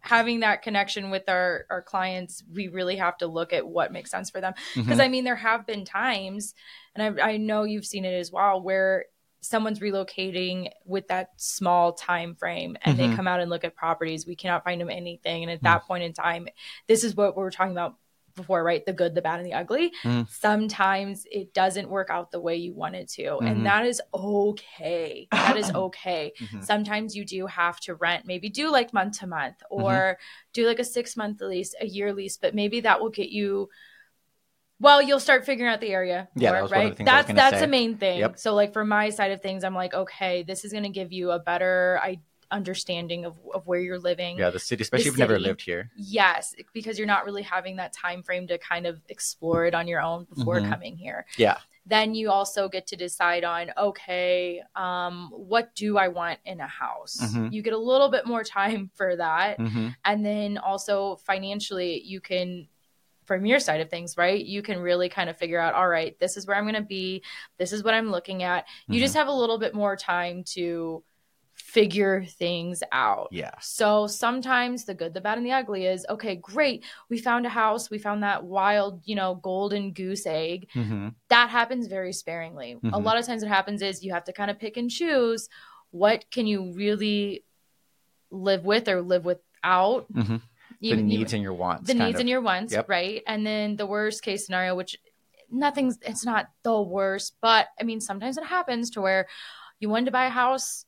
having 0.00 0.40
that 0.40 0.62
connection 0.62 1.10
with 1.10 1.28
our 1.28 1.64
our 1.70 1.80
clients 1.82 2.42
we 2.52 2.68
really 2.68 2.96
have 2.96 3.16
to 3.18 3.26
look 3.26 3.52
at 3.52 3.66
what 3.66 3.92
makes 3.92 4.10
sense 4.10 4.28
for 4.30 4.40
them. 4.40 4.52
Because 4.74 4.98
Mhm. 4.98 5.04
I 5.04 5.08
mean 5.08 5.24
there 5.24 5.36
have 5.36 5.66
been 5.66 5.84
times, 5.84 6.54
and 6.94 7.20
I, 7.20 7.32
I 7.32 7.36
know 7.38 7.64
you've 7.64 7.86
seen 7.86 8.04
it 8.04 8.12
as 8.14 8.30
well, 8.30 8.60
where 8.60 9.06
someone's 9.40 9.80
relocating 9.80 10.70
with 10.86 11.06
that 11.08 11.30
small 11.36 11.92
time 11.92 12.34
frame 12.34 12.76
and 12.82 12.96
Mhm. 12.96 12.98
they 13.10 13.16
come 13.16 13.28
out 13.28 13.40
and 13.40 13.50
look 13.50 13.62
at 13.64 13.74
properties. 13.76 14.26
We 14.26 14.36
cannot 14.36 14.64
find 14.64 14.80
them 14.80 14.88
anything. 14.90 15.42
And 15.42 15.52
at 15.52 15.62
that 15.62 15.82
point 15.84 16.02
in 16.02 16.12
time 16.14 16.48
this 16.86 17.04
is 17.04 17.14
what 17.14 17.36
we're 17.36 17.50
talking 17.50 17.72
about 17.72 17.96
before 18.34 18.62
right 18.64 18.84
the 18.84 18.92
good 18.92 19.14
the 19.14 19.22
bad 19.22 19.38
and 19.38 19.46
the 19.46 19.52
ugly 19.54 19.92
Mhm. 20.02 20.28
sometimes 20.28 21.24
it 21.30 21.54
doesn't 21.54 21.88
work 21.88 22.10
out 22.10 22.30
the 22.30 22.40
way 22.40 22.56
you 22.56 22.74
want 22.74 22.94
it 22.96 23.08
to 23.10 23.22
Mhm. 23.22 23.48
and 23.50 23.66
that 23.66 23.86
is 23.86 24.00
okay 24.12 25.28
that 25.30 25.56
is 25.56 25.70
okay 25.74 26.32
Mhm. 26.40 26.64
sometimes 26.64 27.14
you 27.16 27.24
do 27.24 27.46
have 27.46 27.78
to 27.80 27.94
rent 27.94 28.26
maybe 28.26 28.48
do 28.48 28.70
like 28.70 28.92
month 28.92 29.20
to 29.20 29.26
month 29.26 29.56
Mm-hmm. 29.70 29.82
or 29.84 30.18
do 30.52 30.66
like 30.66 30.78
a 30.80 30.84
six 30.84 31.16
month 31.16 31.40
lease 31.40 31.74
a 31.80 31.86
year 31.86 32.12
lease 32.12 32.36
but 32.36 32.54
maybe 32.54 32.80
that 32.80 33.00
will 33.00 33.10
get 33.10 33.28
you 33.30 33.68
well 34.80 35.00
you'll 35.00 35.20
start 35.20 35.46
figuring 35.46 35.72
out 35.72 35.80
the 35.80 35.90
area 35.92 36.28
Yeah, 36.34 36.50
that 36.52 36.56
more, 36.58 36.64
of 36.64 36.70
right 36.72 36.90
the 36.90 36.96
things 36.96 37.08
I 37.08 37.16
was 37.16 37.26
that's 37.26 37.36
that's 37.36 37.56
say. 37.56 37.60
the 37.60 37.70
main 37.70 37.96
thing 37.96 38.18
Yep. 38.18 38.38
so 38.38 38.54
like 38.54 38.72
for 38.72 38.84
my 38.84 39.10
side 39.10 39.30
of 39.30 39.40
things 39.40 39.62
i'm 39.64 39.74
like 39.74 39.94
okay 39.94 40.42
this 40.42 40.64
is 40.64 40.72
going 40.72 40.84
to 40.84 40.90
give 40.90 41.12
you 41.12 41.30
a 41.30 41.38
better 41.38 42.00
I, 42.02 42.20
understanding 42.50 43.24
of, 43.24 43.38
of 43.54 43.66
where 43.66 43.80
you're 43.80 43.98
living 43.98 44.38
Yeah, 44.38 44.50
the 44.50 44.58
city, 44.58 44.82
especially 44.82 45.02
if 45.02 45.06
you've 45.06 45.18
never 45.18 45.38
lived 45.38 45.62
here. 45.62 45.90
yes 45.96 46.54
because 46.72 46.98
you're 46.98 47.06
not 47.06 47.24
really 47.24 47.42
having 47.42 47.76
that 47.76 47.92
time 47.92 48.22
frame 48.22 48.46
to 48.48 48.58
kind 48.58 48.86
of 48.86 49.00
explore 49.08 49.66
it 49.66 49.74
on 49.74 49.86
your 49.88 50.00
own 50.00 50.24
before 50.24 50.60
Mhm. 50.60 50.68
coming 50.70 50.96
here 50.96 51.26
Yeah. 51.36 51.58
then 51.86 52.14
you 52.14 52.30
also 52.30 52.68
get 52.68 52.86
to 52.88 52.96
decide 52.96 53.44
on 53.44 53.70
okay 53.76 54.62
um, 54.74 55.30
what 55.34 55.74
do 55.74 55.98
i 55.98 56.08
want 56.08 56.38
in 56.44 56.60
a 56.60 56.66
house 56.66 57.18
Mhm. 57.20 57.52
you 57.52 57.60
get 57.62 57.72
a 57.74 57.78
little 57.78 58.08
bit 58.08 58.26
more 58.26 58.42
time 58.44 58.90
for 58.98 59.16
that 59.16 59.58
hmm 59.60 59.88
and 60.04 60.24
then 60.24 60.58
also 60.58 61.16
financially 61.16 62.02
you 62.02 62.20
can 62.20 62.68
from 63.24 63.46
your 63.46 63.58
side 63.58 63.80
of 63.80 63.88
things 63.88 64.16
right 64.18 64.44
you 64.44 64.60
can 64.62 64.78
really 64.80 65.08
kind 65.08 65.30
of 65.30 65.36
figure 65.36 65.58
out 65.58 65.74
all 65.74 65.88
right 65.88 66.18
this 66.18 66.36
is 66.36 66.46
where 66.46 66.56
i'm 66.56 66.64
going 66.64 66.74
to 66.74 66.82
be 66.82 67.22
this 67.58 67.72
is 67.72 67.82
what 67.84 67.94
i'm 67.94 68.10
looking 68.10 68.42
at 68.42 68.66
you 68.88 68.98
Mhm. 68.98 69.04
just 69.04 69.14
have 69.14 69.28
a 69.28 69.32
little 69.32 69.58
bit 69.58 69.74
more 69.74 69.96
time 69.96 70.44
to 70.56 71.02
figure 71.78 72.24
things 72.24 72.82
out. 72.92 73.28
Yeah. 73.32 73.50
So 73.60 74.06
sometimes 74.06 74.84
the 74.84 74.94
good, 74.94 75.12
the 75.12 75.20
bad, 75.20 75.38
and 75.38 75.46
the 75.46 75.50
ugly 75.52 75.86
is 75.86 76.06
okay, 76.08 76.36
great. 76.36 76.84
We 77.10 77.18
found 77.18 77.44
a 77.46 77.48
house. 77.48 77.90
We 77.90 77.98
found 77.98 78.22
that 78.22 78.44
wild, 78.44 79.02
you 79.04 79.16
know, 79.16 79.34
golden 79.34 79.92
goose 79.92 80.24
egg. 80.24 80.68
hmm 80.72 81.08
That 81.30 81.50
happens 81.50 81.88
very 81.88 82.12
sparingly. 82.12 82.72
A 82.72 82.76
Mhm. 82.76 83.04
lot 83.04 83.18
of 83.18 83.26
times, 83.26 83.42
what 83.42 83.48
happens 83.50 83.82
is 83.82 84.04
you 84.04 84.12
have 84.12 84.24
to 84.24 84.32
kind 84.32 84.50
of 84.52 84.58
pick 84.58 84.76
and 84.76 84.88
choose 84.88 85.48
what 85.90 86.30
can 86.30 86.46
you 86.46 86.72
really 86.74 87.44
live 88.30 88.64
with 88.64 88.88
or 88.88 89.02
live 89.02 89.24
without. 89.24 90.06
hmm 90.12 90.36
The 90.80 90.96
needs 90.96 91.12
even- 91.32 91.34
and 91.38 91.42
your 91.42 91.54
wants. 91.54 91.86
the 91.88 91.94
needs 91.94 92.16
of. 92.16 92.20
and 92.20 92.28
your 92.28 92.40
wants, 92.40 92.72
Yep. 92.72 92.88
right? 92.88 93.22
And 93.26 93.44
then 93.46 93.76
the 93.76 93.86
worst 93.86 94.22
case 94.22 94.44
scenario, 94.46 94.74
which 94.76 94.96
nothing's, 95.50 95.98
it's 96.02 96.24
not 96.24 96.46
the 96.62 96.80
worst, 96.80 97.36
but 97.40 97.68
I 97.80 97.84
mean, 97.84 98.00
sometimes 98.00 98.36
it 98.36 98.44
happens 98.44 98.90
to 98.90 99.00
where 99.00 99.26
you 99.80 99.88
wanted 99.88 100.06
to 100.06 100.10
buy 100.12 100.26
a 100.26 100.30
house, 100.44 100.84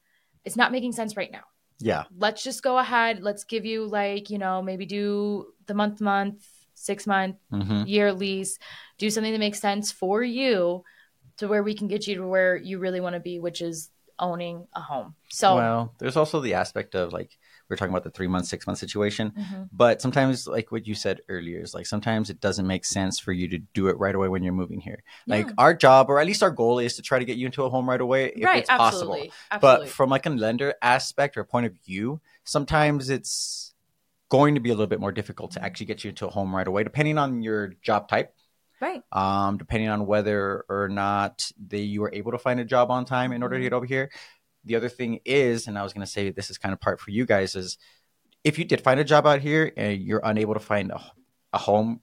it's 0.47 0.57
not 0.57 0.73
making 0.73 0.93
sense 0.93 1.17
right 1.17 1.31
now. 1.31 1.43
Yeah. 1.79 2.05
Let's 2.17 2.43
just 2.43 2.63
go 2.63 2.79
ahead. 2.79 3.23
Let's 3.23 3.45
give 3.45 3.67
you 3.67 3.85
like, 3.85 4.31
you 4.31 4.39
know, 4.39 4.63
maybe 4.63 4.87
do 4.87 5.49
the 5.67 5.75
month 5.75 6.01
month, 6.01 6.47
six 6.73 7.07
month, 7.07 7.37
hmm 7.51 7.83
year 7.85 8.13
lease, 8.13 8.59
do 8.99 9.11
something 9.11 9.33
that 9.33 9.39
makes 9.39 9.61
sense 9.61 9.93
for 9.93 10.23
you 10.23 10.83
to 11.37 11.47
where 11.47 11.63
we 11.63 11.75
can 11.75 11.89
get 11.89 12.07
you 12.07 12.15
to 12.17 12.27
where 12.27 12.57
you 12.57 12.79
really 12.79 13.01
want 13.01 13.15
to 13.15 13.21
be, 13.21 13.39
which 13.39 13.61
is 13.61 13.91
owning 14.19 14.67
a 14.75 14.81
home. 14.81 15.15
So, 15.29 15.55
Well, 15.55 15.95
there's 15.99 16.17
also 16.17 16.41
the 16.41 16.55
aspect 16.55 16.95
of 16.95 17.13
like 17.13 17.37
we 17.69 17.75
are 17.75 17.77
talking 17.77 17.93
about 17.93 18.05
the 18.05 18.11
three 18.11 18.29
month, 18.29 18.47
six 18.47 18.67
month 18.67 18.79
situation. 18.79 19.33
Mhm. 19.37 19.69
But 19.73 20.01
sometimes, 20.01 20.47
like 20.47 20.71
what 20.71 20.87
you 20.87 20.95
said 20.95 21.21
earlier, 21.29 21.61
is 21.61 21.75
like 21.75 21.87
sometimes 21.87 22.31
it 22.31 22.41
doesn't 22.41 22.67
make 22.67 22.85
sense 22.85 23.19
for 23.19 23.33
you 23.33 23.49
to 23.49 23.59
do 23.59 23.89
it 23.89 23.99
right 23.99 24.15
away 24.15 24.29
when 24.29 24.43
you're 24.43 24.53
moving 24.53 24.81
here. 24.81 25.03
Like 25.27 25.51
our 25.59 25.75
job, 25.75 26.09
or 26.09 26.21
at 26.21 26.27
least 26.27 26.43
our 26.43 26.51
goal, 26.51 26.79
is 26.79 26.97
to 26.97 27.03
try 27.03 27.19
to 27.19 27.25
get 27.25 27.37
you 27.37 27.47
into 27.47 27.65
a 27.65 27.71
home 27.71 27.89
right 27.89 28.01
away 28.01 28.33
if 28.37 28.45
right, 28.45 28.59
it's 28.59 28.69
possible. 28.71 29.15
absolutely. 29.15 29.33
Absolutely. 29.51 29.87
But 29.87 29.93
from 29.93 30.11
like 30.11 30.27
a 30.27 30.31
lender 30.31 30.75
aspect 30.83 31.37
or 31.37 31.45
point 31.45 31.67
of 31.67 31.73
view, 31.85 32.21
sometimes 32.45 33.11
it's 33.11 33.75
going 34.29 34.55
to 34.55 34.61
be 34.61 34.71
a 34.71 34.73
little 34.75 34.87
bit 34.87 35.01
more 35.01 35.13
difficult 35.13 35.53
to 35.53 35.63
actually 35.65 35.87
get 35.87 36.05
you 36.05 36.11
into 36.11 36.27
a 36.27 36.31
home 36.31 36.55
right 36.55 36.67
away, 36.67 36.83
depending 36.85 37.17
on 37.19 37.43
your 37.43 37.69
job 37.81 38.09
type, 38.09 38.35
right. 38.81 39.03
um, 39.13 39.57
depending 39.57 39.89
on 39.89 40.05
whether 40.07 40.65
or 40.69 40.89
not 40.89 41.51
they, 41.57 41.79
you 41.81 42.01
were 42.01 42.13
able 42.13 42.33
to 42.33 42.39
find 42.39 42.59
a 42.59 42.65
job 42.65 42.91
on 42.91 43.05
time 43.05 43.31
in 43.33 43.43
order 43.43 43.55
to 43.57 43.61
Mhm. 43.61 43.67
get 43.67 43.73
over 43.73 43.87
here. 43.87 44.11
The 44.67 44.77
other 44.77 44.89
thing 44.89 45.21
is, 45.25 45.67
and 45.69 45.79
I 45.79 45.83
was 45.83 45.93
going 45.93 46.05
to 46.05 46.11
say 46.11 46.31
this 46.31 46.51
is 46.51 46.59
kind 46.59 46.73
of 46.73 46.81
part 46.81 47.01
for 47.01 47.11
you 47.11 47.25
guys, 47.25 47.55
is 47.57 47.79
if 48.45 48.59
you 48.59 48.65
did 48.65 48.81
find 48.81 49.01
a 49.01 49.05
job 49.05 49.27
out 49.27 49.41
here 49.41 49.73
and 49.77 50.01
you're 50.03 50.21
unable 50.23 50.55
to 50.55 50.61
find 50.61 50.91
a, 50.91 51.01
a 51.53 51.59
home 51.59 52.01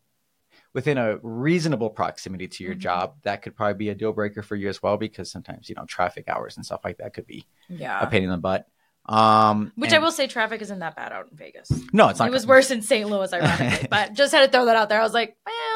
within 0.74 0.98
a 0.98 1.18
reasonable 1.22 1.90
proximity 1.90 2.48
to 2.48 2.64
your 2.64 2.74
Mhm. 2.76 2.80
job, 2.80 3.16
that 3.24 3.42
could 3.44 3.56
probably 3.56 3.76
be 3.76 3.90
a 3.90 3.96
deal 3.96 4.12
breaker 4.14 4.42
for 4.42 4.56
you 4.56 4.70
as 4.70 4.82
well 4.82 4.98
because 4.98 5.30
sometimes 5.32 5.70
you 5.70 5.76
know 5.76 5.86
traffic 5.86 6.28
hours 6.28 6.58
and 6.58 6.66
stuff 6.66 6.82
like 6.84 6.98
that 6.98 7.14
could 7.14 7.28
be 7.28 7.46
Yeah. 7.70 8.02
a 8.02 8.08
pain 8.08 8.24
in 8.24 8.30
the 8.30 8.38
butt. 8.38 8.68
Um, 9.06 9.74
Which 9.76 9.92
I 9.94 10.00
will 10.00 10.12
say, 10.12 10.28
traffic 10.28 10.62
isn't 10.62 10.80
that 10.80 10.96
bad 10.96 11.12
out 11.12 11.28
in 11.30 11.38
Vegas. 11.38 11.70
No, 11.92 12.08
it's 12.08 12.20
not. 12.20 12.30
It 12.30 12.32
was 12.32 12.48
worse 12.48 12.72
in 12.72 12.82
St. 12.82 13.08
Louis, 13.10 13.32
ironically. 13.34 13.88
but 13.92 14.14
just 14.14 14.34
had 14.34 14.46
to 14.46 14.50
throw 14.50 14.66
that 14.66 14.78
out 14.78 14.88
there. 14.88 15.00
I 15.02 15.04
was 15.04 15.14
like, 15.14 15.36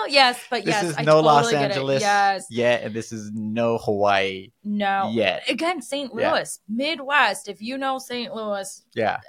yes, 0.09 0.39
but 0.49 0.63
This 0.65 0.73
yes, 0.75 0.83
is 0.85 0.95
I 0.97 1.03
no 1.03 1.21
totally 1.21 1.25
Los. 1.25 1.53
Angeles 1.53 2.01
Yes, 2.01 2.45
yet, 2.49 2.83
and 2.83 2.93
this 2.93 3.11
is 3.11 3.31
no 3.33 3.77
Hawaii 3.77 4.51
no. 4.63 5.09
yet. 5.13 5.43
Again, 5.49 5.81
St. 5.81 6.11
Yeah. 6.15 6.33
Louis, 6.33 6.59
Midwest. 6.67 7.47
If 7.47 7.61
you 7.61 7.77
know 7.77 7.99
St. 7.99 8.33
Louis, 8.33 8.83
Yeah, 8.95 9.19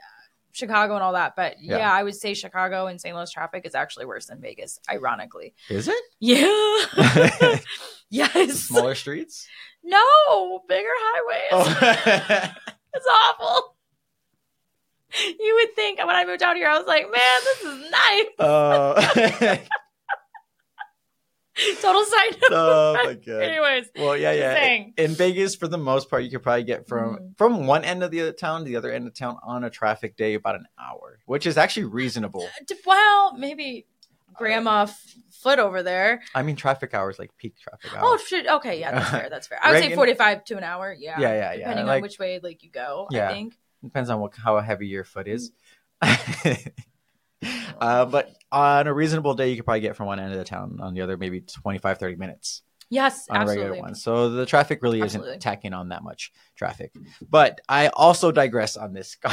Chicago, 0.52 0.94
and 0.94 1.02
all 1.02 1.12
that, 1.12 1.34
but 1.36 1.56
yeah. 1.60 1.78
Yeah. 1.78 1.92
I 1.92 2.02
would 2.02 2.14
say 2.16 2.34
Chicago 2.34 2.86
and 2.86 3.00
St. 3.00 3.14
Louis 3.14 3.30
traffic 3.30 3.64
is 3.66 3.74
actually 3.74 4.06
worse 4.06 4.26
than 4.26 4.40
Vegas, 4.40 4.80
ironically. 4.90 5.54
is 5.68 5.88
it 5.88 6.02
Yeah. 6.20 6.48
yes. 8.10 8.60
smaller 8.60 8.94
streets? 8.94 9.46
No, 9.84 10.60
bigger 10.68 10.88
highways. 10.90 11.48
Oh. 11.52 12.52
It's 12.94 13.06
awful. 13.06 13.76
You 15.38 15.54
would 15.60 15.74
think 15.76 15.98
when 15.98 16.16
I 16.16 16.24
moved 16.24 16.42
out 16.42 16.56
here, 16.56 16.68
I 16.68 16.78
was 16.78 16.86
like, 16.86 17.04
man, 17.04 17.40
this 17.44 17.62
is 17.62 17.90
nice. 17.90 18.26
Oh. 18.40 19.58
Total 21.82 22.04
side 22.04 22.36
note. 22.42 22.52
oh 22.52 22.92
my 23.04 23.14
god. 23.14 23.42
Anyways, 23.42 23.86
Well, 23.96 24.16
yeah, 24.16 24.32
yeah. 24.32 24.54
saying. 24.54 24.94
In 24.96 25.14
Vegas, 25.14 25.54
for 25.56 25.68
the 25.68 25.78
most 25.78 26.08
part, 26.10 26.22
you 26.22 26.30
could 26.30 26.42
probably 26.42 26.64
get 26.64 26.86
from 26.86 27.16
Mhm. 27.16 27.36
from 27.38 27.66
one 27.66 27.84
end 27.84 28.02
of 28.02 28.10
the 28.10 28.32
town 28.32 28.60
to 28.60 28.64
the 28.66 28.76
other 28.76 28.92
end 28.92 29.06
of 29.06 29.14
town 29.14 29.38
on 29.42 29.64
a 29.64 29.70
traffic 29.70 30.16
day 30.16 30.34
about 30.34 30.54
an 30.54 30.66
hour, 30.80 31.18
which 31.26 31.46
is 31.46 31.56
actually 31.58 31.84
reasonable. 31.84 32.48
Uh, 32.60 32.74
well, 32.86 33.34
maybe 33.36 33.86
Grandma 34.36 34.80
uh, 34.80 34.82
F- 34.84 35.14
Foot 35.42 35.58
over 35.60 35.82
there. 35.82 36.22
I 36.34 36.42
mean, 36.42 36.56
traffic 36.56 36.94
hours 36.94 37.18
like 37.18 37.30
peak 37.38 37.56
traffic 37.58 37.90
oh, 37.94 37.96
hours. 37.96 38.04
Oh, 38.06 38.16
shit. 38.26 38.46
Okay, 38.46 38.80
yeah, 38.80 38.90
that's 38.92 39.10
fair. 39.10 39.28
That's 39.30 39.46
fair. 39.46 39.58
I 39.62 39.72
would 39.72 39.82
say 39.82 39.94
forty-five 39.94 40.44
to 40.46 40.56
an 40.56 40.64
hour. 40.64 40.94
Yeah, 40.98 41.18
yeah, 41.20 41.32
yeah, 41.32 41.52
yeah. 41.52 41.56
depending 41.58 41.86
Like, 41.86 41.96
on 41.96 42.02
which 42.02 42.18
way 42.18 42.40
like 42.42 42.62
you 42.62 42.70
go. 42.70 43.06
Yeah. 43.10 43.28
I 43.30 43.32
think. 43.32 43.54
Depends 43.82 44.10
on 44.10 44.20
what 44.20 44.34
how 44.36 44.58
heavy 44.60 44.88
your 44.88 45.04
foot 45.04 45.28
is. 45.28 45.52
Mm-hmm. 46.02 46.68
uh, 47.80 48.04
but 48.04 48.34
on 48.50 48.86
a 48.86 48.92
reasonable 48.94 49.34
day, 49.34 49.50
you 49.50 49.56
could 49.56 49.64
probably 49.64 49.80
get 49.80 49.96
from 49.96 50.06
one 50.06 50.18
end 50.18 50.32
of 50.32 50.38
the 50.38 50.44
town 50.44 50.78
on 50.80 50.94
the 50.94 51.02
other 51.02 51.16
maybe 51.16 51.40
25, 51.40 51.98
30 51.98 52.16
minutes 52.16 52.62
Yes, 52.90 53.28
on 53.28 53.36
a 53.36 53.38
regular 53.40 53.68
absolutely. 53.68 53.80
one. 53.80 53.94
So 53.94 54.30
the 54.30 54.46
traffic 54.46 54.82
really 54.82 55.02
Absolutely. 55.02 55.32
isn't 55.32 55.42
tacking 55.42 55.74
on 55.74 55.90
that 55.90 56.02
much 56.02 56.32
traffic. 56.56 56.92
But 57.28 57.60
I 57.68 57.88
also 57.88 58.32
digress 58.32 58.76
on 58.76 58.92
this. 58.94 59.16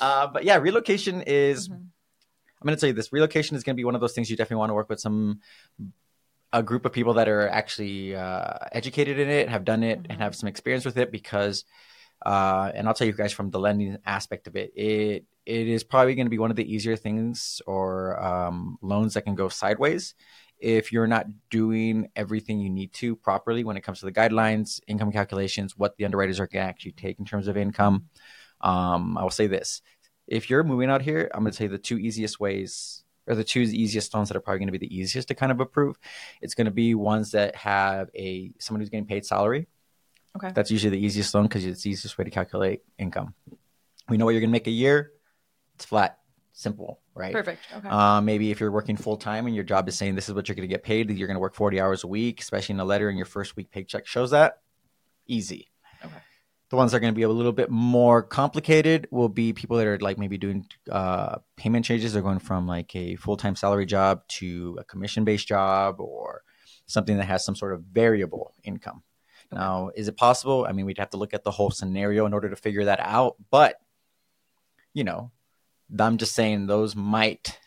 Uh, 0.00 0.26
but 0.28 0.44
yeah, 0.44 0.56
relocation 0.56 1.22
is. 1.22 1.68
Mhm. 1.68 1.72
I'm 1.74 2.66
going 2.66 2.76
to 2.76 2.80
tell 2.80 2.88
you 2.88 2.92
this: 2.94 3.12
relocation 3.12 3.56
is 3.56 3.62
going 3.64 3.74
to 3.74 3.76
be 3.76 3.84
one 3.84 3.94
of 3.94 4.00
those 4.00 4.12
things 4.12 4.30
you 4.30 4.36
definitely 4.36 4.60
want 4.60 4.70
to 4.70 4.74
work 4.74 4.88
with 4.88 5.00
some 5.00 5.40
a 6.52 6.62
group 6.62 6.86
of 6.86 6.92
people 6.92 7.14
that 7.14 7.28
are 7.28 7.48
actually 7.48 8.14
uh, 8.16 8.54
educated 8.72 9.18
in 9.18 9.28
it, 9.28 9.48
have 9.48 9.64
done 9.64 9.82
it, 9.82 10.02
Mhm. 10.02 10.06
and 10.10 10.20
have 10.20 10.34
some 10.34 10.48
experience 10.48 10.84
with 10.84 10.96
it. 10.96 11.10
Because, 11.12 11.64
uh, 12.24 12.70
and 12.74 12.86
I'll 12.88 12.94
tell 12.94 13.06
you 13.06 13.12
guys 13.12 13.32
from 13.32 13.50
the 13.50 13.58
lending 13.58 13.98
aspect 14.06 14.46
of 14.46 14.56
it, 14.56 14.72
it 14.76 15.24
it 15.48 15.66
is 15.66 15.82
probably 15.82 16.14
going 16.14 16.26
to 16.26 16.30
be 16.30 16.38
one 16.38 16.50
of 16.50 16.56
the 16.56 16.74
easier 16.74 16.94
things 16.94 17.62
or 17.66 18.22
um, 18.22 18.76
loans 18.82 19.14
that 19.14 19.22
can 19.22 19.34
go 19.34 19.48
sideways 19.48 20.14
if 20.58 20.92
you're 20.92 21.06
not 21.06 21.26
doing 21.48 22.08
everything 22.14 22.60
you 22.60 22.68
need 22.68 22.92
to 22.92 23.16
properly 23.16 23.64
when 23.64 23.78
it 23.78 23.80
comes 23.80 24.00
to 24.00 24.04
the 24.04 24.12
guidelines, 24.12 24.78
income 24.86 25.10
calculations, 25.10 25.74
what 25.74 25.96
the 25.96 26.04
underwriters 26.04 26.38
are 26.38 26.46
going 26.46 26.64
to 26.64 26.68
actually 26.68 26.92
take 26.92 27.18
in 27.18 27.24
terms 27.24 27.48
of 27.48 27.56
income. 27.56 28.08
Um, 28.60 29.16
I 29.16 29.22
will 29.22 29.30
say 29.30 29.46
this: 29.46 29.80
if 30.26 30.50
you're 30.50 30.64
moving 30.64 30.90
out 30.90 31.00
here, 31.00 31.30
I'm 31.32 31.44
going 31.44 31.52
to 31.52 31.56
tell 31.56 31.64
you 31.66 31.70
the 31.70 31.78
two 31.78 31.96
easiest 31.96 32.38
ways, 32.38 33.04
or 33.26 33.34
the 33.34 33.42
two 33.42 33.60
easiest 33.60 34.12
loans 34.12 34.28
that 34.28 34.36
are 34.36 34.40
probably 34.40 34.58
going 34.58 34.72
to 34.72 34.78
be 34.78 34.86
the 34.86 34.94
easiest 34.94 35.28
to 35.28 35.34
kind 35.34 35.50
of 35.50 35.60
approve. 35.60 35.96
It's 36.42 36.54
going 36.54 36.66
to 36.66 36.70
be 36.70 36.94
ones 36.94 37.30
that 37.30 37.56
have 37.56 38.10
a 38.14 38.52
someone 38.58 38.82
who's 38.82 38.90
getting 38.90 39.06
paid 39.06 39.24
salary. 39.24 39.66
Okay. 40.36 40.50
That's 40.52 40.70
usually 40.70 40.90
the 40.90 41.02
easiest 41.06 41.32
loan 41.34 41.44
because 41.44 41.64
it's 41.64 41.84
the 41.84 41.90
easiest 41.90 42.18
way 42.18 42.24
to 42.24 42.30
calculate 42.30 42.82
income. 42.98 43.32
We 44.10 44.18
know 44.18 44.26
what 44.26 44.32
you're 44.32 44.40
going 44.40 44.50
to 44.50 44.52
make 44.52 44.66
a 44.66 44.72
year. 44.72 45.12
It's 45.78 45.84
flat, 45.84 46.18
simple, 46.52 46.98
right? 47.14 47.32
Perfect. 47.32 47.60
Okay. 47.72 47.88
Uh, 47.88 48.20
maybe 48.20 48.50
if 48.50 48.58
you're 48.58 48.72
working 48.72 48.96
full 48.96 49.16
time 49.16 49.46
and 49.46 49.54
your 49.54 49.62
job 49.62 49.88
is 49.88 49.96
saying 49.96 50.16
this 50.16 50.28
is 50.28 50.34
what 50.34 50.48
you're 50.48 50.56
going 50.56 50.68
to 50.68 50.74
get 50.74 50.82
paid, 50.82 51.08
you're 51.08 51.28
going 51.28 51.36
to 51.36 51.40
work 51.40 51.54
40 51.54 51.80
hours 51.80 52.02
a 52.02 52.08
week, 52.08 52.40
especially 52.40 52.72
in 52.72 52.80
a 52.80 52.84
letter, 52.84 53.08
and 53.08 53.16
your 53.16 53.26
first 53.26 53.54
week 53.54 53.70
paycheck 53.70 54.08
shows 54.08 54.32
that. 54.32 54.58
Easy. 55.28 55.68
Okay. 56.04 56.16
The 56.70 56.74
ones 56.74 56.90
that 56.90 56.96
are 56.96 57.00
going 57.00 57.14
to 57.14 57.16
be 57.16 57.22
a 57.22 57.28
little 57.28 57.52
bit 57.52 57.70
more 57.70 58.24
complicated 58.24 59.06
will 59.12 59.28
be 59.28 59.52
people 59.52 59.76
that 59.76 59.86
are 59.86 59.98
like 60.00 60.18
maybe 60.18 60.36
doing 60.36 60.66
uh, 60.90 61.38
payment 61.56 61.84
changes. 61.84 62.12
They're 62.12 62.22
going 62.22 62.40
from 62.40 62.66
like 62.66 62.92
a 62.96 63.14
full 63.14 63.36
time 63.36 63.54
salary 63.54 63.86
job 63.86 64.26
to 64.30 64.78
a 64.80 64.84
commission 64.84 65.24
based 65.24 65.46
job 65.46 66.00
or 66.00 66.42
something 66.86 67.18
that 67.18 67.26
has 67.26 67.44
some 67.44 67.54
sort 67.54 67.72
of 67.72 67.84
variable 67.84 68.52
income. 68.64 69.04
Okay. 69.52 69.60
Now, 69.60 69.92
is 69.94 70.08
it 70.08 70.16
possible? 70.16 70.66
I 70.68 70.72
mean, 70.72 70.86
we'd 70.86 70.98
have 70.98 71.10
to 71.10 71.18
look 71.18 71.34
at 71.34 71.44
the 71.44 71.52
whole 71.52 71.70
scenario 71.70 72.26
in 72.26 72.34
order 72.34 72.50
to 72.50 72.56
figure 72.56 72.86
that 72.86 72.98
out. 72.98 73.36
But, 73.52 73.76
you 74.92 75.04
know, 75.04 75.30
I'm 75.98 76.16
just 76.18 76.34
saying 76.34 76.66
those 76.66 76.94
might 76.96 77.58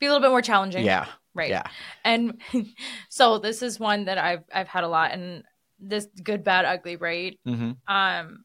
Be 0.00 0.06
a 0.06 0.10
little 0.10 0.22
bit 0.26 0.30
more 0.30 0.42
challenging. 0.42 0.84
yeah. 0.84 1.06
Right. 1.34 1.50
Yeah. 1.50 1.64
And 2.04 2.40
so 3.10 3.38
this 3.38 3.60
is 3.62 3.78
one 3.78 4.06
that 4.06 4.16
I've 4.18 4.44
I've 4.54 4.68
had 4.68 4.84
a 4.84 4.88
lot, 4.88 5.12
and 5.12 5.44
this 5.78 6.06
good, 6.22 6.42
bad, 6.44 6.64
ugly, 6.64 6.96
right? 6.96 7.38
hmm 7.44 7.72
Um, 7.86 8.44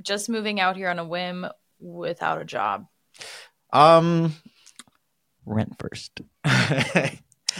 just 0.00 0.28
moving 0.28 0.58
out 0.58 0.76
here 0.76 0.88
on 0.90 0.98
a 0.98 1.04
whim 1.04 1.46
without 1.78 2.40
a 2.40 2.44
job, 2.44 2.86
Um, 3.72 4.34
rent 5.46 5.76
first. 5.78 6.20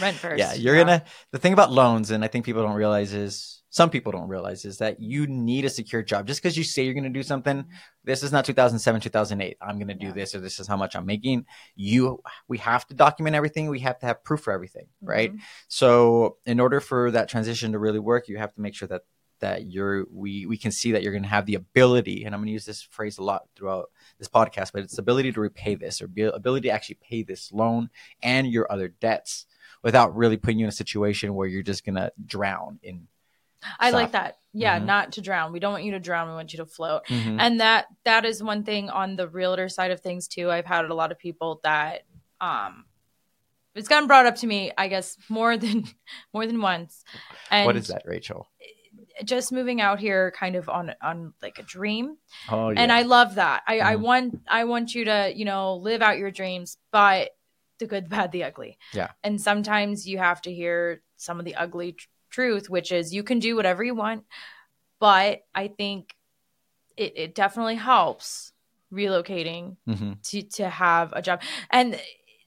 rent 0.01 0.15
first. 0.17 0.37
yeah, 0.39 0.53
you're 0.53 0.75
gonna. 0.77 1.03
The 1.31 1.39
thing 1.39 1.53
about 1.53 1.71
loans, 1.71 2.11
and 2.11 2.23
I 2.23 2.27
think 2.27 2.43
people 2.45 2.63
don't 2.63 2.75
realize 2.75 3.13
is 3.13 3.62
some 3.73 3.89
people 3.89 4.11
don't 4.11 4.27
realize 4.27 4.65
is 4.65 4.77
that 4.77 5.01
you 5.01 5.25
need 5.25 5.65
a 5.65 5.69
secure 5.69 6.03
job. 6.03 6.27
Just 6.27 6.43
because 6.43 6.55
you 6.55 6.63
say 6.63 6.83
you're 6.83 6.93
gonna 6.93 7.09
do 7.09 7.23
something, 7.23 7.65
this 8.03 8.21
is 8.21 8.31
not 8.31 8.45
2007, 8.45 9.01
2008. 9.01 9.57
I'm 9.59 9.79
gonna 9.79 9.95
do 9.95 10.07
Yeah. 10.07 10.11
this, 10.13 10.35
or 10.35 10.39
this 10.41 10.59
is 10.59 10.67
how 10.67 10.77
much 10.77 10.95
I'm 10.95 11.07
making. 11.07 11.47
You, 11.75 12.21
we 12.47 12.59
have 12.59 12.85
to 12.89 12.93
document 12.93 13.35
everything. 13.35 13.69
We 13.71 13.79
have 13.79 13.97
to 14.01 14.05
have 14.05 14.23
proof 14.23 14.41
for 14.41 14.53
everything, 14.53 14.85
right? 15.01 15.33
Mhm. 15.33 15.39
So 15.69 16.37
in 16.45 16.59
order 16.59 16.79
for 16.81 17.09
that 17.09 17.29
transition 17.29 17.71
to 17.71 17.79
really 17.79 17.97
work, 17.97 18.27
you 18.27 18.37
have 18.37 18.53
to 18.53 18.61
make 18.61 18.75
sure 18.75 18.87
that 18.89 19.01
that 19.39 19.65
you're 19.71 20.05
we 20.11 20.45
we 20.45 20.55
can 20.55 20.71
see 20.71 20.91
that 20.91 21.01
you're 21.01 21.11
going 21.11 21.23
to 21.23 21.27
have 21.27 21.47
the 21.47 21.55
ability, 21.55 22.23
and 22.25 22.35
I'm 22.35 22.41
going 22.41 22.47
to 22.47 22.53
use 22.53 22.65
this 22.65 22.83
phrase 22.83 23.17
a 23.17 23.23
lot 23.23 23.49
throughout 23.55 23.89
this 24.19 24.29
podcast, 24.29 24.71
but 24.71 24.83
it's 24.83 24.99
ability 24.99 25.31
to 25.33 25.41
repay 25.41 25.73
this 25.73 25.99
or 25.99 26.07
be, 26.07 26.21
ability 26.21 26.69
to 26.69 26.73
actually 26.73 26.99
pay 27.01 27.23
this 27.23 27.51
loan 27.51 27.89
and 28.21 28.47
your 28.47 28.71
other 28.71 28.87
debts 28.87 29.47
without 29.81 30.15
really 30.15 30.37
putting 30.37 30.59
you 30.59 30.65
in 30.65 30.69
a 30.69 30.71
situation 30.71 31.33
where 31.33 31.47
you're 31.47 31.63
just 31.63 31.83
going 31.83 31.95
to 31.95 32.13
drown 32.25 32.79
in. 32.83 33.07
I 33.79 33.89
like 33.91 34.11
that. 34.11 34.37
Yeah, 34.53 34.79
Mhm. 34.79 34.85
not 34.85 35.11
to 35.13 35.21
drown. 35.21 35.51
We 35.51 35.59
don't 35.59 35.71
want 35.73 35.83
you 35.83 35.91
to 35.93 35.99
drown. 35.99 36.27
We 36.29 36.35
want 36.35 36.53
you 36.53 36.57
to 36.57 36.65
float. 36.65 37.05
Mhm. 37.07 37.37
And 37.39 37.59
that 37.61 37.87
that 38.03 38.25
is 38.25 38.41
one 38.43 38.63
thing 38.63 38.89
on 38.89 39.15
the 39.15 39.27
realtor 39.27 39.69
side 39.69 39.91
of 39.91 39.99
things 40.01 40.27
too. 40.27 40.51
I've 40.51 40.65
had 40.65 40.85
a 40.85 40.93
lot 40.93 41.11
of 41.11 41.17
people 41.19 41.59
that 41.63 42.03
um 42.41 42.85
it's 43.75 43.87
gotten 43.87 44.05
brought 44.07 44.27
up 44.27 44.35
to 44.35 44.47
me, 44.47 44.71
I 44.77 44.87
guess, 44.87 45.17
more 45.29 45.57
than 45.57 45.85
more 46.33 46.45
than 46.45 46.61
once. 46.61 47.03
And 47.49 47.65
what 47.65 47.75
is 47.75 47.87
that, 47.87 48.03
Rachel? 48.05 48.47
Just 49.23 49.51
moving 49.51 49.79
out 49.81 49.99
here 49.99 50.31
kind 50.31 50.55
of 50.55 50.69
on 50.69 50.93
on 51.01 51.33
like 51.41 51.57
a 51.59 51.63
dream. 51.63 52.17
Oh, 52.49 52.69
yeah. 52.69 52.79
And 52.81 52.91
I 52.91 53.03
love 53.03 53.35
that. 53.35 53.63
I, 53.67 53.79
I 53.79 53.95
Mhm. 53.95 54.01
want 54.01 54.41
I 54.47 54.63
want 54.65 54.93
you 54.95 55.05
to, 55.05 55.31
you 55.35 55.45
know, 55.45 55.75
live 55.77 56.01
out 56.01 56.17
your 56.17 56.31
dreams, 56.31 56.77
but 56.91 57.31
the 57.79 57.87
good, 57.87 58.05
the 58.05 58.09
bad, 58.15 58.31
the 58.31 58.43
ugly. 58.43 58.77
Yeah. 58.93 59.09
And 59.23 59.39
sometimes 59.41 60.07
you 60.07 60.17
have 60.19 60.41
to 60.43 60.53
hear 60.53 61.01
some 61.17 61.39
of 61.39 61.45
the 61.45 61.55
ugly 61.55 61.95
truth, 62.33 62.69
which 62.69 62.91
is 62.91 63.13
you 63.13 63.23
can 63.23 63.39
do 63.39 63.55
whatever 63.55 63.83
you 63.83 63.95
want, 63.95 64.23
but 64.99 65.41
I 65.53 65.67
think 65.69 66.15
it, 66.97 67.13
it 67.15 67.35
definitely 67.35 67.75
helps 67.75 68.51
relocating 68.91 69.77
Mhm. 69.87 70.21
to 70.29 70.41
to 70.57 70.69
have 70.69 71.13
a 71.13 71.21
job. 71.21 71.41
And 71.71 71.99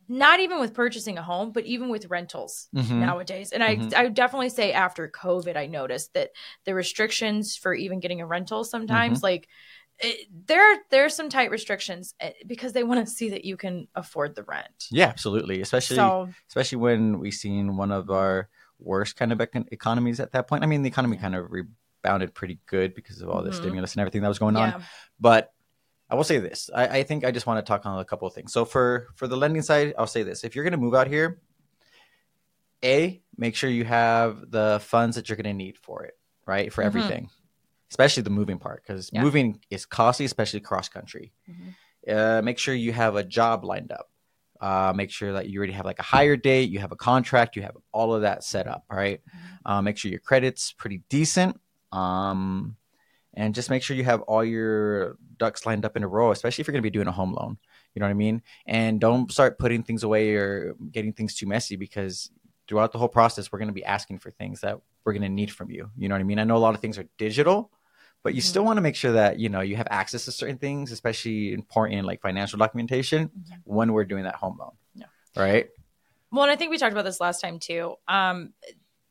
not 0.09 0.39
even 0.39 0.61
with 0.61 0.73
purchasing 0.73 1.19
a 1.19 1.23
home, 1.23 1.51
but 1.51 1.65
even 1.67 1.89
with 1.89 2.07
rentals 2.07 2.69
Mhm. 2.75 3.01
nowadays. 3.01 3.51
And 3.53 3.63
Mhm. 3.63 3.93
I 3.95 4.01
I 4.01 4.05
would 4.05 4.15
definitely 4.15 4.51
say 4.51 4.73
after 4.73 5.09
COVID, 5.09 5.57
I 5.57 5.67
noticed 5.67 6.15
that 6.15 6.31
the 6.65 6.75
restrictions 6.75 7.57
for 7.57 7.75
even 7.75 8.01
getting 8.01 8.21
a 8.21 8.27
rental 8.27 8.61
Mm-hmm. 8.63 8.71
sometimes 8.71 9.23
like 9.23 9.49
it, 9.99 10.29
there 10.47 10.77
there 10.91 11.05
are 11.05 11.09
some 11.21 11.29
tight 11.29 11.51
restrictions 11.51 12.15
eh, 12.21 12.33
because 12.47 12.73
they 12.73 12.85
want 12.91 13.05
to 13.05 13.13
see 13.13 13.31
that 13.31 13.45
you 13.45 13.57
can 13.57 13.89
afford 13.95 14.35
the 14.37 14.45
rent. 14.45 14.87
Yeah, 14.93 15.07
absolutely. 15.09 15.61
Especially 15.61 15.97
So 15.97 16.29
especially 16.49 16.79
when 16.79 17.19
we 17.19 17.31
seen 17.31 17.77
one 17.77 17.91
of 17.91 18.11
our 18.11 18.49
worst 18.79 19.17
kind 19.17 19.33
of 19.33 19.39
econ- 19.39 19.69
economies 19.73 20.21
at 20.21 20.33
that 20.33 20.47
point. 20.49 20.63
I 20.63 20.67
mean, 20.67 20.83
the 20.83 20.89
economy 20.89 21.17
kind 21.17 21.35
of 21.35 21.51
rebounded 21.51 22.35
pretty 22.35 22.59
good 22.67 22.95
because 22.95 23.21
of 23.23 23.29
all 23.31 23.43
the 23.43 23.51
Mhm. 23.51 23.55
stimulus 23.55 23.95
and 23.95 24.01
everything 24.01 24.23
that 24.23 24.29
was 24.29 24.39
going 24.39 24.57
on. 24.57 24.83
But 25.19 25.53
I 26.09 26.15
will 26.15 26.25
say 26.25 26.39
this: 26.39 26.71
I, 26.75 26.99
I 26.99 27.03
think 27.03 27.25
I 27.25 27.31
just 27.31 27.47
want 27.47 27.65
to 27.65 27.69
talk 27.69 27.85
on 27.87 27.99
a 27.99 28.05
couple 28.05 28.29
of 28.29 28.35
things. 28.35 28.53
So 28.53 28.65
for 28.65 29.09
for 29.17 29.27
the 29.27 29.37
lending 29.37 29.63
side, 29.63 29.95
I'll 29.99 30.07
say 30.07 30.23
this: 30.23 30.45
if 30.45 30.55
you're 30.55 30.65
going 30.65 30.73
to 30.73 30.79
move 30.79 30.95
out 30.95 31.09
here, 31.09 31.41
a 32.85 33.21
make 33.37 33.57
sure 33.57 33.71
you 33.71 33.85
have 33.85 34.51
the 34.51 34.81
funds 34.83 35.17
that 35.17 35.29
you're 35.29 35.37
going 35.37 35.45
to 35.45 35.53
need 35.53 35.79
for 35.79 36.05
it, 36.05 36.15
right? 36.47 36.73
For 36.73 36.83
Mhm. 36.83 36.87
everything, 36.87 37.31
especially 37.91 38.23
the 38.23 38.31
moving 38.31 38.59
part, 38.59 38.83
because 38.83 39.11
Yeah. 39.13 39.23
moving 39.23 39.61
is 39.71 39.87
costly, 39.87 40.27
especially 40.27 40.61
cross 40.61 40.89
country. 40.89 41.33
Mhm. 41.49 41.75
Uh, 42.09 42.43
make 42.43 42.59
sure 42.59 42.75
you 42.75 42.93
have 42.93 43.17
a 43.17 43.25
job 43.25 43.65
lined 43.65 43.91
up. 43.91 44.11
Uh, 44.61 44.93
make 44.95 45.11
sure 45.11 45.33
that 45.33 45.49
you 45.49 45.59
already 45.59 45.73
have 45.73 45.85
like 45.85 45.99
a 45.99 46.03
hire 46.03 46.37
date, 46.37 46.71
you 46.71 46.79
have 46.79 46.93
a 46.93 46.97
contract, 46.97 47.57
you 47.57 47.63
have 47.63 47.77
all 47.93 48.15
of 48.15 48.23
that 48.23 48.45
set 48.45 48.67
up. 48.67 48.85
right? 48.91 49.21
Uh, 49.65 49.83
make 49.83 49.97
sure 49.97 50.11
your 50.11 50.21
credit's 50.21 50.73
pretty 50.73 51.03
decent. 51.09 51.61
Um, 51.93 52.77
and 53.35 53.55
just 53.55 53.71
make 53.71 53.83
sure 53.83 53.97
you 53.97 54.05
have 54.05 54.23
all 54.23 54.45
your 54.45 55.19
ducks 55.37 55.67
lined 55.67 55.85
up 55.85 55.97
in 55.97 56.03
a 56.03 56.09
row, 56.09 56.31
especially 56.31 56.63
if 56.63 56.69
you're 56.69 56.73
going 56.73 56.83
to 56.83 56.87
be 56.87 56.91
doing 56.91 57.07
a 57.07 57.13
home 57.13 57.35
loan. 57.35 57.59
You 57.95 58.01
know 58.01 58.07
what 58.07 58.11
I 58.11 58.15
mean? 58.15 58.43
And 58.67 59.01
don't 59.01 59.31
start 59.31 59.59
putting 59.59 59.83
things 59.83 60.03
away 60.03 60.35
or 60.35 60.75
getting 60.91 61.13
things 61.13 61.35
too 61.35 61.47
messy 61.47 61.77
because 61.77 62.31
throughout 62.67 62.93
the 62.93 62.99
whole 62.99 63.09
process, 63.09 63.53
we're 63.53 63.59
going 63.59 63.69
to 63.69 63.75
be 63.75 63.85
asking 63.85 64.19
for 64.19 64.31
things 64.31 64.61
that 64.61 64.79
we're 65.05 65.13
going 65.13 65.23
to 65.23 65.29
need 65.29 65.51
from 65.51 65.71
you. 65.71 65.91
You 65.97 66.09
know 66.09 66.15
what 66.15 66.21
I 66.21 66.25
mean? 66.25 66.39
I 66.39 66.45
know 66.45 66.57
a 66.57 66.59
lot 66.59 66.75
of 66.75 66.81
things 66.81 66.99
are 66.99 67.07
digital, 67.19 67.71
but 68.23 68.35
you 68.35 68.41
still 68.41 68.65
want 68.65 68.77
to 68.77 68.81
make 68.81 68.97
sure 68.97 69.13
that 69.13 69.39
you 69.39 69.49
know 69.49 69.61
you 69.61 69.77
have 69.77 69.87
access 69.91 70.25
to 70.25 70.33
certain 70.33 70.59
things, 70.59 70.93
especially 70.93 71.53
important 71.53 72.05
like 72.07 72.21
financial 72.21 72.59
documentation 72.59 73.29
Mhm. 73.29 73.61
when 73.65 73.93
we're 73.93 74.05
doing 74.05 74.25
that 74.25 74.35
home 74.37 74.57
loan. 74.59 74.73
Yeah. 74.95 75.07
Right. 75.37 75.69
Well, 76.33 76.43
and 76.43 76.51
I 76.51 76.57
think 76.57 76.71
we 76.71 76.79
talked 76.79 76.93
about 76.93 77.05
this 77.05 77.21
last 77.21 77.41
time 77.41 77.59
too. 77.61 77.95
Um, 78.09 78.53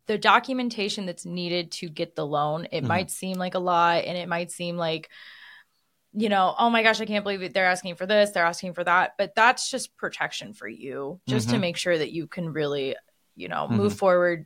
the 0.07 0.17
documentation 0.17 1.05
that's 1.05 1.25
needed 1.25 1.71
to 1.71 1.89
get 1.89 2.15
the 2.15 2.25
loan, 2.27 2.67
it 2.71 2.83
Mhm. 2.83 2.87
might 2.87 3.09
seem 3.11 3.37
like 3.37 3.55
a 3.55 3.59
lot 3.59 4.03
and 4.03 4.17
it 4.17 4.27
might 4.29 4.51
seem 4.51 4.77
like, 4.77 5.09
you 6.13 6.29
know, 6.29 6.53
oh 6.59 6.69
my 6.69 6.83
gosh, 6.83 7.01
I 7.01 7.05
can't 7.05 7.23
believe 7.23 7.41
it. 7.41 7.53
They're 7.53 7.65
asking 7.65 7.95
for 7.95 8.05
this, 8.05 8.31
they're 8.31 8.45
asking 8.45 8.73
for 8.73 8.83
that. 8.83 9.13
But 9.17 9.33
that's 9.35 9.69
just 9.69 9.95
protection 9.97 10.53
for 10.53 10.67
you, 10.67 11.19
just 11.27 11.49
to 11.49 11.55
Mhm. 11.55 11.61
make 11.61 11.77
sure 11.77 11.97
that 11.97 12.11
you 12.11 12.27
can 12.27 12.51
really, 12.53 12.95
you 13.35 13.47
know, 13.47 13.67
move 13.67 13.97
forward 13.97 14.45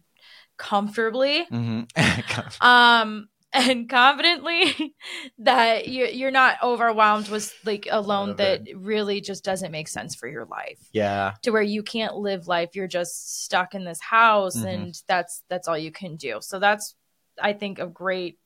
comfortably 0.58 1.46
Mm-hmm. 1.46 1.86
um 2.66 3.30
and 3.54 3.90
confidently 3.90 4.94
that 5.40 5.88
you 5.88 6.06
you're 6.06 6.32
not 6.32 6.58
overwhelmed 6.64 7.30
with 7.30 7.54
like 7.66 7.88
a 7.90 8.00
loan 8.02 8.36
that 8.36 8.62
really 8.76 9.22
just 9.22 9.44
doesn't 9.44 9.72
make 9.72 9.88
sense 9.88 10.16
for 10.16 10.28
your 10.28 10.46
life 10.46 10.80
yeah. 10.94 11.34
to 11.42 11.52
where 11.52 11.62
you 11.62 11.82
can't 11.82 12.16
live 12.16 12.48
life 12.48 12.76
you're 12.76 12.88
just 12.88 13.44
stuck 13.44 13.74
in 13.74 13.86
this 13.86 14.00
house 14.02 14.56
Mhm. 14.58 14.74
and 14.74 15.02
that's 15.08 15.44
that's 15.50 15.68
all 15.68 15.78
you 15.78 15.92
can 15.92 16.16
do 16.16 16.38
so 16.42 16.60
that's 16.60 16.96
i 17.42 17.54
think 17.54 17.80
a 17.80 17.88
great 17.88 18.38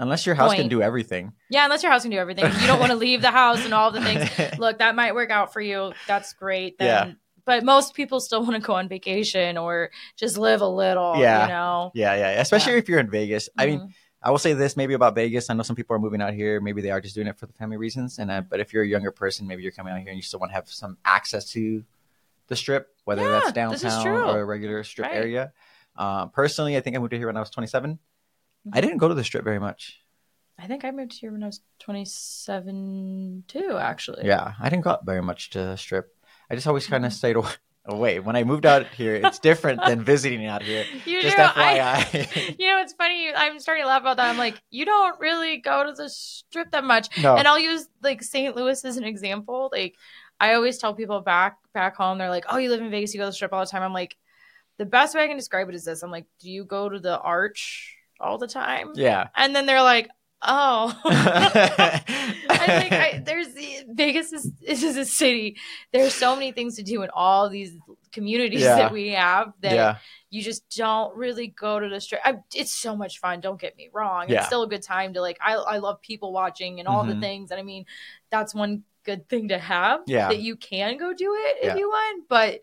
Unless 0.00 0.26
your 0.26 0.36
house 0.36 0.54
can 0.54 0.68
do 0.68 0.80
everything. 0.82 1.32
yeah 1.50 1.64
unless 1.64 1.82
your 1.82 1.90
house 1.92 2.02
can 2.02 2.10
do 2.12 2.18
everything 2.18 2.44
you 2.60 2.66
don't 2.66 2.80
want 2.80 2.90
to 2.92 2.96
leave 3.06 3.20
the 3.22 3.30
house 3.30 3.64
and 3.64 3.72
all 3.74 3.90
the 3.92 4.00
things 4.00 4.28
look 4.58 4.78
that 4.78 4.94
might 4.96 5.14
work 5.14 5.30
out 5.30 5.52
for 5.52 5.60
you 5.60 5.92
that's 6.08 6.32
great 6.34 6.78
then 6.78 6.86
Yeah. 7.08 7.12
but 7.46 7.64
most 7.64 7.94
people 7.94 8.20
still 8.20 8.42
want 8.42 8.54
to 8.54 8.60
go 8.60 8.74
on 8.74 8.88
vacation 8.88 9.56
or 9.56 9.90
just 10.16 10.36
live 10.38 10.60
a 10.62 10.68
little 10.68 11.14
Yeah. 11.16 11.42
you 11.42 11.48
know 11.48 11.90
Yeah, 11.94 12.14
yeah. 12.16 12.40
Especially 12.40 12.74
if 12.74 12.88
you're 12.88 13.00
in 13.00 13.10
Vegas. 13.10 13.48
I 13.58 13.66
mean, 13.66 13.80
Mhm. 13.80 13.92
I 14.22 14.30
will 14.30 14.38
say 14.38 14.52
this 14.52 14.76
maybe 14.76 14.94
about 14.94 15.14
Vegas. 15.14 15.48
I 15.48 15.54
know 15.54 15.62
some 15.62 15.76
people 15.76 15.94
are 15.94 15.98
moving 16.00 16.20
out 16.20 16.34
here. 16.34 16.60
Maybe 16.60 16.82
they 16.82 16.90
are 16.90 17.00
just 17.00 17.14
doing 17.14 17.28
it 17.28 17.38
for 17.38 17.46
the 17.46 17.52
family 17.52 17.76
reasons. 17.76 18.18
And 18.18 18.30
uh, 18.30 18.40
Mm-hmm. 18.40 18.48
but 18.50 18.60
if 18.60 18.72
you're 18.72 18.82
a 18.82 18.86
younger 18.86 19.12
person, 19.12 19.46
maybe 19.46 19.62
you're 19.62 19.72
coming 19.72 19.92
out 19.92 20.00
here 20.00 20.08
and 20.08 20.16
you 20.16 20.22
still 20.22 20.40
want 20.40 20.50
to 20.50 20.54
have 20.54 20.68
some 20.68 20.98
access 21.04 21.50
to 21.52 21.84
the 22.48 22.56
strip, 22.56 22.88
whether 23.04 23.22
Yeah, 23.22 23.28
that's 23.30 23.52
downtown 23.52 24.06
or 24.06 24.40
a 24.40 24.44
regular 24.44 24.82
strip 24.82 25.06
Right. 25.08 25.16
area. 25.16 25.52
Um, 25.96 26.30
personally, 26.30 26.76
I 26.76 26.80
think 26.80 26.96
I 26.96 26.98
moved 26.98 27.12
here 27.12 27.26
when 27.26 27.36
I 27.36 27.40
was 27.40 27.50
27. 27.50 27.92
Mm-hmm. 27.92 28.70
I 28.76 28.80
didn't 28.80 28.98
go 28.98 29.08
to 29.08 29.14
the 29.14 29.24
strip 29.24 29.44
very 29.44 29.58
much. 29.60 30.00
I 30.58 30.66
think 30.66 30.84
I 30.84 30.90
moved 30.90 31.12
here 31.12 31.30
when 31.30 31.42
I 31.44 31.46
was 31.46 31.60
27 31.78 33.44
too, 33.46 33.76
actually. 33.78 34.26
Yeah, 34.26 34.54
I 34.60 34.68
didn't 34.68 34.82
go 34.84 34.90
out 34.90 35.06
very 35.06 35.22
much 35.22 35.50
to 35.50 35.58
the 35.58 35.76
strip. 35.76 36.14
I 36.50 36.54
just 36.56 36.66
always 36.66 36.86
kind 36.86 37.06
of 37.06 37.12
stayed 37.12 37.36
away. 37.36 37.50
Oh, 37.88 37.94
away. 37.94 38.20
When 38.20 38.36
I 38.36 38.44
moved 38.44 38.66
out 38.66 38.86
here, 38.88 39.14
it's 39.14 39.38
different 39.38 39.80
than 39.84 40.02
visiting 40.02 40.44
out 40.46 40.62
here. 40.62 40.84
You 41.04 41.22
Just 41.22 41.36
do. 41.36 41.42
FYI. 41.42 41.56
I, 41.56 42.54
you 42.58 42.68
know, 42.68 42.80
it's 42.80 42.92
funny. 42.92 43.32
I'm 43.34 43.58
starting 43.58 43.84
to 43.84 43.88
laugh 43.88 44.02
about 44.02 44.18
that. 44.18 44.28
I'm 44.28 44.36
like, 44.36 44.60
you 44.70 44.84
don't 44.84 45.18
really 45.20 45.56
go 45.58 45.84
to 45.84 45.92
the 45.92 46.08
strip 46.08 46.70
that 46.72 46.84
much. 46.84 47.08
no. 47.22 47.36
And 47.36 47.48
I'll 47.48 47.58
use 47.58 47.88
like 48.02 48.22
St. 48.22 48.54
Louis 48.54 48.84
as 48.84 48.96
an 48.96 49.04
example. 49.04 49.70
Like, 49.72 49.96
I 50.40 50.54
always 50.54 50.78
tell 50.78 50.94
people 50.94 51.20
back 51.20 51.56
back 51.72 51.96
home, 51.96 52.18
they're 52.18 52.30
like, 52.30 52.44
"Oh, 52.48 52.58
you 52.58 52.70
live 52.70 52.80
in 52.80 52.90
Vegas, 52.90 53.12
you 53.14 53.18
go 53.18 53.24
to 53.24 53.30
the 53.30 53.34
strip 53.34 53.52
all 53.52 53.60
the 53.60 53.66
time." 53.70 53.82
I'm 53.82 53.92
like, 53.92 54.16
the 54.76 54.86
best 54.86 55.14
way 55.14 55.24
I 55.24 55.26
can 55.26 55.36
describe 55.36 55.68
it 55.68 55.74
is 55.74 55.84
this: 55.84 56.02
I'm 56.02 56.10
like, 56.10 56.26
"Do 56.40 56.50
you 56.50 56.64
go 56.64 56.88
to 56.88 56.98
the 57.00 57.18
Arch 57.18 57.96
all 58.20 58.38
the 58.38 58.46
time?" 58.46 58.92
yeah. 58.94 59.28
And 59.34 59.54
then 59.54 59.66
they're 59.66 59.82
like, 59.82 60.08
"Oh." 60.42 60.96
I 61.04 62.80
think 62.80 62.92
I, 62.92 63.22
Vegas 63.88 64.32
is 64.32 64.52
is 64.62 64.96
a 64.96 65.04
city. 65.04 65.56
There's 65.92 66.14
so 66.14 66.34
many 66.34 66.52
things 66.52 66.76
to 66.76 66.82
do 66.82 67.02
in 67.02 67.10
all 67.14 67.48
these 67.48 67.72
communities 68.12 68.60
Yeah. 68.60 68.76
that 68.76 68.92
we 68.92 69.10
have 69.10 69.52
that 69.60 69.74
yeah. 69.74 69.96
you 70.30 70.42
just 70.42 70.68
don't 70.76 71.16
really 71.16 71.48
go 71.48 71.80
to 71.80 71.88
the 71.88 72.00
strip. 72.00 72.20
It's 72.54 72.74
so 72.74 72.94
much 72.96 73.18
fun. 73.18 73.40
Don't 73.40 73.60
get 73.60 73.76
me 73.76 73.88
wrong. 73.92 74.26
Yeah. 74.28 74.38
It's 74.38 74.46
still 74.46 74.62
a 74.62 74.68
good 74.68 74.82
time 74.82 75.14
to 75.14 75.20
like. 75.20 75.38
I 75.40 75.54
I 75.54 75.78
love 75.78 76.00
people 76.02 76.32
watching 76.32 76.78
and 76.80 76.88
all 76.88 77.04
Mhm. 77.04 77.14
the 77.14 77.20
things. 77.20 77.50
And 77.50 77.58
I 77.58 77.62
mean, 77.62 77.86
that's 78.30 78.54
one 78.54 78.82
good 79.04 79.28
thing 79.28 79.48
to 79.48 79.58
have. 79.58 80.00
Yeah. 80.06 80.28
that 80.28 80.38
you 80.40 80.56
can 80.56 80.98
go 80.98 81.14
do 81.14 81.34
it 81.34 81.56
if 81.62 81.76
you 81.78 81.88
want, 81.88 82.28
but 82.28 82.60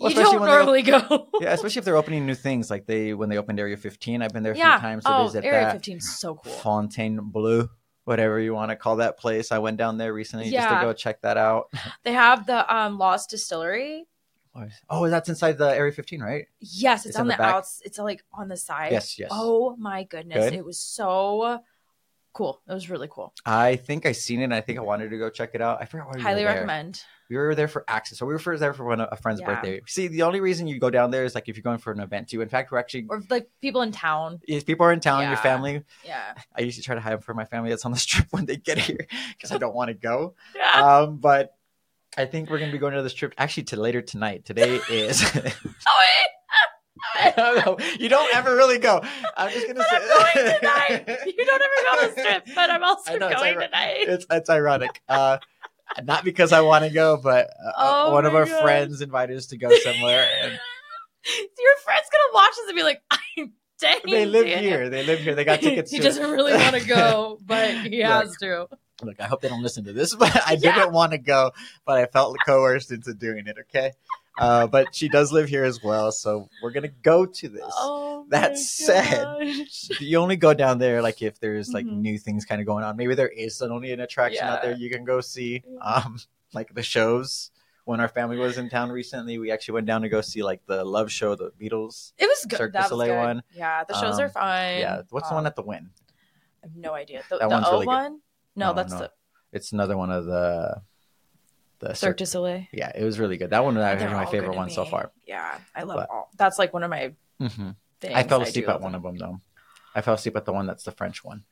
Well, 0.00 0.10
you 0.10 0.16
don't 0.16 0.44
normally 0.44 0.82
go. 0.82 1.28
yeah, 1.40 1.52
especially 1.52 1.78
if 1.78 1.84
they're 1.84 1.96
opening 1.96 2.26
new 2.26 2.34
things 2.34 2.68
like 2.68 2.86
they 2.86 3.14
when 3.14 3.28
they 3.28 3.38
opened 3.38 3.60
Area 3.60 3.76
15. 3.76 4.22
I've 4.22 4.32
been 4.32 4.42
there 4.42 4.52
a 4.52 4.56
few 4.56 4.64
times 4.64 5.04
to 5.04 5.16
oh, 5.16 5.24
visit 5.24 5.44
Area 5.44 5.66
that. 5.66 5.72
15 5.74 6.00
so 6.00 6.34
cool. 6.34 6.52
Fontainebleau, 6.52 7.68
whatever 8.06 8.38
you 8.38 8.54
want 8.54 8.70
to 8.70 8.76
call 8.76 8.96
that 8.96 9.18
place. 9.18 9.50
I 9.50 9.58
went 9.58 9.76
down 9.76 9.98
there 9.98 10.14
recently 10.14 10.50
just 10.50 10.68
to 10.68 10.80
go 10.80 10.92
check 10.92 11.20
that 11.22 11.36
out. 11.36 11.70
They 12.04 12.12
have 12.12 12.46
the 12.46 12.74
um 12.74 12.98
Lost 12.98 13.30
Distillery. 13.30 14.06
Oh, 14.88 15.06
that's 15.10 15.28
inside 15.28 15.58
the 15.58 15.68
Area 15.68 15.92
15, 15.92 16.22
right? 16.22 16.46
Yes, 16.60 17.00
it's, 17.00 17.10
It's 17.10 17.18
on 17.18 17.26
the, 17.26 17.36
the 17.36 17.42
outs. 17.42 17.82
It's 17.84 17.98
like 17.98 18.24
on 18.32 18.48
the 18.48 18.56
side. 18.56 18.92
Yes, 18.92 19.18
yes. 19.18 19.28
Oh 19.30 19.76
my 19.76 20.04
goodness. 20.04 20.50
Good? 20.50 20.54
It 20.54 20.64
was 20.64 20.78
so 20.80 21.60
cool. 22.36 22.60
It 22.68 22.72
was 22.74 22.88
really 22.90 23.08
cool. 23.10 23.32
I 23.44 23.76
think 23.76 24.06
I 24.06 24.12
seen 24.12 24.40
it. 24.40 24.44
and 24.44 24.54
I 24.54 24.60
think 24.60 24.78
I 24.78 24.82
wanted 24.82 25.10
to 25.10 25.18
go 25.18 25.30
check 25.30 25.50
it 25.54 25.60
out. 25.60 25.78
I 25.80 25.86
forgot 25.86 26.06
why 26.08 26.12
we 26.16 26.22
Highly 26.22 26.42
were 26.42 26.48
there. 26.48 26.54
recommend. 26.54 27.02
We 27.28 27.36
were 27.36 27.54
there 27.56 27.66
for 27.66 27.84
access. 27.88 28.18
So 28.18 28.26
we 28.26 28.34
were 28.34 28.58
there 28.58 28.72
for 28.72 28.84
one, 28.84 29.00
a 29.00 29.16
friend's 29.16 29.40
Yeah. 29.40 29.46
birthday. 29.54 29.80
See, 29.88 30.06
the 30.06 30.22
only 30.22 30.40
reason 30.40 30.68
you 30.68 30.78
go 30.78 30.90
down 30.90 31.10
there 31.10 31.24
is 31.24 31.34
like 31.34 31.48
if 31.48 31.56
you're 31.56 31.62
going 31.62 31.78
for 31.78 31.92
an 31.92 31.98
event 32.00 32.28
too. 32.28 32.40
In 32.40 32.48
fact, 32.48 32.70
we're 32.70 32.78
actually 32.78 33.06
Or 33.08 33.20
like 33.28 33.48
people 33.60 33.82
in 33.82 33.90
town. 33.90 34.38
if 34.46 34.64
people 34.66 34.86
are 34.86 34.92
in 34.92 35.00
town, 35.00 35.26
your 35.26 35.36
family. 35.38 35.82
Yeah. 36.04 36.34
I 36.56 36.60
usually 36.60 36.82
try 36.84 36.94
to 36.94 37.00
hide 37.00 37.14
them 37.14 37.20
for 37.22 37.34
my 37.34 37.44
family 37.46 37.70
that's 37.70 37.84
on 37.84 37.90
the 37.92 37.98
strip 38.06 38.26
when 38.30 38.46
they 38.46 38.56
get 38.56 38.78
here 38.78 39.06
because 39.36 39.50
I 39.50 39.58
don't 39.58 39.74
want 39.74 39.88
to 39.88 39.94
go. 39.94 40.34
Yeah. 40.54 40.82
Um, 40.98 41.16
but 41.16 41.54
I 42.16 42.26
think 42.26 42.48
we're 42.48 42.58
gonna 42.60 42.70
be 42.72 42.78
going 42.78 42.94
to 42.94 43.02
this 43.02 43.12
trip 43.14 43.34
actually 43.38 43.64
to 43.64 43.76
later 43.80 44.02
tonight. 44.02 44.44
Today 44.44 44.76
is. 44.90 45.24
Oh, 45.34 46.02
wait. 47.14 47.34
I 47.38 47.54
don't 47.54 47.66
know. 47.66 47.86
You 47.98 48.08
don't 48.08 48.34
ever 48.34 48.54
really 48.56 48.78
go. 48.78 49.02
I'm 49.36 49.52
just 49.52 49.66
gonna 49.66 49.80
But 49.80 49.86
say. 49.88 49.96
I'm 49.96 50.08
going 50.44 50.58
tonight. 50.60 51.20
You 51.26 51.44
don't 51.46 51.62
ever 51.62 51.74
go 51.84 52.06
to 52.14 52.20
strip, 52.20 52.46
but 52.54 52.70
I'm 52.70 52.82
also 52.84 53.18
know, 53.18 53.30
going 53.30 53.54
tonight. 53.60 53.96
It's 54.00 54.26
it's 54.30 54.50
ironic. 54.50 55.02
Uh, 55.08 55.38
not 56.04 56.24
because 56.24 56.52
I 56.52 56.60
want 56.60 56.84
to 56.84 56.90
go, 56.90 57.16
but 57.22 57.46
uh, 57.64 57.72
Oh 57.76 58.12
one 58.12 58.26
of 58.26 58.34
our 58.34 58.46
God. 58.46 58.60
friends 58.60 59.00
invited 59.00 59.36
us 59.36 59.46
to 59.46 59.56
go 59.56 59.74
somewhere, 59.76 60.28
and 60.42 60.52
Your 61.58 61.76
friend's 61.84 62.06
gonna 62.12 62.34
watch 62.34 62.52
this 62.56 62.68
and 62.68 62.76
be 62.76 62.82
like, 62.82 63.02
I'm 63.10 63.52
Dang, 63.78 63.98
they 64.06 64.24
live 64.24 64.46
here. 64.46 64.88
They 64.88 65.02
live 65.02 65.20
here. 65.20 65.34
They 65.34 65.44
got 65.44 65.60
tickets. 65.60 65.90
he 65.90 65.98
doesn't 65.98 66.30
really 66.30 66.54
want 66.54 66.76
to 66.76 66.86
go, 66.86 67.38
but 67.44 67.74
he 67.76 67.98
Look. 68.02 68.06
has 68.06 68.36
to. 68.38 68.68
Look, 69.02 69.20
I 69.20 69.24
hope 69.24 69.42
they 69.42 69.48
don't 69.48 69.62
listen 69.62 69.84
to 69.84 69.92
this, 69.92 70.14
but 70.14 70.34
I 70.46 70.52
Yeah. 70.52 70.74
didn't 70.74 70.92
want 70.92 71.12
to 71.12 71.18
go, 71.18 71.52
but 71.84 71.98
I 71.98 72.06
felt 72.06 72.38
coerced 72.46 72.90
into 72.90 73.12
doing 73.12 73.46
it. 73.46 73.56
Okay, 73.68 73.92
uh, 74.38 74.66
but 74.66 74.94
she 74.94 75.08
does 75.08 75.32
live 75.32 75.48
here 75.48 75.64
as 75.64 75.82
well, 75.82 76.12
so 76.12 76.48
we're 76.62 76.70
gonna 76.72 76.88
go 77.02 77.26
to 77.26 77.48
this. 77.48 77.64
Oh, 77.74 78.26
That 78.30 78.58
said, 78.58 79.22
gosh. 79.24 80.00
You 80.00 80.18
only 80.18 80.36
go 80.36 80.52
down 80.52 80.78
there 80.78 81.00
like 81.00 81.22
if 81.22 81.38
there's 81.38 81.72
like 81.72 81.86
Mhm. 81.86 82.00
new 82.00 82.18
things 82.18 82.44
kind 82.44 82.60
of 82.60 82.66
going 82.66 82.82
on. 82.84 82.96
Maybe 82.96 83.14
there 83.14 83.28
is 83.28 83.62
only 83.62 83.92
an 83.92 84.00
attraction 84.00 84.44
out 84.44 84.62
there 84.62 84.72
you 84.74 84.90
can 84.90 85.04
go 85.04 85.20
see, 85.20 85.62
um, 85.80 86.18
like 86.52 86.74
the 86.74 86.82
shows. 86.82 87.50
When 87.84 88.00
our 88.00 88.08
family 88.08 88.36
was 88.36 88.58
in 88.58 88.68
town 88.68 88.90
recently, 88.90 89.38
we 89.38 89.52
actually 89.52 89.74
went 89.74 89.86
down 89.86 90.02
to 90.02 90.08
go 90.08 90.20
see 90.20 90.42
like 90.42 90.60
the 90.66 90.84
Love 90.84 91.08
Show, 91.12 91.36
the 91.36 91.52
Beatles. 91.52 92.12
It 92.18 92.26
was 92.26 92.44
good. 92.48 92.56
Cirque 92.56 92.72
du 92.72 92.78
that 92.80 92.88
Soleil 92.88 93.14
good. 93.14 93.16
one. 93.18 93.42
Yeah, 93.54 93.84
the 93.84 93.94
shows 93.94 94.18
are 94.18 94.24
Um, 94.26 94.30
fun. 94.32 94.78
yeah, 94.80 95.02
what's 95.10 95.28
the 95.28 95.34
Um, 95.34 95.36
one 95.36 95.46
at 95.46 95.54
the 95.54 95.62
Wynn? 95.62 95.90
I 96.64 96.66
have 96.66 96.74
no 96.74 96.94
idea. 96.94 97.22
The, 97.30 97.38
That 97.38 97.48
the 97.48 97.54
one's 97.54 97.68
really 97.70 97.86
good. 97.86 98.12
No, 98.56 98.66
No, 98.68 98.72
that's 98.72 98.92
no. 98.92 98.98
the 98.98 99.10
It's 99.52 99.70
another 99.72 99.96
one 99.96 100.10
of 100.10 100.24
the 100.26 100.82
the 101.78 101.94
Cirque 101.94 102.16
du 102.16 102.26
Soleil. 102.26 102.66
Yeah, 102.72 102.90
it 102.94 103.04
was 103.04 103.18
really 103.18 103.36
good. 103.36 103.50
That 103.50 103.64
one 103.64 103.76
I 103.78 103.94
my 104.12 104.26
favorite 104.26 104.56
one 104.56 104.70
so 104.70 104.84
far. 104.84 105.12
Yeah, 105.26 105.58
I 105.74 105.82
love 105.82 105.96
But- 105.98 106.10
all. 106.10 106.30
That's 106.36 106.58
like 106.58 106.72
one 106.72 106.82
of 106.82 106.90
my 106.90 107.12
hmm 107.40 107.70
things. 108.00 108.14
I 108.14 108.22
fell 108.24 108.42
asleep 108.42 108.66
love 108.66 108.76
at 108.76 108.82
one 108.82 108.92
them. 108.92 109.04
of 109.04 109.18
them 109.18 109.18
though. 109.18 109.40
I 109.94 110.00
fell 110.02 110.14
asleep 110.14 110.36
at 110.36 110.44
the 110.44 110.52
one 110.52 110.66
that's 110.66 110.84
the 110.84 110.92
French 110.92 111.24
one. 111.24 111.44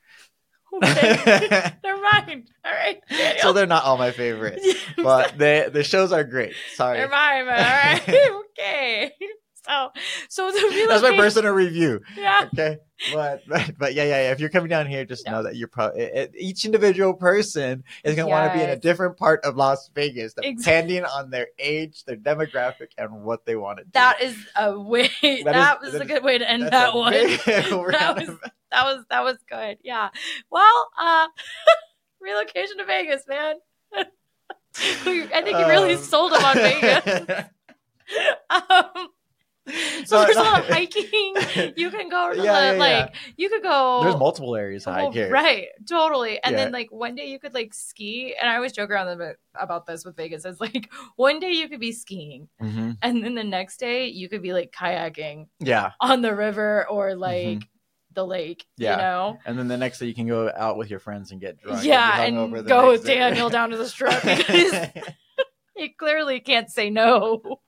Okay, 0.83 1.73
never 1.85 2.03
mind. 2.03 2.51
All 2.65 2.73
right, 2.73 3.01
Daniel. 3.09 3.43
so 3.43 3.53
they're 3.53 3.67
not 3.67 3.85
all 3.85 3.97
my 3.97 4.11
favorites, 4.11 4.67
but 4.97 5.39
the 5.39 5.71
the 5.73 5.85
shows 5.85 6.11
are 6.13 6.25
great. 6.25 6.55
Sorry. 6.75 6.99
Never 6.99 7.13
mind, 7.13 7.47
but 7.47 7.59
all 7.59 7.65
right. 7.65 8.43
okay. 8.59 9.13
So, 9.67 9.91
so 10.29 10.51
the 10.53 10.59
relocation. 10.59 10.89
That's 10.89 11.03
my 11.03 11.17
personal 11.17 11.53
review. 11.53 12.01
Yeah. 12.17 12.49
Okay, 12.53 12.77
but, 13.15 13.43
but 13.49 13.79
but 13.79 13.95
yeah, 13.95 14.05
yeah, 14.05 14.23
yeah. 14.25 14.31
If 14.33 14.41
you're 14.41 14.51
coming 14.51 14.69
down 14.69 14.87
here, 14.87 15.05
just 15.07 15.25
Yeah. 15.25 15.33
know 15.33 15.43
that 15.45 15.57
you're 15.57 15.69
probably 15.69 16.29
each 16.39 16.65
individual 16.67 17.15
person 17.15 17.83
is 18.05 18.15
going 18.15 18.27
to 18.29 18.31
want 18.31 18.53
to 18.53 18.59
be 18.59 18.63
in 18.63 18.71
a 18.71 18.77
different 18.77 19.17
part 19.17 19.43
of 19.45 19.57
Las 19.57 19.91
Vegas, 19.95 20.35
depending 20.35 21.05
on 21.05 21.31
their 21.31 21.49
age, 21.59 22.05
their 22.05 22.17
demographic, 22.17 22.89
and 22.99 23.23
what 23.25 23.47
they 23.47 23.57
want 23.57 23.79
to 23.79 23.85
do. 23.85 23.91
That 23.95 24.21
is 24.21 24.37
a 24.57 24.79
way. 24.79 25.09
That, 25.45 25.79
is- 25.83 25.85
was 25.85 25.93
that 25.93 26.01
a 26.01 26.05
is- 26.05 26.09
good 26.11 26.25
way 26.25 26.39
to 26.39 26.51
end 26.51 26.65
that 26.71 26.95
one. 26.95 27.13
big- 27.13 27.41
that 27.47 27.71
was 28.19 28.29
of- 28.29 28.41
that 28.71 28.85
was 28.85 29.05
that 29.09 29.25
was 29.25 29.39
good. 29.49 29.79
Yeah. 29.83 30.11
Well, 30.51 30.89
uh, 31.01 31.29
relocation 32.21 32.77
to 32.79 32.85
Vegas, 32.85 33.23
man. 33.29 33.55
I 33.97 34.05
think 35.43 35.57
you 35.57 35.67
really 35.69 35.95
Um, 35.95 36.03
sold 36.03 36.33
them 36.33 36.45
on 36.45 36.55
Vegas. 36.57 37.45
Um, 38.51 39.09
so 40.05 40.19
No, 40.19 40.25
there's 40.25 40.37
a 40.37 40.43
lot 40.43 40.61
of 40.61 40.67
hiking. 40.75 41.35
You 41.77 41.91
can 41.91 42.09
go 42.11 42.33
to 42.35 42.37
Yeah, 42.37 42.43
the, 42.43 42.45
yeah, 42.45 42.73
yeah. 42.73 42.79
like 42.79 43.15
you 43.37 43.49
could 43.49 43.63
go. 43.63 44.01
There's 44.03 44.17
multiple 44.17 44.55
areas 44.57 44.85
to 44.85 44.93
hike 44.93 45.13
here. 45.15 45.31
Right, 45.31 45.69
totally. 45.89 46.43
And 46.43 46.53
Yeah. 46.57 46.65
then 46.65 46.73
like 46.73 46.93
one 46.93 47.15
day 47.15 47.27
you 47.31 47.39
could 47.39 47.55
like 47.55 47.73
ski, 47.73 48.35
and 48.39 48.49
I 48.51 48.57
always 48.57 48.73
joke 48.73 48.91
around 48.91 49.35
about 49.55 49.87
this 49.87 50.05
with 50.05 50.17
Vegas. 50.17 50.45
It's 50.45 50.61
like 50.61 50.93
one 51.17 51.41
day 51.41 51.53
you 51.53 51.69
could 51.69 51.81
be 51.81 51.93
skiing, 51.93 52.49
hmm 52.61 52.93
and 53.03 53.25
then 53.25 53.35
the 53.35 53.45
next 53.45 53.79
day 53.79 54.07
you 54.09 54.29
could 54.29 54.43
be 54.43 54.53
like 54.53 54.71
kayaking 54.73 55.47
Yeah, 55.61 55.93
on 56.01 56.21
the 56.23 56.35
river 56.35 56.87
or 56.89 57.15
like 57.15 57.67
the 58.13 58.27
lake. 58.27 58.61
Mm-hmm. 58.79 58.83
Yeah. 58.85 58.91
You 58.93 58.99
know. 58.99 59.39
and 59.47 59.59
then 59.59 59.67
the 59.69 59.77
next 59.79 59.99
day 59.99 60.07
you 60.07 60.15
can 60.15 60.29
go 60.29 60.51
out 60.55 60.77
with 60.77 60.91
your 60.91 61.01
friends 61.01 61.33
and 61.33 61.41
get 61.41 61.61
drunk. 61.61 61.85
yeah, 61.85 62.21
and 62.23 62.53
go. 62.67 62.97
Daniel 62.97 63.49
down 63.49 63.71
to 63.71 63.77
the 63.77 63.89
strip 63.89 64.23
because 64.23 64.89
he 65.75 65.89
clearly 65.89 66.39
can't 66.41 66.71
say 66.71 66.91
no. 66.91 67.61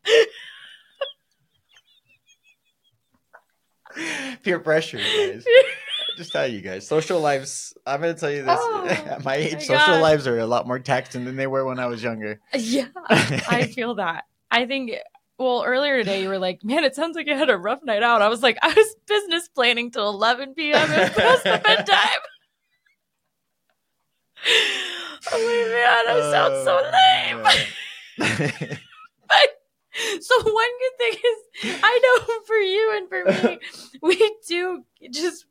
Peer 4.43 4.59
pressure, 4.59 4.99
guys. 4.99 5.45
Just 6.17 6.33
tell 6.33 6.47
you 6.47 6.63
guys, 6.63 6.87
social 6.87 7.21
lives. 7.21 7.75
I'm 7.87 8.01
gonna 8.01 8.15
tell 8.15 8.31
you 8.31 8.43
this. 8.43 8.59
Oh, 8.59 8.87
At 9.07 9.25
my 9.25 9.37
age, 9.37 9.55
my 9.55 9.59
social 9.61 9.95
God. 9.95 10.03
lives 10.03 10.27
are 10.27 10.39
a 10.39 10.47
lot 10.47 10.67
more 10.67 10.79
taxing 10.79 11.25
than 11.27 11.37
they 11.37 11.47
were 11.47 11.65
when 11.65 11.79
I 11.79 11.87
was 11.87 12.03
younger. 12.03 12.41
Yeah, 12.55 12.87
I 13.09 13.67
feel 13.67 13.97
that. 13.97 14.25
I 14.51 14.67
think. 14.67 14.93
Well, 15.39 15.65
earlier 15.67 15.99
today 15.99 16.23
you 16.23 16.31
were 16.31 16.39
like, 16.39 16.65
"Man, 16.65 16.85
it 16.85 16.95
sounds 16.95 17.15
like 17.15 17.27
you 17.27 17.37
had 17.37 17.51
a 17.51 17.59
rough 17.59 17.85
night 17.85 18.03
out." 18.03 18.23
I 18.23 18.29
was 18.29 18.43
like, 18.43 18.57
"I 18.63 18.73
was 18.73 18.97
business 19.07 19.49
planning 19.49 19.91
till 19.91 20.09
11 20.09 20.55
p.m. 20.55 20.91
It 20.91 20.99
was 20.99 21.11
past 21.11 21.45
the 21.45 21.61
bedtime." 21.63 22.23
Oh 25.29 25.37
I'm 25.37 25.43
like, 25.45 25.71
man, 25.73 26.05
I 26.09 26.31
sound 26.31 26.65
so 26.65 26.81
oh, 26.81 26.91
lame. 28.19 28.69
lame. 28.71 28.79
So 30.21 30.35
one 30.43 30.69
good 30.79 30.99
thing 30.99 31.13
is, 31.13 31.81
I 31.83 32.01
know 32.27 32.41
for 32.47 32.57
you 32.57 32.95
and 32.97 33.09
for 33.09 33.25
me, 33.25 33.59
we 34.03 34.37
do 34.49 34.85
just. 35.11 35.47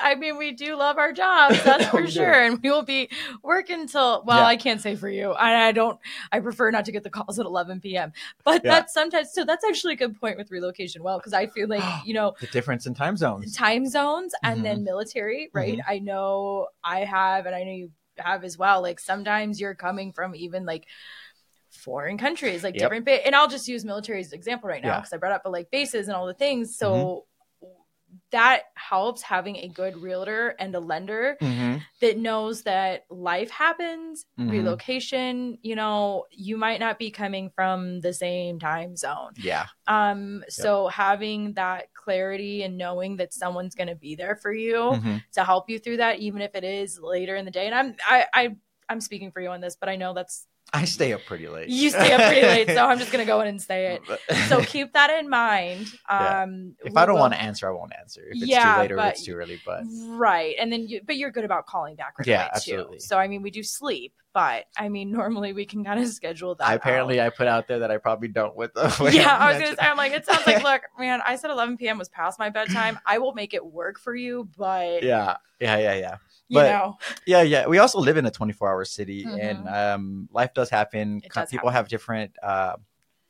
I 0.00 0.16
mean, 0.16 0.36
we 0.36 0.50
do 0.50 0.74
love 0.74 0.98
our 0.98 1.12
jobs, 1.12 1.62
that's 1.62 1.86
for 1.86 2.02
do. 2.02 2.10
sure, 2.10 2.42
and 2.42 2.60
we 2.60 2.70
will 2.72 2.82
be 2.82 3.08
working 3.44 3.86
till. 3.86 4.24
Well, 4.26 4.38
Yeah. 4.38 4.46
I 4.46 4.56
can't 4.56 4.80
say 4.80 4.96
for 4.96 5.08
you. 5.08 5.30
I, 5.30 5.68
I 5.68 5.70
don't. 5.72 5.96
I 6.32 6.40
prefer 6.40 6.72
not 6.72 6.86
to 6.86 6.92
get 6.92 7.04
the 7.04 7.10
calls 7.10 7.38
at 7.38 7.46
11 7.46 7.80
p.m. 7.80 8.12
But 8.42 8.64
Yeah. 8.64 8.72
that's 8.72 8.92
sometimes. 8.92 9.32
So 9.32 9.44
that's 9.44 9.64
actually 9.64 9.92
a 9.92 9.96
good 9.96 10.18
point 10.20 10.38
with 10.38 10.50
relocation. 10.50 11.04
Well, 11.04 11.18
because 11.18 11.32
I 11.32 11.46
feel 11.46 11.68
like 11.68 11.84
you 12.04 12.14
know 12.14 12.34
the 12.40 12.48
difference 12.48 12.86
in 12.86 12.94
time 12.94 13.16
zones. 13.16 13.54
time 13.54 13.86
zones 13.86 14.34
and 14.42 14.58
Mhm. 14.60 14.64
then 14.64 14.82
military, 14.84 15.50
right? 15.52 15.78
Mm-hmm. 15.78 15.88
I 15.92 15.98
know 16.00 16.66
I 16.82 17.00
have, 17.04 17.46
and 17.46 17.54
I 17.54 17.62
know 17.62 17.70
you 17.70 17.90
have 18.18 18.42
as 18.42 18.58
well. 18.58 18.82
Like 18.82 18.98
sometimes 18.98 19.60
you're 19.60 19.76
coming 19.76 20.12
from 20.12 20.34
even 20.34 20.66
like 20.66 20.86
foreign 21.86 22.18
countries, 22.18 22.62
like 22.64 22.74
Yep. 22.74 22.82
different. 22.82 23.04
Ba- 23.06 23.24
and 23.26 23.34
I'll 23.36 23.48
just 23.48 23.68
use 23.68 23.84
military 23.84 24.20
as 24.20 24.32
an 24.32 24.38
example 24.38 24.68
right 24.68 24.82
now 24.82 24.88
Yeah. 24.88 24.92
Mm-hmm. 24.94 25.00
because 25.02 25.12
I 25.12 25.16
brought 25.18 25.32
up 25.32 25.42
but 25.44 25.52
like 25.52 25.70
bases 25.70 26.08
and 26.08 26.16
all 26.16 26.26
the 26.26 26.34
things. 26.34 26.76
So 26.76 27.26
that 28.30 28.62
helps 28.74 29.20
having 29.22 29.56
a 29.56 29.68
good 29.68 29.96
realtor 29.96 30.54
and 30.58 30.74
a 30.74 30.80
lender 30.80 31.36
Mhm. 31.40 31.82
that 32.00 32.18
knows 32.18 32.62
that 32.62 33.04
life 33.10 33.50
happens, 33.50 34.24
Mhm. 34.38 34.50
relocation. 34.50 35.58
You 35.62 35.76
know, 35.76 36.26
you 36.30 36.56
might 36.56 36.80
not 36.80 36.98
be 36.98 37.10
coming 37.10 37.50
from 37.50 38.00
the 38.00 38.12
same 38.12 38.58
time 38.58 38.96
zone. 38.96 39.32
Yeah, 39.36 39.66
Um, 39.86 40.44
so 40.48 40.88
having 40.88 41.52
that 41.54 41.92
clarity 41.94 42.62
and 42.64 42.76
knowing 42.78 43.16
that 43.18 43.32
someone's 43.32 43.74
going 43.74 43.88
to 43.88 43.94
be 43.96 44.14
there 44.16 44.36
for 44.36 44.52
you 44.52 44.76
Mhm. 44.76 45.22
to 45.32 45.44
help 45.44 45.68
you 45.70 45.78
through 45.78 45.98
that, 45.98 46.18
even 46.18 46.40
if 46.42 46.54
it 46.54 46.64
is 46.64 46.98
later 46.98 47.36
in 47.36 47.44
the 47.44 47.50
day. 47.52 47.66
And 47.66 47.74
I'm, 47.74 47.96
I, 48.04 48.26
I, 48.32 48.56
I'm 48.88 49.00
speaking 49.00 49.30
for 49.30 49.40
you 49.40 49.48
on 49.50 49.60
this, 49.60 49.76
but 49.76 49.88
I 49.88 49.96
know 49.96 50.14
that's 50.14 50.46
I 50.72 50.84
stay 50.84 51.12
up 51.12 51.24
pretty 51.26 51.48
late. 51.48 51.68
you 51.68 51.90
stay 51.90 52.12
up 52.12 52.20
pretty 52.20 52.42
late, 52.46 52.68
so 52.68 52.84
I'm 52.86 52.98
just 52.98 53.12
going 53.12 53.24
to 53.24 53.26
go 53.26 53.40
in 53.40 53.46
and 53.46 53.62
say 53.62 53.94
it. 53.94 54.20
So 54.48 54.60
keep 54.64 54.92
that 54.94 55.10
in 55.10 55.28
mind. 55.30 55.86
Yeah. 56.10 56.42
Um, 56.42 56.74
if 56.84 56.96
I 56.96 57.06
don't 57.06 57.14
will- 57.14 57.20
want 57.22 57.34
to 57.34 57.40
answer, 57.40 57.68
I 57.68 57.70
won't 57.72 57.92
answer. 57.98 58.22
If 58.22 58.36
it's 58.42 58.46
Yeah, 58.46 58.74
too 58.74 58.80
late 58.82 58.92
or 58.92 58.96
but- 58.96 59.14
it's 59.14 59.24
too 59.24 59.34
early, 59.34 59.60
but 59.64 59.84
right, 60.08 60.54
and 60.58 60.72
then 60.72 60.86
you, 60.88 61.00
but 61.06 61.16
you're 61.16 61.30
good 61.30 61.44
about 61.44 61.66
calling 61.66 61.94
back 61.94 62.18
right 62.18 62.26
Yeah, 62.26 62.48
absolutely. 62.52 62.96
too. 62.98 63.00
So 63.00 63.16
I 63.16 63.28
mean, 63.28 63.42
we 63.42 63.50
do 63.50 63.62
sleep, 63.62 64.12
but 64.34 64.64
I 64.76 64.88
mean, 64.88 65.12
normally 65.12 65.52
we 65.52 65.64
can 65.66 65.84
kind 65.84 66.00
of 66.00 66.08
schedule 66.08 66.56
that. 66.56 66.66
I 66.68 66.74
apparently 66.74 67.20
out. 67.20 67.26
I 67.26 67.30
put 67.36 67.46
out 67.46 67.68
there 67.68 67.78
that 67.78 67.90
I 67.92 67.98
probably 67.98 68.28
don't 68.28 68.54
with 68.56 68.74
the 68.74 68.94
way 69.00 69.12
yeah, 69.14 69.36
I 69.36 69.52
was 69.52 69.62
gonna 69.62 69.76
say, 69.76 69.82
I'm 69.86 69.96
like, 69.96 70.12
it 70.12 70.26
sounds 70.26 70.46
like, 70.46 70.62
look, 70.64 70.82
man, 70.98 71.20
I 71.24 71.36
said 71.36 71.50
11 71.52 71.76
p.m. 71.78 71.96
was 71.96 72.08
past 72.08 72.38
my 72.38 72.50
bedtime. 72.50 72.98
I 73.06 73.18
will 73.18 73.34
make 73.34 73.54
it 73.54 73.64
work 73.64 73.98
for 74.00 74.14
you, 74.16 74.48
but 74.58 75.02
Yeah, 75.04 75.36
yeah, 75.60 75.78
yeah, 75.78 75.94
yeah. 75.94 76.16
You 76.48 76.54
but- 76.60 76.70
know, 76.70 76.98
Yeah, 77.26 77.42
yeah. 77.42 77.66
We 77.66 77.78
also 77.78 77.98
live 77.98 78.16
in 78.16 78.26
a 78.26 78.30
24 78.30 78.68
hour 78.70 78.84
city, 78.84 79.24
Mhm. 79.24 79.40
and 79.40 79.68
um, 79.68 80.28
life 80.32 80.54
does 80.54 80.70
happen. 80.70 81.20
It 81.24 81.32
does 81.32 81.50
People 81.50 81.70
have 81.70 81.88
different, 81.88 82.32
uh, 82.42 82.76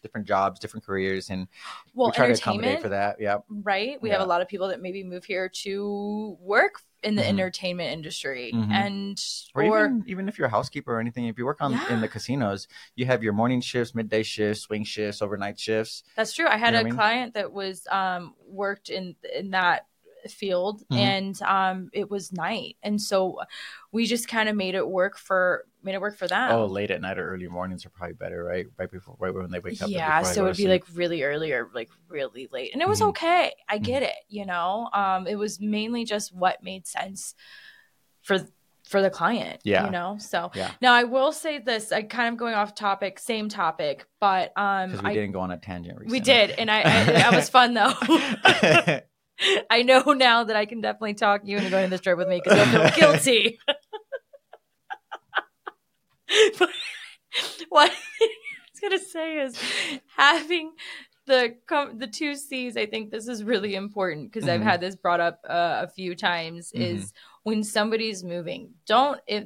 different 0.02 0.26
jobs, 0.26 0.60
different 0.60 0.84
careers, 0.86 1.30
and 1.30 1.48
well, 1.94 2.08
we 2.08 2.12
try 2.12 2.26
to 2.28 2.34
accommodate 2.34 2.80
for 2.80 2.90
that. 2.90 3.16
Yeah, 3.20 3.38
right? 3.48 4.00
We 4.00 4.10
have 4.10 4.20
a 4.20 4.26
lot 4.26 4.40
of 4.42 4.48
people 4.48 4.68
that 4.68 4.80
maybe 4.80 5.02
move 5.02 5.24
here 5.24 5.48
to 5.64 6.36
work 6.40 6.82
in 7.02 7.14
the 7.16 7.22
Mhm. 7.22 7.28
entertainment 7.28 7.90
industry, 7.92 8.52
Mhm. 8.54 8.70
and 8.70 9.18
or, 9.54 9.62
or, 9.64 9.84
even 9.86 10.04
even 10.06 10.28
if 10.28 10.38
you're 10.38 10.46
a 10.46 10.50
housekeeper 10.50 10.94
or 10.94 11.00
anything, 11.00 11.26
if 11.26 11.38
you 11.38 11.44
work 11.44 11.60
on 11.60 11.72
in 11.90 12.00
the 12.00 12.08
casinos, 12.08 12.68
you 12.94 13.06
have 13.06 13.22
your 13.22 13.32
morning 13.32 13.60
shifts, 13.60 13.94
midday 13.94 14.22
shifts, 14.22 14.62
swing 14.64 14.84
shifts, 14.84 15.22
overnight 15.22 15.58
shifts. 15.58 16.02
that's 16.16 16.32
true. 16.34 16.46
I 16.46 16.56
had 16.56 16.74
know 16.74 16.80
a 16.80 16.84
mean? 16.84 16.94
client 16.94 17.34
that 17.34 17.52
was 17.52 17.86
um 17.90 18.34
worked 18.46 18.88
in 18.90 19.16
in 19.34 19.50
that 19.50 19.86
field 20.28 20.82
Mhm. 20.90 20.96
and 20.98 21.42
um 21.42 21.90
it 21.92 22.10
was 22.10 22.32
night 22.32 22.76
and 22.82 23.00
so 23.00 23.40
we 23.92 24.06
just 24.06 24.28
kind 24.28 24.48
of 24.48 24.56
made 24.56 24.74
it 24.74 24.86
work 24.86 25.16
for 25.18 25.64
made 25.82 25.94
it 25.94 26.00
work 26.00 26.16
for 26.18 26.26
them 26.28 26.50
Oh, 26.52 26.66
late 26.66 26.90
at 26.90 27.00
night 27.00 27.18
or 27.18 27.28
early 27.32 27.46
mornings 27.46 27.86
are 27.86 27.90
probably 27.90 28.14
better, 28.14 28.42
right? 28.42 28.66
Right 28.76 28.90
before, 28.90 29.16
right 29.20 29.32
when 29.32 29.50
they 29.50 29.60
wake 29.60 29.80
up. 29.80 29.88
yeah 29.88 30.22
so 30.22 30.44
it'd 30.44 30.56
be 30.56 30.64
sleep. 30.64 30.70
like 30.70 30.84
really 30.94 31.22
early 31.22 31.52
or 31.52 31.70
like 31.74 31.90
really 32.08 32.48
late 32.52 32.72
and 32.72 32.82
it 32.82 32.88
was 32.88 33.00
Mhm. 33.00 33.08
okay 33.10 33.52
i 33.68 33.78
get 33.78 34.02
it 34.02 34.14
you 34.28 34.44
know 34.46 34.88
um 34.92 35.26
it 35.26 35.36
was 35.36 35.60
mainly 35.60 36.04
just 36.04 36.34
what 36.34 36.62
made 36.62 36.86
sense 36.86 37.34
for 38.22 38.38
for 38.88 39.02
the 39.02 39.10
client 39.10 39.60
Yeah. 39.64 39.84
you 39.84 39.90
know 39.90 40.16
so 40.18 40.50
Yeah. 40.54 40.70
now 40.80 40.92
i 40.94 41.02
will 41.04 41.32
say 41.32 41.58
this 41.58 41.90
i 41.90 42.02
kind 42.02 42.32
of 42.32 42.38
going 42.38 42.54
off 42.54 42.74
topic 42.74 43.18
same 43.18 43.48
topic 43.48 44.06
but 44.20 44.52
um 44.56 44.90
because 44.90 45.02
we 45.04 45.10
I, 45.10 45.14
didn't 45.14 45.32
go 45.32 45.40
on 45.40 45.50
a 45.50 45.56
tangent. 45.58 45.98
Recently. 45.98 46.18
we 46.18 46.20
did 46.24 46.50
and 46.52 46.70
i, 46.70 46.78
I 46.80 47.04
that 47.04 47.32
was 47.34 47.48
fun 47.56 47.74
though 47.74 47.92
I 49.70 49.82
know 49.82 50.00
now 50.12 50.44
that 50.44 50.56
I 50.56 50.66
can 50.66 50.80
definitely 50.80 51.14
talk 51.14 51.42
you 51.44 51.56
into 51.58 51.70
going 51.70 51.84
to 51.84 51.90
this 51.90 52.00
trip 52.00 52.18
with 52.18 52.28
me 52.28 52.40
because 52.42 52.56
you'll 52.72 52.88
feel 52.88 53.12
guilty. 53.12 53.58
but 56.58 56.70
what 57.68 57.90
I 57.90 57.94
was 58.72 58.80
gonna 58.80 58.98
say 58.98 59.38
is 59.40 59.58
having 60.16 60.72
the 61.26 61.56
com- 61.66 61.98
the 61.98 62.06
two 62.06 62.34
C's. 62.34 62.76
I 62.76 62.86
think 62.86 63.10
this 63.10 63.28
is 63.28 63.42
really 63.44 63.74
important 63.74 64.32
because 64.32 64.48
I've 64.48 64.60
Mhm. 64.60 64.64
had 64.64 64.80
this 64.80 64.94
brought 64.96 65.20
up 65.20 65.40
uh, 65.48 65.82
a 65.84 65.88
few 65.88 66.14
times. 66.14 66.72
Is 66.72 67.12
when 67.42 67.62
somebody's 67.64 68.22
moving, 68.24 68.70
don't 68.86 69.20
if 69.26 69.44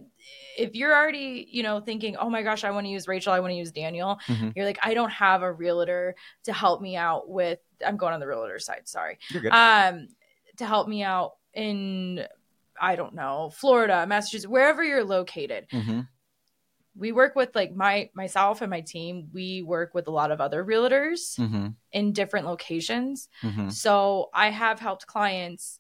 if 0.57 0.75
you're 0.75 0.95
already 0.95 1.47
you 1.51 1.63
know 1.63 1.81
thinking, 1.81 2.17
oh 2.17 2.29
my 2.31 2.43
gosh, 2.43 2.65
I 2.65 2.71
want 2.71 2.87
to 2.87 2.91
use 2.91 3.09
Rachel, 3.09 3.33
I 3.33 3.41
want 3.41 3.53
to 3.53 3.57
use 3.57 3.73
Daniel. 3.73 4.19
Mhm. 4.27 4.53
You're 4.57 4.67
like, 4.67 4.79
I 4.83 4.95
don't 4.95 5.11
have 5.11 5.43
a 5.43 5.53
realtor 5.53 6.15
to 6.45 6.53
help 6.53 6.81
me 6.81 6.97
out 6.97 7.29
with. 7.29 7.59
I'm 7.87 7.97
going 7.97 8.13
on 8.15 8.21
the 8.21 8.27
realtor 8.27 8.59
side. 8.59 8.89
Sorry 8.89 9.19
um 9.53 10.09
to 10.59 10.67
help 10.67 10.89
me 10.89 11.03
out 11.03 11.33
in 11.55 12.27
I 12.81 12.97
don't 12.97 13.15
know, 13.15 13.51
Florida, 13.55 14.07
Massachusetts, 14.07 14.49
wherever 14.49 14.83
you're 14.83 15.05
located. 15.05 15.67
Mhm. 15.71 16.09
We 16.97 17.13
work 17.13 17.37
with 17.37 17.55
like 17.55 17.73
my 17.75 18.11
myself 18.15 18.63
and 18.63 18.71
my 18.71 18.81
team, 18.81 19.29
we 19.33 19.63
work 19.63 19.95
with 19.95 20.09
a 20.09 20.11
lot 20.11 20.31
of 20.31 20.41
other 20.41 20.65
realtors 20.65 21.39
Mhm. 21.39 21.75
in 21.93 22.13
different 22.13 22.47
locations. 22.47 23.29
Mhm. 23.43 23.73
So 23.73 24.29
I 24.35 24.51
have 24.51 24.81
helped 24.81 25.07
clients 25.07 25.79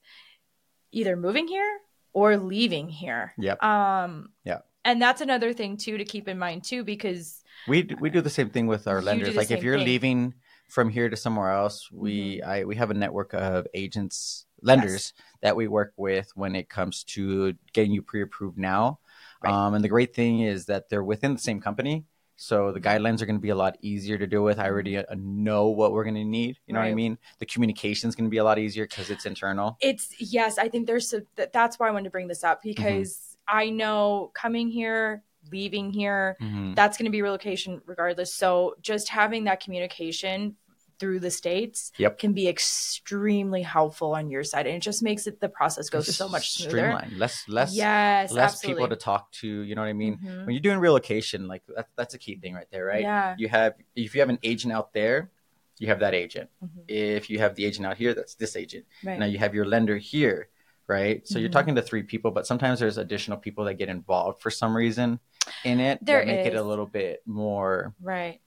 either 0.92 1.16
moving 1.16 1.48
here 1.48 1.79
or 2.12 2.37
leaving 2.37 2.88
here. 2.88 3.35
Yep. 3.38 3.62
Um 3.62 4.31
Yeah. 4.44 4.61
And 4.85 5.01
that's 5.01 5.20
another 5.20 5.53
thing 5.53 5.77
too 5.77 5.99
to 5.99 6.05
keep 6.05 6.27
in 6.29 6.38
mind 6.38 6.64
too 6.64 6.85
because 6.85 7.42
We 7.66 7.88
we 8.01 8.11
do 8.11 8.20
the 8.20 8.31
same 8.31 8.51
thing 8.51 8.66
with 8.66 8.87
our 8.88 9.03
lenders. 9.03 9.37
Like 9.37 9.51
if 9.51 9.62
you're 9.62 9.77
thing. 9.77 9.87
leaving 9.87 10.35
from 10.68 10.88
here 10.88 11.09
to 11.09 11.16
somewhere 11.16 11.51
else, 11.51 11.90
we 11.92 12.38
Mm-hmm. 12.38 12.51
I 12.51 12.64
we 12.64 12.77
have 12.77 12.90
a 12.90 12.94
network 12.94 13.35
of 13.35 13.66
agents, 13.75 14.46
lenders 14.62 15.12
that 15.42 15.57
we 15.57 15.68
work 15.68 15.92
with 15.96 16.31
when 16.35 16.55
it 16.57 16.68
comes 16.68 17.05
to 17.05 17.55
getting 17.73 17.92
you 17.92 18.03
pre-approved 18.03 18.59
now. 18.59 19.01
Right. 19.42 19.53
Um, 19.53 19.75
and 19.75 19.83
the 19.85 19.88
great 19.88 20.14
thing 20.14 20.40
is 20.40 20.66
that 20.66 20.88
they're 20.88 21.05
within 21.05 21.33
the 21.35 21.40
same 21.40 21.61
company. 21.61 22.05
So 22.42 22.72
the 22.72 22.81
guidelines 22.81 23.20
are 23.20 23.26
going 23.26 23.37
to 23.37 23.42
be 23.42 23.50
a 23.50 23.55
lot 23.55 23.76
easier 23.83 24.16
to 24.16 24.26
deal 24.26 24.42
with. 24.42 24.59
I 24.59 24.66
already 24.66 24.96
uh, 24.96 25.05
know 25.14 25.68
what 25.68 25.92
we're 25.92 26.05
going 26.05 26.14
to 26.14 26.24
need. 26.24 26.59
You 26.66 26.72
know 26.72 26.81
what 26.81 26.87
I 26.87 26.88
Mm-hmm. 26.88 26.96
Mean? 26.96 27.18
The 27.38 27.44
communication 27.44 28.09
is 28.09 28.16
going 28.16 28.24
to 28.24 28.31
be 28.31 28.38
a 28.38 28.44
lot 28.44 28.59
easier 28.59 28.87
because 28.87 29.11
it's 29.11 29.26
internal. 29.26 29.76
it's 29.81 30.14
yes 30.18 30.57
i 30.57 30.66
think 30.68 30.87
there's 30.87 31.12
that, 31.37 31.53
that's 31.53 31.79
why 31.79 31.87
i 31.88 31.90
wanted 31.90 32.05
to 32.05 32.11
bring 32.11 32.29
this 32.29 32.42
up 32.42 32.62
because 32.62 33.37
i 33.46 33.68
know 33.68 34.31
coming 34.35 34.68
here 34.70 35.22
leaving 35.53 35.90
here 35.90 36.37
Mhm. 36.40 36.74
that's 36.76 36.96
going 36.96 37.05
to 37.07 37.11
be 37.11 37.22
relocation 37.22 37.81
regardless 37.87 38.35
so 38.35 38.74
just 38.81 39.09
having 39.11 39.44
that 39.44 39.61
communication 39.61 40.57
through 41.01 41.19
the 41.19 41.31
states 41.31 41.91
Yep. 41.99 42.19
can 42.19 42.33
be 42.35 42.47
extremely 42.47 43.63
helpful 43.63 44.15
on 44.15 44.31
your 44.31 44.45
side 44.45 44.67
and 44.67 44.77
it 44.77 44.81
just 44.83 45.03
makes 45.03 45.27
it 45.27 45.41
the 45.41 45.49
process 45.49 45.89
go 45.89 46.01
so 46.03 46.29
much 46.29 46.51
smoother 46.53 46.71
streamlined. 46.71 47.19
Less 47.19 47.49
less 47.49 47.75
yes 47.75 48.31
less 48.31 48.53
absolutely. 48.55 48.83
people 48.85 48.89
to 48.97 48.97
talk 48.97 49.33
to. 49.33 49.49
You 49.49 49.75
know 49.75 49.81
what 49.83 49.89
I 49.89 49.93
mean? 49.95 50.19
Mhm. 50.19 50.47
When 50.47 50.55
you're 50.55 50.61
doing 50.63 50.79
relocation, 50.79 51.49
like 51.49 51.63
that, 51.75 51.89
that's 51.97 52.15
a 52.15 52.19
key 52.19 52.37
thing 52.37 52.55
right 52.55 52.71
there, 52.71 52.85
right? 52.85 53.01
yeah 53.03 53.35
You 53.39 53.49
have 53.49 53.75
if 53.97 54.15
you 54.15 54.21
have 54.21 54.29
an 54.29 54.39
agent 54.43 54.73
out 54.73 54.93
there, 54.93 55.31
you 55.79 55.89
have 55.89 56.01
that 56.01 56.15
agent. 56.15 56.51
Mhm. 56.63 56.85
If 56.89 57.31
you 57.31 57.39
have 57.39 57.55
the 57.57 57.65
agent 57.65 57.87
out 57.87 57.97
here, 57.97 58.13
that's 58.15 58.35
this 58.35 58.55
agent. 58.55 58.85
right 59.03 59.19
Now 59.19 59.27
you 59.27 59.39
have 59.39 59.55
your 59.55 59.65
lender 59.65 59.97
here, 59.97 60.49
right? 60.87 61.27
So 61.27 61.39
you're 61.39 61.49
Mhm. 61.49 61.53
talking 61.53 61.75
to 61.77 61.83
three 61.83 62.03
people, 62.03 62.31
but 62.31 62.47
sometimes 62.47 62.79
there's 62.81 62.99
additional 62.99 63.39
people 63.39 63.65
that 63.65 63.75
get 63.75 63.89
involved 63.89 64.43
for 64.43 64.51
some 64.51 64.77
reason 64.77 65.19
in 65.65 65.81
it 65.81 65.99
There 66.03 66.19
that 66.19 66.27
make 66.27 66.45
it 66.47 66.55
a 66.55 66.63
little 66.63 66.87
bit 66.87 67.23
more 67.27 67.95
right 68.03 68.41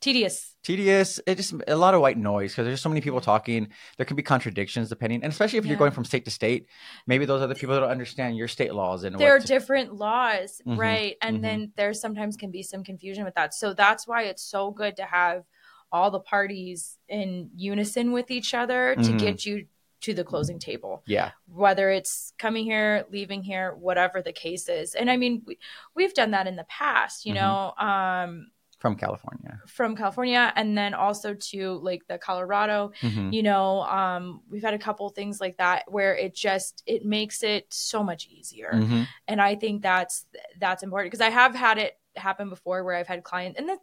tedious 0.00 0.54
tedious. 0.66 1.20
It 1.28 1.36
just 1.36 1.54
a 1.68 1.76
lot 1.76 1.94
of 1.94 2.00
white 2.00 2.18
noise 2.18 2.50
because 2.50 2.66
there's 2.66 2.80
so 2.80 2.88
many 2.88 3.00
people 3.00 3.20
talking. 3.20 3.68
There 3.98 4.04
can 4.04 4.16
be 4.16 4.22
contradictions 4.24 4.88
depending, 4.88 5.22
and 5.22 5.32
especially 5.32 5.60
if 5.60 5.66
you're 5.66 5.76
going 5.76 5.92
from 5.92 6.04
state 6.04 6.24
to 6.24 6.30
state, 6.32 6.66
maybe 7.06 7.24
those 7.24 7.40
other 7.40 7.54
people 7.54 7.78
don't 7.78 7.88
understand 7.88 8.36
your 8.36 8.48
state 8.48 8.74
laws 8.74 9.04
and 9.04 9.16
there 9.16 9.36
are 9.36 9.38
different 9.38 9.94
laws 9.94 10.60
Mhm, 10.66 10.76
right 10.76 11.16
and 11.22 11.36
mhm. 11.38 11.42
then 11.42 11.72
there 11.76 11.94
sometimes 11.94 12.36
can 12.36 12.50
be 12.50 12.62
some 12.64 12.82
confusion 12.82 13.24
with 13.24 13.34
that 13.36 13.54
so 13.54 13.74
that's 13.74 14.08
why 14.08 14.22
it's 14.24 14.42
so 14.42 14.72
good 14.72 14.96
to 14.96 15.04
have 15.04 15.44
all 15.92 16.10
the 16.10 16.18
parties 16.20 16.98
in 17.08 17.50
unison 17.54 18.10
with 18.12 18.30
each 18.32 18.52
other 18.52 18.96
to 18.96 19.12
Mhm. 19.12 19.18
get 19.18 19.46
you 19.46 19.66
to 20.00 20.14
the 20.14 20.24
closing 20.24 20.58
table 20.58 21.02
yeah, 21.06 21.30
whether 21.46 21.90
it's 21.90 22.32
coming 22.38 22.64
here 22.64 23.06
leaving 23.10 23.42
here 23.44 23.74
whatever 23.76 24.20
the 24.20 24.32
case 24.32 24.68
is 24.68 24.94
and 24.94 25.10
i 25.10 25.16
mean 25.16 25.42
we, 25.46 25.58
we've 25.94 26.12
done 26.14 26.32
that 26.32 26.46
in 26.48 26.56
the 26.56 26.64
past 26.64 27.24
you 27.24 27.32
Mhm. 27.32 27.36
know 27.36 27.72
um 27.78 28.50
from 28.78 28.94
California. 28.94 29.58
from 29.66 29.96
california 29.96 30.52
and 30.54 30.76
then 30.76 30.92
also 30.94 31.34
to 31.34 31.74
like 31.82 32.06
the 32.08 32.18
colorado 32.18 32.92
Mhm. 33.02 33.32
you 33.32 33.42
know 33.42 33.80
um 33.82 34.42
we've 34.50 34.62
had 34.62 34.74
a 34.74 34.78
couple 34.78 35.08
things 35.08 35.40
like 35.40 35.56
that 35.56 35.90
where 35.90 36.14
it 36.14 36.34
just 36.34 36.82
it 36.86 37.04
makes 37.04 37.42
it 37.42 37.66
so 37.72 38.02
much 38.04 38.26
easier 38.28 38.70
Mhm. 38.74 39.06
and 39.28 39.40
i 39.40 39.54
think 39.54 39.82
that's 39.82 40.26
that's 40.60 40.82
important 40.82 41.10
because 41.10 41.26
i 41.26 41.30
have 41.30 41.54
had 41.54 41.78
it 41.78 41.98
happen 42.16 42.48
before 42.50 42.84
where 42.84 42.94
i've 42.96 43.06
had 43.08 43.22
clients 43.24 43.58
and 43.58 43.68
it, 43.68 43.78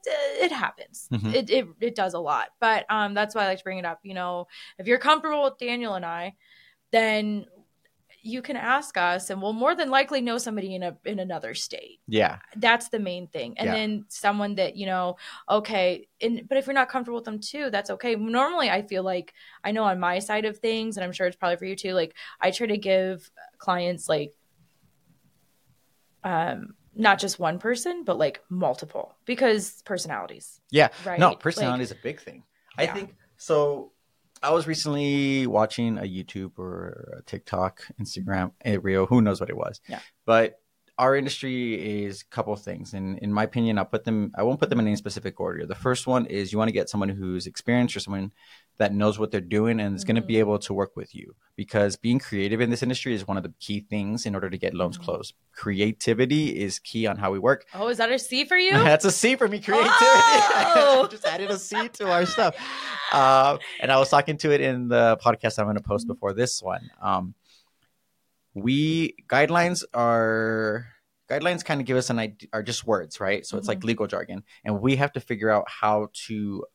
it 0.46 0.52
happens 0.52 1.10
Mhm. 1.12 1.34
it, 1.34 1.50
it 1.50 1.68
it 1.82 1.96
does 1.96 2.14
a 2.14 2.20
lot 2.20 2.50
but 2.60 2.86
um 2.90 3.14
that's 3.14 3.34
why 3.36 3.44
i 3.44 3.48
like 3.48 3.58
to 3.58 3.64
bring 3.64 3.80
it 3.80 3.86
up 3.86 4.00
you 4.04 4.14
know 4.14 4.48
if 4.78 4.88
you're 4.88 5.00
comfortable 5.00 5.44
with 5.44 5.58
daniel 5.58 5.96
and 5.96 6.06
i 6.06 6.34
then 6.92 7.46
you 8.26 8.42
can 8.42 8.56
ask 8.56 8.96
us 8.98 9.30
and 9.30 9.42
we'll 9.42 9.52
more 9.54 9.76
than 9.76 9.90
likely 9.90 10.22
know 10.22 10.38
somebody 10.38 10.74
in 10.76 10.82
a 10.84 10.98
in 11.06 11.20
another 11.20 11.54
state 11.54 12.00
Yeah, 12.08 12.40
that's 12.56 12.88
the 12.88 13.00
main 13.00 13.28
thing 13.28 13.58
and 13.58 13.68
Yeah. 13.68 13.74
then 13.74 14.06
someone 14.08 14.56
that 14.56 14.78
you 14.78 14.86
know 14.86 15.18
okay 15.50 16.08
and 16.22 16.48
but 16.48 16.58
if 16.58 16.66
you're 16.66 16.74
not 16.74 16.88
comfortable 16.90 17.18
with 17.18 17.26
them 17.26 17.40
too 17.40 17.70
that's 17.70 17.90
okay 17.90 18.16
normally 18.16 18.70
i 18.70 18.82
feel 18.82 19.04
like 19.04 19.34
i 19.64 19.72
know 19.72 19.84
on 19.84 20.00
my 20.00 20.20
side 20.20 20.46
of 20.46 20.58
things 20.60 20.96
and 20.96 21.04
i'm 21.04 21.12
sure 21.12 21.28
it's 21.28 21.36
probably 21.36 21.58
for 21.58 21.66
you 21.66 21.76
too 21.76 21.94
like 21.94 22.16
i 22.40 22.50
try 22.50 22.66
to 22.68 22.78
give 22.78 23.30
clients 23.58 24.08
like 24.08 24.34
um 26.24 26.76
not 26.96 27.20
just 27.20 27.40
one 27.40 27.60
person 27.60 28.04
but 28.06 28.18
like 28.18 28.42
multiple 28.50 29.16
because 29.26 29.82
personalities 29.84 30.62
yeah. 30.72 30.90
right 31.06 31.20
No, 31.20 31.30
Like, 31.30 31.40
personality 31.40 31.84
is 31.84 31.92
a 31.92 31.96
big 31.96 32.22
thing. 32.22 32.44
I 32.78 32.86
think 32.88 33.16
so. 33.38 33.92
I 34.44 34.52
was 34.52 34.68
recently 34.68 35.48
watching 35.48 35.98
a 35.98 36.02
YouTube 36.02 36.60
or 36.60 37.18
a 37.20 37.22
TikTok, 37.24 37.82
Instagram, 38.00 38.52
eh, 38.66 38.74
a 38.74 38.80
Reel, 38.80 39.06
who 39.06 39.22
knows 39.22 39.40
what 39.40 39.50
it 39.50 39.56
was. 39.56 39.80
Yeah. 39.88 40.00
But 40.26 40.60
our 40.98 41.16
industry 41.16 42.04
is 42.06 42.22
a 42.22 42.26
couple 42.26 42.54
of 42.54 42.62
things, 42.62 42.94
and 42.94 43.18
in 43.20 43.34
my 43.34 43.44
opinion, 43.44 43.78
I'll 43.80 43.86
put 43.86 44.04
them. 44.04 44.32
I 44.38 44.44
won't 44.44 44.60
put 44.60 44.70
them 44.70 44.80
in 44.80 44.88
any 44.88 44.96
specific 44.96 45.40
order. 45.40 45.66
The 45.66 45.76
first 45.76 46.06
one 46.08 46.26
is 46.28 46.52
you 46.52 46.58
want 46.60 46.70
to 46.70 46.74
get 46.74 46.90
someone 46.90 47.10
who's 47.10 47.48
experienced 47.48 47.96
or 47.96 48.00
someone 48.00 48.32
that 48.78 48.92
knows 48.94 49.20
what 49.20 49.30
they're 49.32 49.40
doing 49.42 49.80
and 49.80 49.96
is 49.96 50.04
going 50.04 50.16
to 50.16 50.22
be 50.22 50.38
able 50.40 50.58
to 50.58 50.74
work 50.74 50.96
with 50.96 51.14
you 51.14 51.36
because 51.56 51.96
being 51.96 52.18
creative 52.18 52.60
in 52.60 52.72
this 52.72 52.82
industry 52.82 53.14
is 53.14 53.28
one 53.28 53.38
of 53.38 53.44
the 53.44 53.54
key 53.60 53.80
things 53.88 54.26
in 54.26 54.34
order 54.34 54.50
to 54.50 54.58
get 54.58 54.74
loans 54.74 54.98
Mhm. 54.98 55.04
closed. 55.04 55.36
Creativity 55.54 56.60
is 56.60 56.80
key 56.80 57.06
on 57.08 57.18
how 57.18 57.32
we 57.32 57.38
work. 57.38 57.66
oh 57.76 57.88
is 57.90 57.98
that 57.98 58.12
a 58.12 58.18
c 58.18 58.46
for 58.46 58.58
you 58.58 58.72
That's 58.90 59.06
a 59.06 59.12
C 59.12 59.36
for 59.36 59.48
me, 59.48 59.60
creativity. 59.60 59.94
Oh! 60.00 61.08
Just 61.12 61.26
added 61.26 61.52
a 61.52 61.58
C 61.60 61.88
to 61.90 62.12
our 62.12 62.26
stuff. 62.26 62.56
Uh, 63.12 63.58
and 63.80 63.92
I 63.92 63.98
was 63.98 64.10
talking 64.10 64.38
to 64.38 64.52
it 64.52 64.62
in 64.62 64.88
the 64.88 65.18
podcast 65.24 65.60
I'm 65.60 65.66
going 65.66 65.76
to 65.78 65.84
post 65.84 66.08
before 66.08 66.34
this 66.34 66.62
one. 66.62 66.90
Um, 67.02 67.36
we 68.54 69.16
guidelines 69.28 69.84
are 69.94 70.88
guidelines 71.30 71.64
kind 71.64 71.82
of 71.82 71.88
give 71.88 71.98
us 71.98 72.10
an 72.10 72.20
idea 72.20 72.50
are 72.54 72.64
just 72.64 72.86
words, 72.86 73.20
right? 73.20 73.46
So 73.46 73.58
it's 73.58 73.68
like 73.68 73.80
mm-hmm. 73.80 73.88
legal 73.88 74.08
jargon, 74.08 74.44
and 74.64 74.82
we 74.82 74.96
have 74.98 75.14
to 75.14 75.20
figure 75.20 75.50
out 75.50 75.66
how 75.68 76.10
to 76.28 76.66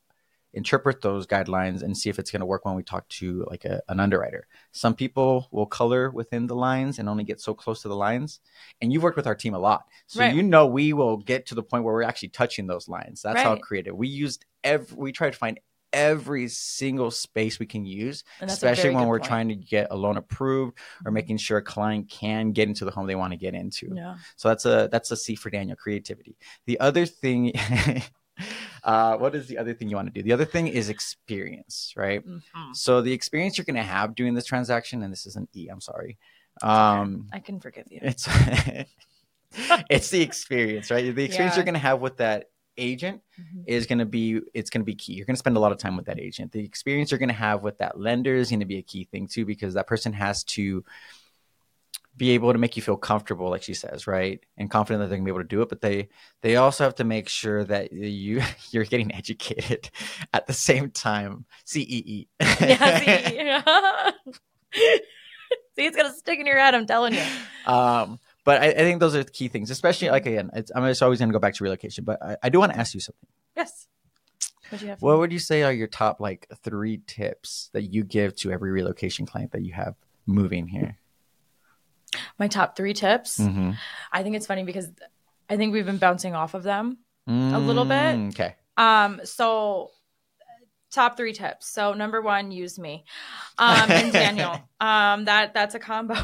interpret 0.54 1.02
those 1.02 1.26
guidelines 1.26 1.82
and 1.82 1.96
see 1.96 2.08
if 2.08 2.18
it's 2.18 2.30
going 2.30 2.40
to 2.40 2.46
work 2.46 2.64
when 2.64 2.74
we 2.74 2.82
talk 2.82 3.06
to 3.08 3.44
like 3.50 3.66
a, 3.66 3.82
an 3.88 4.00
underwriter. 4.00 4.46
Some 4.72 4.94
people 4.94 5.46
will 5.52 5.66
color 5.66 6.10
within 6.10 6.46
the 6.46 6.56
lines 6.56 6.98
and 6.98 7.08
only 7.08 7.22
get 7.22 7.38
so 7.40 7.52
close 7.52 7.82
to 7.82 7.88
the 7.88 7.94
lines. 7.94 8.40
And 8.80 8.90
you've 8.90 9.02
worked 9.02 9.18
with 9.18 9.26
our 9.26 9.34
team 9.34 9.54
a 9.54 9.58
lot, 9.58 9.84
so 10.06 10.20
Right. 10.20 10.34
you 10.34 10.42
know 10.42 10.66
we 10.66 10.92
will 10.92 11.18
get 11.18 11.46
to 11.46 11.54
the 11.54 11.62
point 11.62 11.84
where 11.84 11.94
we're 11.94 12.02
actually 12.02 12.30
touching 12.30 12.66
those 12.66 12.88
lines. 12.88 13.22
That's 13.22 13.40
how 13.40 13.56
creative. 13.56 13.94
We 13.94 14.08
used 14.08 14.44
every. 14.64 14.96
We 14.96 15.12
try 15.12 15.30
to 15.30 15.36
find 15.36 15.60
every 15.92 16.48
single 16.48 17.10
space 17.10 17.58
we 17.58 17.66
can 17.66 17.84
use, 17.84 18.24
And 18.40 18.48
that's 18.50 18.62
a 18.62 18.66
especially 18.66 18.90
when 18.90 19.06
we're 19.06 19.18
point. 19.18 19.28
trying 19.28 19.48
to 19.48 19.54
get 19.54 19.88
a 19.90 19.96
loan 19.96 20.16
approved 20.16 20.76
or 21.04 21.10
Mhm. 21.10 21.14
making 21.14 21.36
sure 21.38 21.58
a 21.58 21.62
client 21.62 22.10
can 22.10 22.52
get 22.52 22.68
into 22.68 22.84
the 22.84 22.90
home 22.90 23.06
they 23.06 23.14
want 23.14 23.32
to 23.32 23.36
get 23.38 23.54
into. 23.54 23.94
yeah 23.94 24.16
So 24.36 24.48
that's 24.48 24.64
a 24.66 24.88
that's 24.92 25.10
a 25.10 25.16
C 25.16 25.34
for 25.36 25.50
Daniel 25.50 25.76
creativity. 25.76 26.36
The 26.66 26.78
other 26.80 27.06
thing, 27.06 27.52
uh, 28.84 29.16
what 29.16 29.34
is 29.34 29.46
the 29.48 29.58
other 29.58 29.74
thing 29.74 29.88
you 29.88 29.96
want 29.96 30.08
to 30.08 30.12
do? 30.12 30.22
The 30.22 30.32
other 30.32 30.44
thing 30.44 30.68
is 30.68 30.88
experience, 30.88 31.92
right? 31.96 32.24
Mhm. 32.26 32.76
So 32.76 33.00
the 33.02 33.12
experience 33.12 33.58
you're 33.58 33.64
going 33.64 33.76
to 33.76 33.82
have 33.82 34.14
doing 34.14 34.34
this 34.34 34.44
transaction, 34.44 35.02
and 35.02 35.12
this 35.12 35.26
is 35.26 35.36
an 35.36 35.48
E. 35.54 35.68
I'm 35.68 35.80
sorry. 35.80 36.18
Um, 36.62 37.26
i 37.32 37.38
can 37.38 37.60
forgive 37.60 37.86
you 37.88 38.00
it's 38.02 38.26
it's 39.90 40.10
the 40.10 40.20
experience, 40.22 40.90
right? 40.90 41.14
The 41.14 41.24
experience 41.28 41.54
Yeah. 41.54 41.56
you're 41.56 41.64
going 41.64 41.74
to 41.74 41.80
have 41.80 42.00
with 42.00 42.18
that 42.18 42.46
agent 42.78 43.20
Mhm. 43.38 43.64
is 43.66 43.86
going 43.86 43.98
to 43.98 44.06
be 44.06 44.40
it's 44.54 44.70
going 44.70 44.80
to 44.80 44.84
be 44.86 44.94
key. 44.94 45.12
You're 45.14 45.26
going 45.26 45.34
to 45.36 45.38
spend 45.38 45.56
a 45.56 45.60
lot 45.60 45.72
of 45.72 45.78
time 45.78 45.96
with 45.96 46.06
that 46.06 46.18
agent. 46.18 46.52
The 46.52 46.64
experience 46.64 47.10
you're 47.10 47.18
going 47.18 47.28
to 47.28 47.34
have 47.34 47.62
with 47.62 47.78
that 47.78 47.98
lender 48.00 48.34
is 48.34 48.48
going 48.50 48.60
to 48.60 48.66
be 48.66 48.78
a 48.78 48.82
key 48.82 49.04
thing 49.04 49.26
too 49.26 49.44
because 49.44 49.74
that 49.74 49.86
person 49.86 50.12
has 50.12 50.44
to 50.44 50.84
be 52.16 52.30
able 52.30 52.52
to 52.52 52.58
make 52.58 52.76
you 52.76 52.82
feel 52.82 52.96
comfortable 52.96 53.48
like 53.48 53.62
she 53.62 53.74
says, 53.74 54.08
right? 54.08 54.40
And 54.56 54.68
confident 54.68 55.00
that 55.02 55.08
they're 55.08 55.18
going 55.18 55.24
to 55.26 55.32
be 55.32 55.36
able 55.36 55.44
to 55.44 55.56
do 55.56 55.62
it, 55.62 55.68
but 55.68 55.80
they 55.80 56.08
they 56.42 56.56
also 56.56 56.82
have 56.84 56.96
to 56.96 57.04
make 57.04 57.28
sure 57.28 57.62
that 57.64 57.92
you 57.92 58.42
you're 58.72 58.84
getting 58.84 59.14
educated 59.14 59.90
at 60.32 60.46
the 60.46 60.52
same 60.52 60.90
time. 60.90 61.44
CEE. 61.64 62.28
yeah 62.40 64.10
see, 64.74 65.00
see 65.76 65.86
it's 65.86 65.96
gonna 65.96 66.12
stick 66.12 66.38
in 66.38 66.46
your 66.46 66.58
head 66.58 66.74
i'm 66.74 66.86
telling 66.86 67.14
you 67.14 67.22
um 67.66 68.18
but 68.48 68.62
I, 68.62 68.68
I 68.68 68.76
think 68.76 68.98
those 68.98 69.14
are 69.14 69.22
the 69.22 69.30
key 69.30 69.48
things, 69.48 69.70
especially 69.70 70.08
like 70.08 70.24
again, 70.24 70.50
it's, 70.54 70.72
I'm 70.74 70.82
just 70.86 71.02
always 71.02 71.18
going 71.18 71.28
to 71.28 71.34
go 71.34 71.38
back 71.38 71.52
to 71.52 71.64
relocation. 71.64 72.04
But 72.04 72.22
I, 72.22 72.36
I 72.44 72.48
do 72.48 72.58
want 72.58 72.72
to 72.72 72.78
ask 72.78 72.94
you 72.94 73.00
something. 73.00 73.28
yes 73.54 73.86
What 74.70 74.80
you 74.80 74.88
have? 74.88 75.02
What 75.02 75.18
would 75.18 75.32
you 75.32 75.38
say 75.38 75.64
are 75.64 75.72
your 75.72 75.86
top 75.86 76.18
like 76.18 76.48
three 76.62 77.02
tips 77.06 77.68
that 77.74 77.82
you 77.92 78.04
give 78.04 78.34
to 78.36 78.50
every 78.50 78.70
relocation 78.70 79.26
client 79.26 79.52
that 79.52 79.66
you 79.66 79.74
have 79.74 79.96
moving 80.24 80.66
here? 80.66 80.96
My 82.38 82.48
top 82.48 82.74
three 82.74 82.94
tips. 82.94 83.38
Mm-hmm. 83.38 83.72
I 84.12 84.22
think 84.22 84.34
it's 84.34 84.46
funny 84.46 84.64
because 84.64 84.88
I 85.50 85.58
think 85.58 85.74
we've 85.74 85.84
been 85.84 85.98
bouncing 85.98 86.34
off 86.34 86.54
of 86.54 86.62
them. 86.62 86.96
A 87.28 87.58
little 87.58 87.84
bit. 87.84 88.16
Mm, 88.16 88.28
Okay. 88.30 88.54
Um, 88.78 89.20
so 89.24 89.90
top 90.90 91.18
three 91.18 91.34
tips. 91.34 91.68
So 91.68 91.92
number 91.92 92.22
one, 92.22 92.50
use 92.50 92.78
me. 92.78 93.04
Um, 93.58 93.90
and 93.90 94.10
Daniel. 94.24 94.58
Um, 94.80 95.26
that 95.26 95.52
that's 95.52 95.74
a 95.74 95.78
combo. 95.78 96.14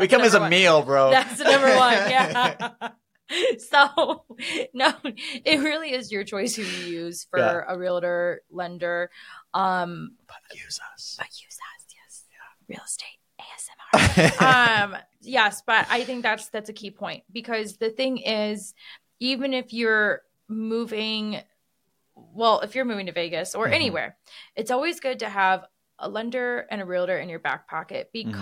We 0.00 0.08
come 0.08 0.22
as 0.22 0.34
a 0.34 0.40
one. 0.40 0.50
meal, 0.50 0.82
bro. 0.82 1.10
That's 1.10 1.38
number 1.40 1.74
one. 1.76 1.92
Yeah. 1.94 2.68
so 3.58 4.24
no, 4.72 4.92
it 5.44 5.60
really 5.60 5.92
is 5.92 6.10
your 6.10 6.24
choice 6.24 6.56
who 6.56 6.62
you 6.62 6.86
use 7.04 7.26
for 7.30 7.38
Yeah. 7.38 7.60
a 7.68 7.76
realtor, 7.78 8.40
lender. 8.50 9.10
Um, 9.52 10.12
But 10.26 10.36
use 10.56 10.80
us. 10.94 11.16
but 11.18 11.26
use 11.26 11.58
us, 11.58 11.94
yes. 11.94 12.24
Real 12.68 12.80
estate 12.86 13.18
ASMR. 13.40 14.82
um 14.92 14.96
yes 15.20 15.62
but 15.66 15.86
i 15.90 16.02
think 16.04 16.22
that's 16.22 16.48
that's 16.48 16.68
a 16.68 16.72
key 16.72 16.90
point 16.90 17.22
because 17.32 17.76
the 17.76 17.88
thing 17.90 18.18
is 18.18 18.74
even 19.20 19.52
if 19.54 19.72
you're 19.72 20.22
moving 20.48 21.40
well 22.14 22.60
if 22.60 22.74
you're 22.74 22.84
moving 22.84 23.06
to 23.06 23.12
vegas 23.12 23.54
or 23.54 23.66
Mhm. 23.68 23.72
anywhere 23.74 24.16
it's 24.56 24.70
always 24.70 25.00
good 25.00 25.20
to 25.20 25.28
have 25.28 25.64
a 25.98 26.08
lender 26.08 26.66
and 26.70 26.80
a 26.80 26.84
realtor 26.84 27.16
in 27.18 27.28
your 27.28 27.38
back 27.38 27.68
pocket 27.68 28.10
Mm-hmm. 28.14 28.32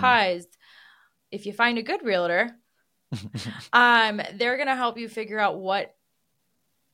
If 1.31 1.45
you 1.45 1.53
find 1.53 1.77
a 1.77 1.83
good 1.83 2.03
realtor 2.03 2.51
um 3.73 4.21
they're 4.35 4.57
going 4.57 4.67
to 4.67 4.75
help 4.75 4.97
you 4.97 5.07
figure 5.07 5.39
out 5.39 5.59
what 5.59 5.95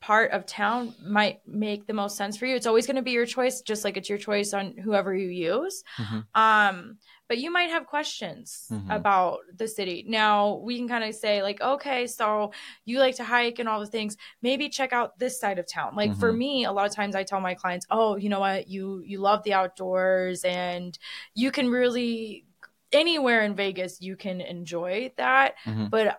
part 0.02 0.32
of 0.32 0.46
town 0.46 0.94
might 1.02 1.40
make 1.48 1.88
the 1.88 1.94
most 1.94 2.18
sense 2.18 2.36
for 2.36 2.46
you 2.46 2.56
it's 2.58 2.68
always 2.68 2.86
going 2.86 2.98
to 2.98 3.02
be 3.02 3.12
your 3.12 3.26
choice 3.26 3.62
just 3.62 3.86
like 3.86 3.96
it's 3.96 4.10
your 4.10 4.18
choice 4.18 4.54
on 4.54 4.76
whoever 4.78 5.16
you 5.16 5.30
use 5.30 5.82
Mhm. 5.98 6.26
um 6.36 6.98
but 7.30 7.38
you 7.38 7.50
might 7.50 7.70
have 7.70 7.88
questions 7.88 8.68
Mhm. 8.70 8.98
about 8.98 9.40
the 9.56 9.66
city 9.66 10.04
now 10.06 10.56
we 10.56 10.78
can 10.78 10.90
kind 10.90 11.06
of 11.06 11.16
say 11.16 11.42
like 11.42 11.62
okay 11.62 12.06
so 12.06 12.52
you 12.84 13.00
like 13.00 13.16
to 13.16 13.24
hike 13.24 13.60
and 13.60 13.70
all 13.70 13.80
the 13.80 13.86
things 13.88 14.18
maybe 14.42 14.68
check 14.68 14.92
out 14.92 15.18
this 15.20 15.40
side 15.40 15.58
of 15.58 15.66
town 15.66 15.96
like 15.96 16.14
for 16.16 16.34
Mhm. 16.34 16.38
me 16.38 16.66
a 16.66 16.72
lot 16.74 16.86
of 16.86 16.94
times 16.94 17.16
i 17.16 17.24
tell 17.24 17.40
my 17.40 17.54
clients 17.54 17.86
oh 17.90 18.18
you 18.18 18.28
know 18.28 18.42
what 18.42 18.68
you 18.68 19.02
you 19.06 19.20
love 19.20 19.42
the 19.44 19.54
outdoors 19.54 20.44
and 20.44 21.00
you 21.34 21.50
can 21.50 21.70
really 21.70 22.46
anywhere 22.94 23.42
in 23.42 23.56
vegas 23.56 24.02
you 24.02 24.16
can 24.16 24.40
enjoy 24.42 25.12
that 25.18 25.56
Mhm. 25.66 25.90
but 25.90 26.18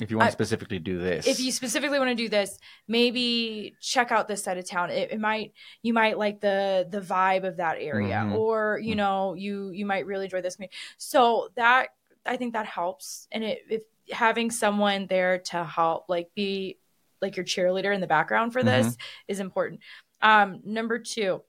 If 0.00 0.10
you 0.10 0.18
want 0.18 0.28
to 0.28 0.32
specifically 0.32 0.78
do 0.78 0.98
this, 0.98 1.26
if 1.26 1.40
you 1.40 1.50
specifically 1.50 1.98
want 1.98 2.10
to 2.10 2.14
do 2.14 2.28
this 2.28 2.58
maybe 2.86 3.74
check 3.80 4.12
out 4.12 4.28
this 4.28 4.44
side 4.44 4.58
of 4.58 4.68
town 4.68 4.90
it, 4.90 5.10
it 5.10 5.18
might 5.20 5.52
you 5.82 5.92
might 5.94 6.18
like 6.18 6.40
the 6.40 6.86
the 6.90 7.00
vibe 7.00 7.44
of 7.44 7.56
that 7.56 7.76
area 7.80 8.16
Mhm. 8.26 8.36
or 8.36 8.78
you 8.82 8.92
Mhm. 8.94 8.96
know 8.98 9.34
you 9.34 9.70
you 9.70 9.86
might 9.86 10.04
really 10.06 10.26
enjoy 10.26 10.42
this 10.42 10.58
so 10.98 11.48
that 11.56 11.88
i 12.26 12.36
think 12.36 12.52
that 12.52 12.66
helps 12.66 13.26
and 13.32 13.42
it 13.42 13.58
if 13.70 13.82
having 14.12 14.50
someone 14.50 15.06
there 15.06 15.38
to 15.38 15.64
help 15.64 16.08
like 16.08 16.28
be 16.34 16.78
like 17.22 17.36
your 17.36 17.44
cheerleader 17.46 17.94
in 17.94 18.00
the 18.00 18.06
background 18.06 18.52
for 18.52 18.62
this 18.62 18.86
Mm-hmm. 18.88 19.00
is 19.32 19.40
important 19.40 19.80
um 20.22 20.60
number 20.64 20.98
two 20.98 21.42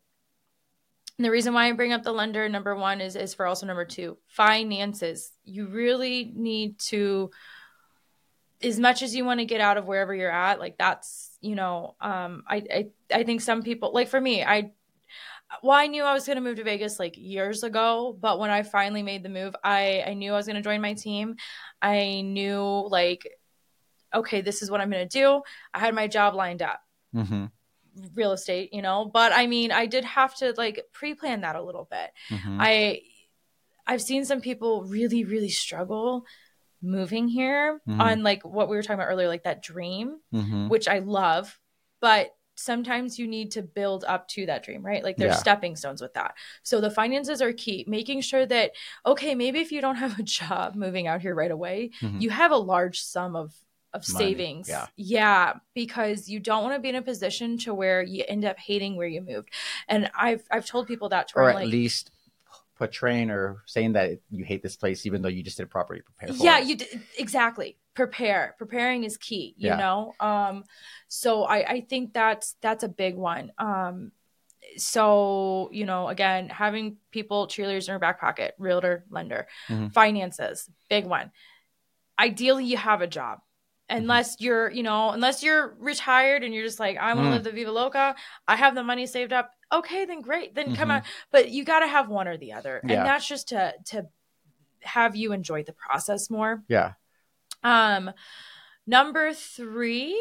and 1.18 1.26
the 1.26 1.32
reason 1.32 1.54
why 1.54 1.68
I 1.68 1.72
bring 1.72 1.94
up 1.94 2.04
the 2.04 2.12
lender 2.12 2.48
number 2.48 2.76
one 2.76 3.02
is 3.02 3.16
is 3.16 3.34
for 3.34 3.46
also 3.46 3.66
number 3.66 3.86
two 3.86 4.18
finances. 4.28 5.32
You 5.44 5.68
really 5.68 6.32
need 6.36 6.80
to 6.92 7.32
as 8.62 8.80
much 8.80 9.02
as 9.02 9.16
you 9.16 9.24
want 9.26 9.40
to 9.40 9.46
get 9.46 9.62
out 9.62 9.78
of 9.78 9.86
wherever 9.86 10.14
you're 10.16 10.32
at 10.32 10.60
like 10.60 10.78
that's 10.78 11.38
you 11.42 11.56
know 11.56 11.96
um 12.02 12.44
I, 12.48 12.64
I 12.74 12.88
i 13.14 13.24
think 13.24 13.42
some 13.42 13.62
people 13.62 13.94
like 13.94 14.08
for 14.08 14.20
me 14.20 14.44
i 14.44 14.72
well 15.62 15.78
i 15.78 15.86
knew 15.86 16.04
i 16.04 16.14
was 16.14 16.26
going 16.26 16.38
to 16.38 16.42
move 16.42 16.58
to 16.58 16.64
vegas 16.64 17.00
like 17.00 17.16
years 17.18 17.62
ago 17.64 18.18
but 18.20 18.40
when 18.40 18.50
i 18.50 18.64
finally 18.64 19.04
made 19.04 19.22
the 19.22 19.30
move 19.30 19.56
i 19.64 20.04
i 20.08 20.14
knew 20.16 20.34
i 20.34 20.36
was 20.36 20.48
going 20.48 20.56
to 20.56 20.64
join 20.64 20.82
my 20.82 20.94
team 20.94 21.36
i 21.84 22.22
knew 22.22 22.88
like 22.90 23.28
okay 24.12 24.42
this 24.42 24.64
is 24.64 24.72
what 24.72 24.82
i'm 24.82 24.90
going 24.90 25.08
to 25.08 25.20
do 25.20 25.42
i 25.74 25.80
had 25.80 25.94
my 25.94 26.08
job 26.08 26.34
lined 26.34 26.64
up 26.64 26.82
Mhm. 27.16 27.52
Real 28.14 28.32
estate 28.32 28.74
you 28.74 28.82
know 28.82 29.06
but 29.12 29.32
i 29.34 29.48
mean 29.48 29.72
i 29.72 29.86
did 29.86 30.04
have 30.06 30.36
to 30.36 30.54
like 30.58 30.86
pre-plan 30.94 31.42
that 31.42 31.56
a 31.56 31.62
little 31.62 31.88
bit 31.90 32.12
Mhm. 32.30 32.58
I 32.60 33.02
I've 33.86 34.02
seen 34.02 34.26
some 34.26 34.42
people 34.42 34.84
really 34.84 35.24
really 35.24 35.50
struggle 35.50 36.26
moving 36.82 37.28
here 37.28 37.82
Mhm. 37.88 38.00
on 38.02 38.24
like 38.24 38.44
what 38.46 38.70
we 38.70 38.76
were 38.76 38.84
talking 38.84 38.96
about 39.00 39.08
earlier 39.12 39.28
like 39.28 39.44
that 39.44 39.64
dream 39.64 40.20
Mhm. 40.34 40.70
which 40.70 40.88
I 40.88 41.00
love 41.00 41.60
but 42.02 42.32
sometimes 42.60 43.18
you 43.20 43.28
need 43.28 43.52
to 43.52 43.62
build 43.62 44.04
up 44.08 44.28
to 44.30 44.46
that 44.48 44.64
dream 44.64 44.84
right 44.86 45.04
like 45.04 45.18
there's 45.18 45.34
Yeah. 45.36 45.38
stepping 45.40 45.76
stones 45.76 46.02
with 46.02 46.14
that 46.16 46.34
so 46.64 46.82
the 46.82 46.90
finances 46.92 47.42
are 47.42 47.54
key 47.54 47.86
making 47.88 48.22
sure 48.22 48.46
that 48.48 48.72
okay 49.06 49.36
maybe 49.36 49.60
if 49.60 49.72
you 49.72 49.80
don't 49.82 49.96
have 49.98 50.18
a 50.20 50.24
job 50.40 50.76
moving 50.76 51.08
out 51.08 51.22
here 51.22 51.36
right 51.36 51.52
away 51.52 51.92
Mhm. 52.02 52.22
you 52.22 52.30
have 52.32 52.52
a 52.52 52.58
large 52.58 53.00
sum 53.02 53.36
of 53.36 53.54
of 53.94 54.08
Money, 54.12 54.26
savings 54.34 54.68
yeah. 54.68 54.88
yeah 54.98 55.54
because 55.74 56.28
you 56.28 56.40
don't 56.40 56.64
want 56.64 56.76
to 56.76 56.80
be 56.80 56.90
in 56.90 56.96
a 56.96 57.02
position 57.02 57.58
to 57.60 57.74
where 57.74 58.02
you 58.04 58.24
end 58.28 58.44
up 58.46 58.58
hating 58.60 58.96
where 58.96 59.08
you 59.08 59.22
moved 59.22 59.50
and 59.88 60.12
i've 60.18 60.44
i've 60.52 60.66
told 60.66 60.88
people 60.88 61.10
that 61.10 61.30
to 61.30 61.38
or 61.38 61.50
at 61.50 61.56
like 61.56 61.70
least 61.70 62.12
portraying 62.78 63.32
or 63.32 63.64
saying 63.66 63.94
that 63.94 64.20
you 64.30 64.46
hate 64.46 64.62
this 64.62 64.76
place, 64.76 65.08
even 65.08 65.24
though 65.24 65.30
you 65.30 65.42
just 65.42 65.58
didn't 65.58 65.72
properly 65.72 66.02
prepare 66.02 66.30
yeah 66.36 66.60
it. 66.60 66.66
you 66.68 66.76
d- 66.76 66.86
exactly 67.18 67.78
prepare 67.96 68.54
preparing 68.60 69.04
is 69.04 69.18
key 69.18 69.56
you 69.58 69.70
Yeah. 69.70 69.78
know 69.78 70.14
um 70.20 70.64
so 71.08 71.44
i 71.44 71.58
i 71.68 71.82
think 71.82 72.14
that's 72.14 72.56
that's 72.62 72.84
a 72.84 72.88
big 72.90 73.16
one 73.16 73.52
um 73.58 74.12
so 74.76 75.70
you 75.72 75.86
know 75.86 76.08
again 76.10 76.50
having 76.50 76.98
people 77.12 77.48
cheerleaders 77.48 77.88
in 77.88 77.94
your 77.94 78.00
back 78.00 78.20
pocket 78.20 78.54
realtor 78.60 79.06
lender 79.10 79.48
Mhm. 79.70 79.92
finances 79.94 80.70
big 80.90 81.06
one 81.08 81.32
ideally 82.20 82.66
you 82.66 82.78
have 82.78 83.02
a 83.02 83.08
job 83.08 83.40
Mm-hmm. 83.40 83.47
Unless 83.90 84.36
you're 84.40 84.70
you 84.72 84.84
know 84.84 85.12
unless 85.12 85.42
you're 85.44 85.76
retired 85.80 86.44
and 86.44 86.54
you're 86.54 86.64
just 86.66 86.80
like 86.80 86.98
i 86.98 87.14
want 87.14 87.26
to 87.26 87.30
Mm. 87.30 87.34
live 87.36 87.44
the 87.46 87.52
viva 87.52 87.72
loca 87.72 88.16
i 88.48 88.56
have 88.56 88.76
the 88.76 88.84
money 88.84 89.06
saved 89.08 89.32
up 89.32 89.52
okay 89.72 90.06
then 90.06 90.22
great 90.22 90.56
then 90.56 90.76
come 90.76 90.90
Mhm. 90.90 90.98
out 90.98 91.04
but 91.32 91.50
you 91.50 91.64
got 91.64 91.80
to 91.80 91.88
have 91.88 92.10
one 92.10 92.28
or 92.28 92.38
the 92.38 92.52
other 92.54 92.82
Yeah. 92.84 92.98
and 92.98 93.06
that's 93.08 93.28
just 93.28 93.48
to 93.50 93.74
to 93.86 94.08
have 94.82 95.16
you 95.16 95.32
enjoy 95.32 95.64
the 95.64 95.74
process 95.74 96.30
more 96.30 96.64
Yeah. 96.68 96.94
um, 97.64 98.12
number 98.86 99.34
three. 99.34 100.14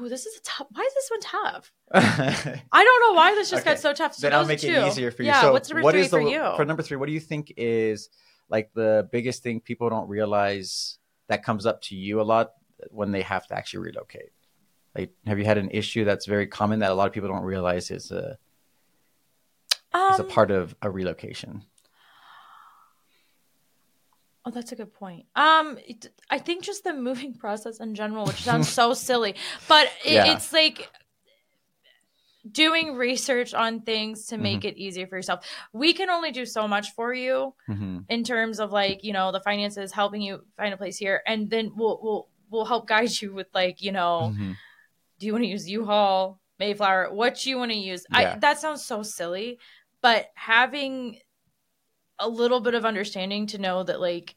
Ooh, 0.00 0.08
this 0.08 0.26
is 0.26 0.38
a 0.38 0.42
tough. 0.42 0.66
Why 0.72 0.82
is 0.82 0.94
this 0.94 1.10
one 1.10 1.20
tough? 1.20 1.72
I 1.92 2.84
don't 2.84 3.00
know 3.08 3.12
why 3.16 3.34
this 3.34 3.50
just 3.50 3.62
Okay. 3.62 3.72
got 3.74 3.80
so 3.80 3.92
tough. 3.92 4.14
So 4.14 4.28
I'll 4.28 4.44
make 4.46 4.58
two. 4.60 4.68
it 4.72 4.86
easier 4.88 5.10
for 5.12 5.22
you. 5.22 5.28
Yeah, 5.28 5.40
so 5.42 5.52
what's 5.52 5.68
number 5.68 5.82
what 5.82 5.92
three 5.92 6.00
is 6.02 6.10
the, 6.10 6.20
for 6.20 6.28
you? 6.28 6.52
For 6.56 6.64
number 6.64 6.82
three, 6.82 6.96
what 6.96 7.06
do 7.06 7.12
you 7.12 7.20
think 7.20 7.52
is 7.56 8.08
like 8.48 8.72
the 8.74 9.08
biggest 9.12 9.42
thing 9.42 9.60
people 9.60 9.88
don't 9.90 10.08
realize 10.08 10.98
that 11.28 11.44
comes 11.44 11.64
up 11.66 11.80
to 11.82 11.94
you 11.96 12.20
a 12.20 12.22
lot 12.24 12.52
when 12.90 13.10
they 13.12 13.22
have 13.22 13.46
to 13.48 13.54
actually 13.54 13.84
relocate? 13.86 14.30
Like, 14.96 15.12
have 15.26 15.38
you 15.38 15.44
had 15.44 15.58
an 15.58 15.70
issue 15.70 16.04
that's 16.04 16.26
very 16.26 16.46
common 16.46 16.80
that 16.80 16.90
a 16.90 16.94
lot 16.94 17.06
of 17.06 17.12
people 17.12 17.28
don't 17.28 17.42
realize 17.44 17.90
is 17.90 18.10
a 18.10 18.38
is 20.10 20.18
a 20.18 20.24
Um, 20.24 20.28
part 20.28 20.50
of 20.50 20.74
a 20.82 20.90
relocation? 20.90 21.62
Oh, 24.46 24.50
that's 24.50 24.72
a 24.72 24.76
good 24.76 24.92
point. 24.92 25.24
Um, 25.34 25.78
it, 25.86 26.12
I 26.28 26.38
think 26.38 26.62
just 26.64 26.84
the 26.84 26.92
moving 26.92 27.34
process 27.38 27.80
in 27.80 27.94
general, 27.94 28.26
which 28.26 28.42
sounds 28.42 28.68
so 28.68 28.92
silly, 29.08 29.34
but 29.68 29.86
it, 30.04 30.12
Yeah. 30.14 30.32
it's 30.32 30.52
like 30.52 30.90
doing 32.50 32.94
research 32.94 33.54
on 33.54 33.80
things 33.80 34.26
to 34.26 34.34
Mm-hmm. 34.34 34.42
make 34.42 34.64
it 34.64 34.76
easier 34.76 35.06
for 35.06 35.16
yourself. 35.16 35.46
We 35.72 35.94
can 35.94 36.10
only 36.10 36.30
do 36.30 36.44
so 36.44 36.68
much 36.68 36.92
for 36.94 37.12
you 37.14 37.54
hmm 37.66 37.98
in 38.10 38.22
terms 38.22 38.60
of 38.60 38.70
like 38.70 39.02
you 39.02 39.14
know 39.14 39.32
the 39.32 39.40
finances, 39.40 39.90
helping 39.92 40.20
you 40.20 40.44
find 40.58 40.74
a 40.74 40.76
place 40.76 40.98
here, 40.98 41.22
and 41.26 41.48
then 41.48 41.72
we'll 41.74 41.98
we'll 42.02 42.28
we'll 42.54 42.64
help 42.64 42.86
guide 42.88 43.20
you 43.20 43.34
with 43.34 43.48
like 43.54 43.82
you 43.82 43.92
know. 43.92 44.32
hmm 44.34 44.52
do 45.20 45.26
you 45.26 45.32
want 45.32 45.44
to 45.44 45.48
use 45.48 45.70
U-Haul, 45.70 46.40
Mayflower, 46.58 47.14
what 47.14 47.38
do 47.38 47.48
you 47.48 47.56
want 47.56 47.70
to 47.70 47.76
use? 47.78 48.04
Yeah. 48.10 48.32
I, 48.34 48.38
that 48.40 48.58
sounds 48.58 48.84
so 48.84 49.04
silly, 49.04 49.60
but 50.02 50.26
having 50.34 51.18
a 52.18 52.28
little 52.28 52.60
bit 52.60 52.74
of 52.74 52.84
understanding 52.84 53.46
to 53.48 53.58
know 53.58 53.84
that 53.84 54.00
like 54.00 54.34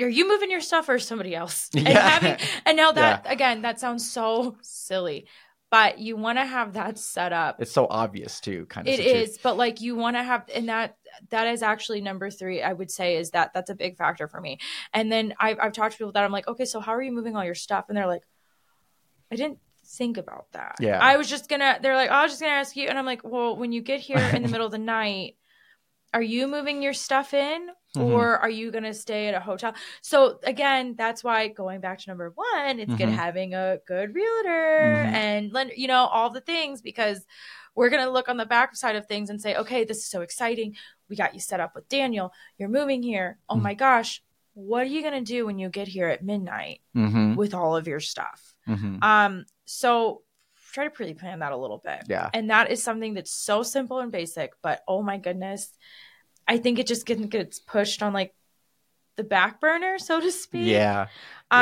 are 0.00 0.08
you 0.08 0.28
moving 0.28 0.50
your 0.50 0.60
stuff 0.60 0.88
or 0.88 0.98
somebody 0.98 1.34
else? 1.34 1.70
And 1.76 1.86
Yeah. 1.86 2.08
having 2.08 2.36
and 2.66 2.76
now 2.76 2.92
that 2.92 3.26
again, 3.28 3.62
that 3.62 3.78
sounds 3.80 4.10
so 4.10 4.56
silly. 4.60 5.26
But 5.70 5.98
you 5.98 6.16
want 6.16 6.38
to 6.38 6.44
have 6.44 6.74
that 6.74 6.98
set 6.98 7.32
up. 7.32 7.60
It's 7.60 7.72
so 7.72 7.86
obvious 7.90 8.40
too, 8.40 8.66
kind 8.66 8.86
of. 8.86 8.94
It 8.94 9.00
is, 9.00 9.38
but 9.42 9.56
like 9.56 9.80
you 9.80 9.96
want 9.96 10.16
to 10.16 10.22
have, 10.22 10.44
and 10.54 10.68
that 10.68 10.96
that 11.30 11.46
is 11.46 11.62
actually 11.62 12.00
number 12.00 12.30
three. 12.30 12.62
I 12.62 12.72
would 12.72 12.90
say 12.90 13.16
is 13.16 13.30
that 13.30 13.52
that's 13.54 13.70
a 13.70 13.74
big 13.74 13.96
factor 13.96 14.28
for 14.28 14.40
me. 14.40 14.58
And 14.92 15.10
then 15.10 15.34
I've 15.38 15.58
I've 15.60 15.72
talked 15.72 15.92
to 15.92 15.98
people 15.98 16.12
that 16.12 16.24
I'm 16.24 16.32
like, 16.32 16.48
okay, 16.48 16.64
so 16.64 16.80
how 16.80 16.92
are 16.94 17.02
you 17.02 17.12
moving 17.12 17.36
all 17.36 17.44
your 17.44 17.54
stuff? 17.54 17.86
And 17.88 17.96
they're 17.96 18.06
like, 18.06 18.22
I 19.30 19.36
didn't 19.36 19.58
think 19.86 20.16
about 20.16 20.46
that. 20.52 20.76
Yeah. 20.80 20.98
I 21.00 21.16
was 21.16 21.28
just 21.28 21.48
gonna. 21.48 21.78
They're 21.80 21.96
like, 21.96 22.10
oh, 22.10 22.14
I 22.14 22.22
was 22.22 22.32
just 22.32 22.40
gonna 22.42 22.52
ask 22.52 22.76
you, 22.76 22.88
and 22.88 22.98
I'm 22.98 23.06
like, 23.06 23.22
well, 23.24 23.56
when 23.56 23.72
you 23.72 23.80
get 23.82 24.00
here 24.00 24.18
in 24.18 24.42
the 24.42 24.48
middle 24.48 24.66
of 24.66 24.72
the 24.72 24.78
night, 24.78 25.36
are 26.12 26.22
you 26.22 26.46
moving 26.46 26.82
your 26.82 26.92
stuff 26.92 27.34
in, 27.34 27.68
Mhm. 27.96 28.06
or 28.06 28.38
are 28.38 28.50
you 28.50 28.70
going 28.70 28.84
to 28.84 28.94
stay 28.94 29.26
at 29.28 29.34
a 29.34 29.40
hotel? 29.40 29.74
So 30.00 30.38
again, 30.44 30.94
that's 30.96 31.24
why 31.24 31.48
going 31.48 31.80
back 31.80 31.98
to 32.00 32.10
number 32.10 32.30
one, 32.34 32.78
it's 32.78 32.94
good 32.94 33.08
Mhm. 33.08 33.14
having 33.16 33.54
a 33.54 33.78
good 33.86 34.14
realtor 34.14 34.80
Mhm. 34.80 35.12
and 35.12 35.52
lend- 35.52 35.72
you 35.76 35.88
know 35.88 36.04
all 36.06 36.30
the 36.30 36.40
things 36.40 36.82
because 36.82 37.26
we're 37.74 37.90
going 37.90 38.04
to 38.04 38.10
look 38.10 38.28
on 38.28 38.36
the 38.36 38.46
back 38.46 38.76
side 38.76 38.94
of 38.94 39.06
things 39.06 39.28
and 39.30 39.40
say, 39.42 39.56
okay, 39.56 39.82
this 39.82 39.98
is 39.98 40.06
so 40.06 40.20
exciting. 40.22 40.76
We 41.08 41.16
got 41.16 41.34
you 41.34 41.40
set 41.40 41.60
up 41.60 41.74
with 41.74 41.88
Daniel. 41.88 42.32
You're 42.58 42.68
moving 42.68 43.02
here. 43.02 43.38
Oh 43.48 43.56
Mhm. 43.56 43.62
my 43.62 43.74
gosh, 43.74 44.22
what 44.54 44.82
are 44.82 44.86
you 44.86 45.02
going 45.02 45.14
to 45.24 45.32
do 45.32 45.46
when 45.46 45.58
you 45.58 45.68
get 45.68 45.88
here 45.88 46.08
at 46.08 46.22
midnight 46.24 46.80
Mm-hmm. 46.96 47.34
with 47.34 47.54
all 47.54 47.76
of 47.76 47.86
your 47.88 48.00
stuff? 48.00 48.54
Mm-hmm. 48.68 49.02
Um, 49.02 49.44
so 49.64 50.22
try 50.72 50.84
to 50.84 50.90
pre-plan 50.90 51.38
that 51.40 51.52
a 51.52 51.56
little 51.56 51.78
bit. 51.84 52.04
Yeah. 52.08 52.30
And 52.34 52.50
that 52.50 52.70
is 52.70 52.82
something 52.82 53.14
that's 53.14 53.30
so 53.32 53.62
simple 53.62 54.00
and 54.00 54.10
basic, 54.10 54.52
but 54.62 54.82
oh 54.88 55.02
my 55.02 55.18
goodness, 55.18 55.70
I 56.48 56.58
think 56.58 56.78
it 56.78 56.86
just 56.86 57.06
gets, 57.06 57.24
gets 57.26 57.58
pushed 57.60 58.02
on 58.02 58.12
like 58.12 58.34
the 59.16 59.24
back 59.24 59.60
burner, 59.60 59.98
so 59.98 60.20
to 60.20 60.32
speak. 60.32 60.66
Yeah. 60.66 61.06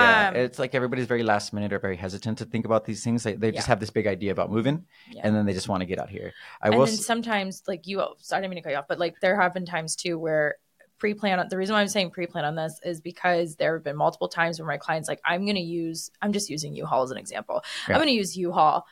Yeah. 0.00 0.28
Um, 0.30 0.36
it's 0.36 0.58
like 0.58 0.74
everybody's 0.74 1.06
very 1.06 1.22
last 1.22 1.52
minute 1.52 1.72
or 1.72 1.78
very 1.78 1.96
hesitant 1.96 2.38
to 2.38 2.44
think 2.44 2.64
about 2.64 2.84
these 2.84 3.02
things. 3.04 3.22
They, 3.22 3.34
they 3.34 3.52
just 3.52 3.66
have 3.66 3.80
this 3.80 3.90
big 3.90 4.06
idea 4.06 4.32
about 4.32 4.50
moving 4.50 4.86
Yeah. 5.10 5.22
and 5.24 5.34
then 5.34 5.46
they 5.46 5.52
just 5.52 5.68
want 5.68 5.80
to 5.80 5.86
get 5.86 5.98
out 5.98 6.10
here. 6.10 6.32
I 6.60 6.68
and 6.68 6.78
will. 6.78 6.86
then 6.86 6.96
sometimes 6.96 7.62
like 7.66 7.86
you 7.86 8.02
sorry, 8.18 8.38
I 8.38 8.40
didn't 8.42 8.50
mean 8.50 8.62
to 8.62 8.68
cut 8.68 8.72
you 8.72 8.78
off, 8.78 8.88
but 8.88 8.98
like 8.98 9.20
there 9.20 9.40
have 9.40 9.54
been 9.54 9.66
times 9.66 9.96
too 9.96 10.18
where 10.18 10.56
pre-plan 10.98 11.44
the 11.50 11.56
reason 11.56 11.74
why 11.74 11.80
I'm 11.80 11.88
saying 11.88 12.10
pre-plan 12.10 12.44
on 12.44 12.54
this 12.54 12.78
is 12.84 13.00
because 13.00 13.56
there 13.56 13.74
have 13.74 13.82
been 13.82 13.96
multiple 13.96 14.28
times 14.28 14.60
where 14.60 14.68
my 14.68 14.76
clients 14.76 15.08
like 15.08 15.20
I'm 15.24 15.44
gonna 15.46 15.58
use 15.60 16.10
I'm 16.20 16.32
just 16.32 16.48
using 16.48 16.74
U-Haul 16.76 17.02
as 17.02 17.10
an 17.10 17.18
example. 17.18 17.62
Yeah. 17.88 17.94
I'm 17.94 18.00
gonna 18.00 18.12
use 18.12 18.36
U-Haul 18.36 18.86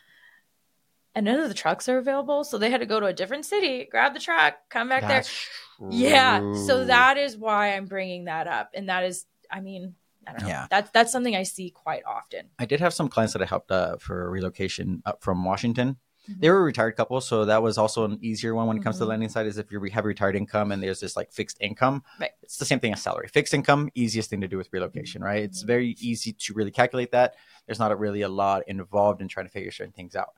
and 1.14 1.26
none 1.26 1.40
of 1.40 1.48
the 1.48 1.54
trucks 1.54 1.88
are 1.88 1.98
available. 1.98 2.44
So 2.44 2.58
they 2.58 2.70
had 2.70 2.80
to 2.80 2.86
go 2.86 3.00
to 3.00 3.06
a 3.06 3.12
different 3.12 3.44
city, 3.44 3.86
grab 3.90 4.14
the 4.14 4.20
truck, 4.20 4.54
come 4.68 4.88
back 4.88 5.02
there. 5.02 5.22
That's 5.22 5.48
Yeah. 5.90 6.54
So 6.66 6.84
that 6.84 7.16
is 7.16 7.36
why 7.36 7.74
I'm 7.74 7.86
bringing 7.86 8.24
that 8.26 8.46
up. 8.46 8.70
And 8.74 8.88
that 8.88 9.04
is, 9.04 9.26
I 9.50 9.60
mean, 9.60 9.94
I 10.26 10.32
don't 10.32 10.42
know. 10.42 10.48
Yeah. 10.48 10.66
That's 10.70 10.90
that's 10.90 11.12
something 11.12 11.34
I 11.34 11.42
see 11.44 11.70
quite 11.70 12.02
often. 12.06 12.50
I 12.58 12.66
did 12.66 12.80
have 12.80 12.92
some 12.94 13.08
clients 13.08 13.32
that 13.32 13.42
I 13.42 13.46
helped 13.46 13.70
uh, 13.70 13.96
for 13.96 14.26
a 14.26 14.28
relocation 14.28 15.02
up 15.06 15.22
from 15.22 15.44
Washington. 15.44 15.96
Mhm. 16.30 16.40
They 16.40 16.50
were 16.50 16.58
a 16.58 16.62
retired 16.62 16.96
couple, 16.96 17.20
so 17.22 17.46
that 17.46 17.62
was 17.62 17.78
also 17.78 18.04
an 18.04 18.18
easier 18.20 18.54
one 18.54 18.66
when 18.68 18.76
it 18.76 18.82
comes 18.82 18.96
to 18.96 18.98
Mhm. 18.98 19.06
the 19.06 19.08
lending 19.08 19.28
side. 19.30 19.46
Is 19.46 19.56
if 19.56 19.72
you 19.72 19.82
have 19.92 20.04
retired 20.04 20.36
income 20.36 20.70
and 20.72 20.82
there's 20.82 21.00
this 21.00 21.16
like 21.16 21.32
fixed 21.32 21.56
income, 21.60 22.02
Right. 22.20 22.30
it's 22.42 22.58
the 22.58 22.66
same 22.66 22.78
thing 22.80 22.92
as 22.92 23.00
salary. 23.02 23.28
Fixed 23.28 23.54
income, 23.54 23.88
easiest 23.94 24.28
thing 24.28 24.42
to 24.42 24.48
do 24.48 24.58
with 24.58 24.68
relocation, 24.72 25.22
right? 25.22 25.42
It's 25.42 25.62
Mhm. 25.64 25.66
very 25.66 25.88
easy 25.98 26.32
to 26.34 26.52
really 26.54 26.70
calculate 26.70 27.12
that. 27.12 27.34
There's 27.66 27.78
not 27.78 27.90
a, 27.90 27.96
really 27.96 28.20
a 28.20 28.28
lot 28.28 28.62
involved 28.68 29.22
in 29.22 29.28
trying 29.28 29.46
to 29.46 29.52
figure 29.52 29.70
certain 29.70 29.92
things 29.94 30.14
out. 30.14 30.34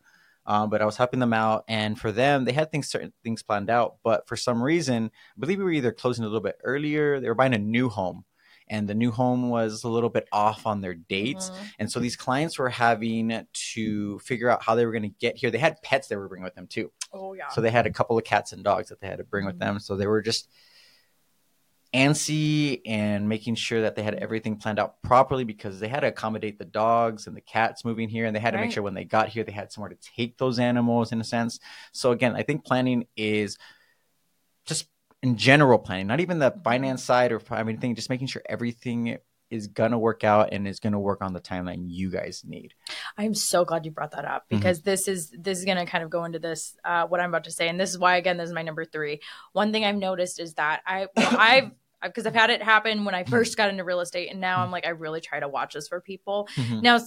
Um, 0.47 0.71
but 0.71 0.83
I 0.83 0.85
was 0.87 0.97
helping 0.97 1.21
them 1.21 1.33
out, 1.33 1.65
and 1.69 1.97
for 1.99 2.11
them, 2.11 2.45
they 2.45 2.53
had 2.53 2.71
things 2.73 2.89
certain 2.89 3.13
things 3.23 3.45
planned 3.45 3.71
out, 3.71 3.97
but 4.03 4.27
for 4.27 4.37
some 4.37 4.61
reason, 4.61 5.11
I 5.37 5.41
believe 5.41 5.59
we 5.59 5.65
were 5.65 5.71
either 5.71 5.93
closing 5.93 6.25
a 6.25 6.27
little 6.27 6.41
bit 6.41 6.59
earlier. 6.65 7.21
They 7.21 7.29
were 7.29 7.35
buying 7.37 7.55
a 7.55 7.59
new 7.59 7.89
home, 7.89 8.25
and 8.69 8.89
the 8.89 8.95
new 8.95 9.11
home 9.11 9.49
was 9.51 9.85
a 9.85 9.89
little 9.89 10.09
bit 10.11 10.29
off 10.33 10.67
on 10.67 10.81
their 10.81 10.95
dates. 10.95 11.51
Mhm. 11.51 11.55
And 11.81 11.93
so 11.93 12.01
these 12.01 12.17
clients 12.17 12.59
were 12.59 12.69
having 12.69 13.47
to 13.75 14.19
figure 14.21 14.49
out 14.49 14.63
how 14.63 14.75
they 14.75 14.87
were 14.87 14.93
going 14.93 15.03
to 15.03 15.09
get 15.21 15.37
here. 15.37 15.51
They 15.51 15.59
had 15.59 15.81
pets 15.83 16.09
they 16.09 16.17
were 16.17 16.29
bringing 16.29 16.45
with 16.45 16.55
them 16.55 16.67
too. 16.67 16.93
Oh 17.13 17.35
yeah. 17.35 17.49
So 17.49 17.61
they 17.61 17.71
had 17.71 17.87
a 17.87 17.91
couple 17.93 18.17
of 18.19 18.25
cats 18.25 18.53
and 18.53 18.63
dogs 18.65 18.89
that 18.89 19.01
they 19.01 19.07
had 19.09 19.19
to 19.19 19.25
bring 19.25 19.45
with 19.47 19.57
Mhm. 19.57 19.61
them. 19.61 19.79
So 19.81 19.97
they 19.97 20.07
were 20.07 20.23
just 20.23 20.49
antsy 21.95 22.81
and 22.87 23.29
making 23.29 23.55
sure 23.55 23.83
that 23.83 23.95
they 23.95 24.03
had 24.03 24.15
everything 24.15 24.57
planned 24.57 24.79
out 24.79 25.03
properly 25.03 25.45
because 25.45 25.79
they 25.79 25.89
had 25.89 26.01
to 26.01 26.07
accommodate 26.07 26.59
the 26.59 26.65
dogs 26.65 27.27
and 27.27 27.37
the 27.37 27.41
cats 27.43 27.85
moving 27.85 28.09
here 28.09 28.25
and 28.25 28.35
they 28.35 28.41
had 28.41 28.53
to 28.53 28.59
make 28.59 28.73
sure 28.73 28.83
when 28.83 28.95
they 28.95 29.05
got 29.05 29.29
here 29.29 29.45
they 29.45 29.53
had 29.53 29.71
somewhere 29.71 29.91
to 29.91 29.99
take 30.17 30.39
those 30.39 30.59
animals 30.59 31.13
in 31.13 31.21
a 31.21 31.25
sense. 31.25 31.61
So 31.93 32.13
again, 32.13 32.35
I 32.35 32.43
think 32.45 32.65
planning 32.65 33.07
is 33.15 33.59
just 34.65 34.87
in 35.23 35.37
general 35.37 35.79
planning, 35.79 36.07
not 36.09 36.21
even 36.21 36.39
the 36.39 36.51
finance 36.65 37.03
side 37.03 37.33
or 37.33 37.41
I 37.51 37.63
mean 37.63 37.79
thing, 37.79 37.95
just 37.95 38.11
making 38.11 38.27
sure 38.27 38.43
everything 38.49 39.19
is 39.51 39.67
gonna 39.69 39.99
work 39.99 40.25
out 40.25 40.49
and 40.53 40.67
is 40.67 40.81
gonna 40.81 40.99
work 40.99 41.23
on 41.23 41.33
the 41.33 41.41
timeline 41.41 41.85
you 41.87 42.11
guys 42.11 42.43
need. 42.45 42.75
I'm 43.17 43.35
so 43.35 43.65
glad 43.65 43.85
you 43.85 43.93
brought 43.93 44.13
that 44.13 44.25
up 44.25 44.45
Mhm. 44.45 44.49
because 44.59 44.83
this 44.83 45.07
is 45.07 45.31
this 45.39 45.59
is 45.59 45.65
going 45.65 45.77
to 45.77 45.85
kind 45.87 46.03
of 46.03 46.11
go 46.11 46.25
into 46.25 46.39
this 46.39 46.75
uh, 46.85 47.07
what 47.07 47.21
I'm 47.21 47.29
about 47.29 47.45
to 47.45 47.51
say, 47.51 47.69
and 47.69 47.79
this 47.79 47.91
is 47.91 47.99
why 47.99 48.17
again 48.17 48.37
this 48.39 48.49
is 48.49 48.55
my 48.55 48.63
number 48.63 48.85
three. 48.85 49.21
One 49.53 49.71
thing 49.71 49.85
I've 49.85 49.97
noticed 49.97 50.41
is 50.41 50.55
that 50.55 50.81
I 50.87 51.07
well, 51.17 51.29
I've 51.39 51.71
because 52.03 52.27
I've 52.27 52.35
had 52.35 52.51
it 52.51 52.63
happen 52.63 53.05
when 53.05 53.15
I 53.15 53.23
first 53.23 53.57
got 53.57 53.71
into 53.71 53.85
real 53.85 54.01
estate, 54.01 54.29
and 54.33 54.41
now 54.41 54.65
I'm 54.65 54.73
like 54.73 54.87
I 54.87 54.91
really 54.91 55.21
try 55.21 55.39
to 55.39 55.47
watch 55.49 55.75
this 55.75 55.87
for 55.87 56.01
people. 56.01 56.49
Mhm. 56.57 56.83
Now, 56.83 56.99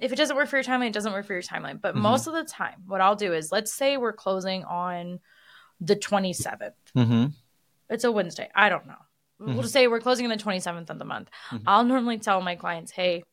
if 0.00 0.12
it 0.12 0.16
doesn't 0.16 0.36
work 0.36 0.48
for 0.48 0.56
your 0.56 0.64
timeline, 0.64 0.88
it 0.88 0.92
doesn't 0.92 1.12
work 1.12 1.24
for 1.26 1.32
your 1.32 1.42
timeline. 1.42 1.80
But 1.80 1.94
Mhm. 1.94 2.00
most 2.00 2.26
of 2.26 2.34
the 2.34 2.44
time, 2.44 2.82
what 2.86 3.00
I'll 3.00 3.16
do 3.16 3.32
is 3.32 3.50
let's 3.50 3.72
say 3.72 3.96
we're 3.96 4.12
closing 4.12 4.64
on 4.64 5.20
the 5.84 5.96
27th. 5.96 6.72
Mm-hmm. 6.96 7.26
It's 7.90 8.04
a 8.04 8.12
Wednesday. 8.12 8.48
I 8.54 8.68
don't 8.68 8.86
know. 8.86 8.94
Mhm. 9.40 9.54
We'll 9.54 9.62
say 9.64 9.86
we're 9.86 10.00
closing 10.00 10.24
on 10.26 10.30
the 10.36 10.42
27th 10.42 10.90
of 10.90 10.98
the 10.98 11.04
month. 11.04 11.30
Mhm. 11.50 11.62
I'll 11.66 11.84
normally 11.84 12.18
tell 12.18 12.40
my 12.40 12.54
clients, 12.56 12.92
hey, 12.92 13.24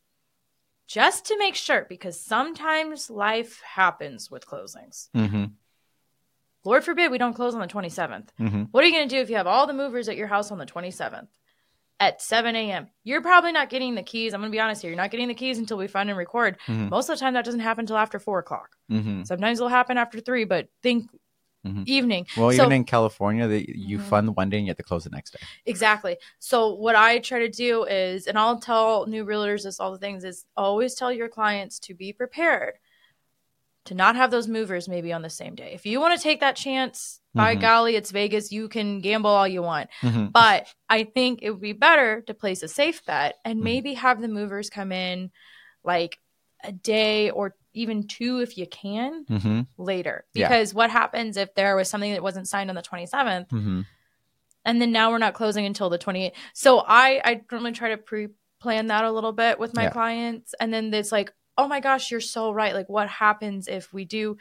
just 0.88 1.26
to 1.28 1.38
make 1.38 1.56
sure, 1.56 1.86
because 1.88 2.20
sometimes 2.20 3.10
life 3.10 3.62
happens 3.62 4.30
with 4.30 4.46
closings. 4.46 5.10
Mm-hmm. 5.16 5.46
Lord 6.66 6.84
forbid 6.84 7.12
we 7.12 7.18
don't 7.18 7.34
close 7.34 7.56
on 7.56 7.62
the 7.62 7.68
27th. 7.68 8.30
Mm-hmm. 8.40 8.64
What 8.72 8.84
are 8.84 8.88
you 8.88 8.94
going 8.94 9.08
to 9.08 9.16
do 9.16 9.22
if 9.22 9.30
you 9.30 9.38
have 9.38 9.48
all 9.48 9.68
the 9.68 9.74
movers 9.74 10.10
at 10.10 10.18
your 10.18 10.28
house 10.28 10.52
on 10.52 10.58
the 10.58 10.66
27th 10.66 11.30
at 12.00 12.22
7 12.22 12.56
a.m.? 12.56 12.90
You're 13.04 13.22
probably 13.22 13.52
not 13.52 13.70
getting 13.70 13.96
the 13.96 14.04
keys. 14.04 14.34
I'm 14.34 14.42
going 14.42 14.52
to 14.52 14.56
be 14.56 14.60
honest 14.60 14.82
here. 14.82 14.92
You're 14.92 14.98
not 14.98 15.12
getting 15.12 15.28
the 15.30 15.34
keys 15.34 15.58
until 15.60 15.78
we 15.78 15.88
find 15.88 16.10
and 16.10 16.18
record. 16.18 16.58
Mhm. 16.68 16.90
Most 16.90 17.10
of 17.10 17.18
the 17.18 17.20
time, 17.24 17.34
that 17.36 17.46
doesn't 17.46 17.62
happen 17.62 17.84
until 17.84 17.98
after 17.98 18.20
4 18.20 18.40
o'clock. 18.40 18.76
Mm-hmm. 18.92 19.24
Sometimes 19.24 19.60
it'll 19.60 19.70
happen 19.70 19.98
after 19.98 20.20
3, 20.20 20.44
but 20.44 20.68
think 20.84 21.10
Mhm. 21.66 21.88
evening. 21.88 22.26
Well, 22.36 22.52
So- 22.52 22.64
even 22.64 22.72
in 22.72 22.84
California, 22.86 23.48
they, 23.48 23.66
you 23.68 24.00
Mhm. 24.00 24.04
fund 24.10 24.36
one 24.36 24.50
day 24.50 24.58
and 24.58 24.66
you 24.66 24.72
have 24.72 24.78
to 24.78 24.84
close 24.84 25.04
the 25.04 25.10
next 25.12 25.32
day. 25.32 25.40
Exactly. 25.66 26.18
So 26.40 26.74
what 26.74 26.96
I 26.96 27.20
try 27.20 27.40
to 27.40 27.50
do 27.50 27.84
is, 27.84 28.26
and 28.28 28.38
I'll 28.38 28.60
tell 28.60 29.06
new 29.06 29.24
realtors 29.26 29.64
this 29.64 29.80
all 29.80 29.92
the 29.92 30.00
things 30.00 30.24
is 30.24 30.46
always 30.58 30.96
tell 30.96 31.12
your 31.12 31.30
clients 31.30 31.78
to 31.82 31.94
be 31.94 32.14
prepared 32.14 32.80
to 33.86 33.96
not 33.96 34.16
have 34.16 34.30
those 34.32 34.48
movers 34.48 34.88
maybe 34.88 35.12
on 35.12 35.22
the 35.24 35.30
same 35.30 35.56
day. 35.56 35.72
If 35.74 35.86
you 35.88 36.00
want 36.00 36.16
to 36.18 36.22
take 36.24 36.40
that 36.40 36.56
chance, 36.56 37.20
by 37.34 37.56
Mhm. 37.56 37.62
golly, 37.62 37.96
it's 37.96 38.12
Vegas. 38.12 38.52
You 38.52 38.68
can 38.68 39.00
gamble 39.00 39.30
all 39.32 39.48
you 39.48 39.62
want. 39.62 39.90
Mm-hmm. 40.02 40.28
But 40.28 40.68
I 40.90 41.04
think 41.06 41.40
it 41.42 41.50
would 41.52 41.62
be 41.62 41.72
better 41.74 42.22
to 42.22 42.34
place 42.34 42.62
a 42.62 42.68
safe 42.68 43.06
bet 43.06 43.38
and 43.46 43.60
Mhm. 43.60 43.64
maybe 43.64 43.94
have 43.94 44.20
the 44.22 44.28
movers 44.28 44.70
come 44.70 44.92
in 44.92 45.32
like 45.84 46.20
a 46.64 46.72
day 46.72 47.30
or 47.32 47.56
even 47.74 48.08
two 48.08 48.40
if 48.40 48.58
you 48.58 48.68
can 48.68 49.26
Mm-hmm. 49.30 49.62
later. 49.78 50.26
Yeah. 50.34 50.48
Because 50.48 50.74
what 50.74 50.90
happens 50.90 51.38
if 51.38 51.54
there 51.56 51.76
was 51.76 51.90
something 51.90 52.12
that 52.14 52.24
wasn't 52.24 52.48
signed 52.48 52.70
on 52.70 52.76
the 52.76 52.82
27th 52.82 53.48
Mm-hmm. 53.50 53.82
and 54.66 54.82
then 54.82 54.92
now 54.92 55.12
we're 55.12 55.18
not 55.18 55.34
closing 55.34 55.66
until 55.66 55.90
the 55.90 55.98
28th. 56.00 56.34
So 56.54 56.80
I 56.80 57.22
I 57.24 57.42
normally 57.52 57.72
try 57.72 57.90
to 57.90 57.98
pre-plan 57.98 58.88
that 58.88 59.06
a 59.06 59.12
little 59.12 59.32
bit 59.34 59.60
with 59.60 59.74
my 59.74 59.84
Yeah. 59.84 59.90
clients 59.92 60.54
and 60.60 60.74
then 60.74 60.94
it's 60.94 61.12
like, 61.12 61.32
"Oh 61.58 61.68
my 61.68 61.80
gosh, 61.80 62.12
you're 62.12 62.22
so 62.22 62.52
right. 62.52 62.74
Like 62.74 62.90
what 62.90 63.08
happens 63.10 63.68
if 63.68 63.94
we 63.94 64.06
do 64.06 64.38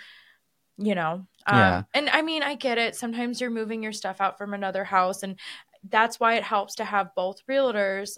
you 0.82 0.94
know, 0.94 1.26
um, 1.46 1.58
Yeah. 1.58 1.82
and 1.92 2.08
I 2.08 2.22
mean, 2.22 2.42
I 2.42 2.54
get 2.54 2.78
it. 2.78 2.96
Sometimes 2.96 3.38
you're 3.38 3.50
moving 3.50 3.82
your 3.82 3.92
stuff 3.92 4.18
out 4.18 4.38
from 4.38 4.54
another 4.54 4.82
house, 4.82 5.22
and 5.22 5.38
that's 5.86 6.18
why 6.18 6.36
it 6.36 6.42
helps 6.42 6.76
to 6.76 6.84
have 6.86 7.14
both 7.14 7.44
realtors 7.46 8.16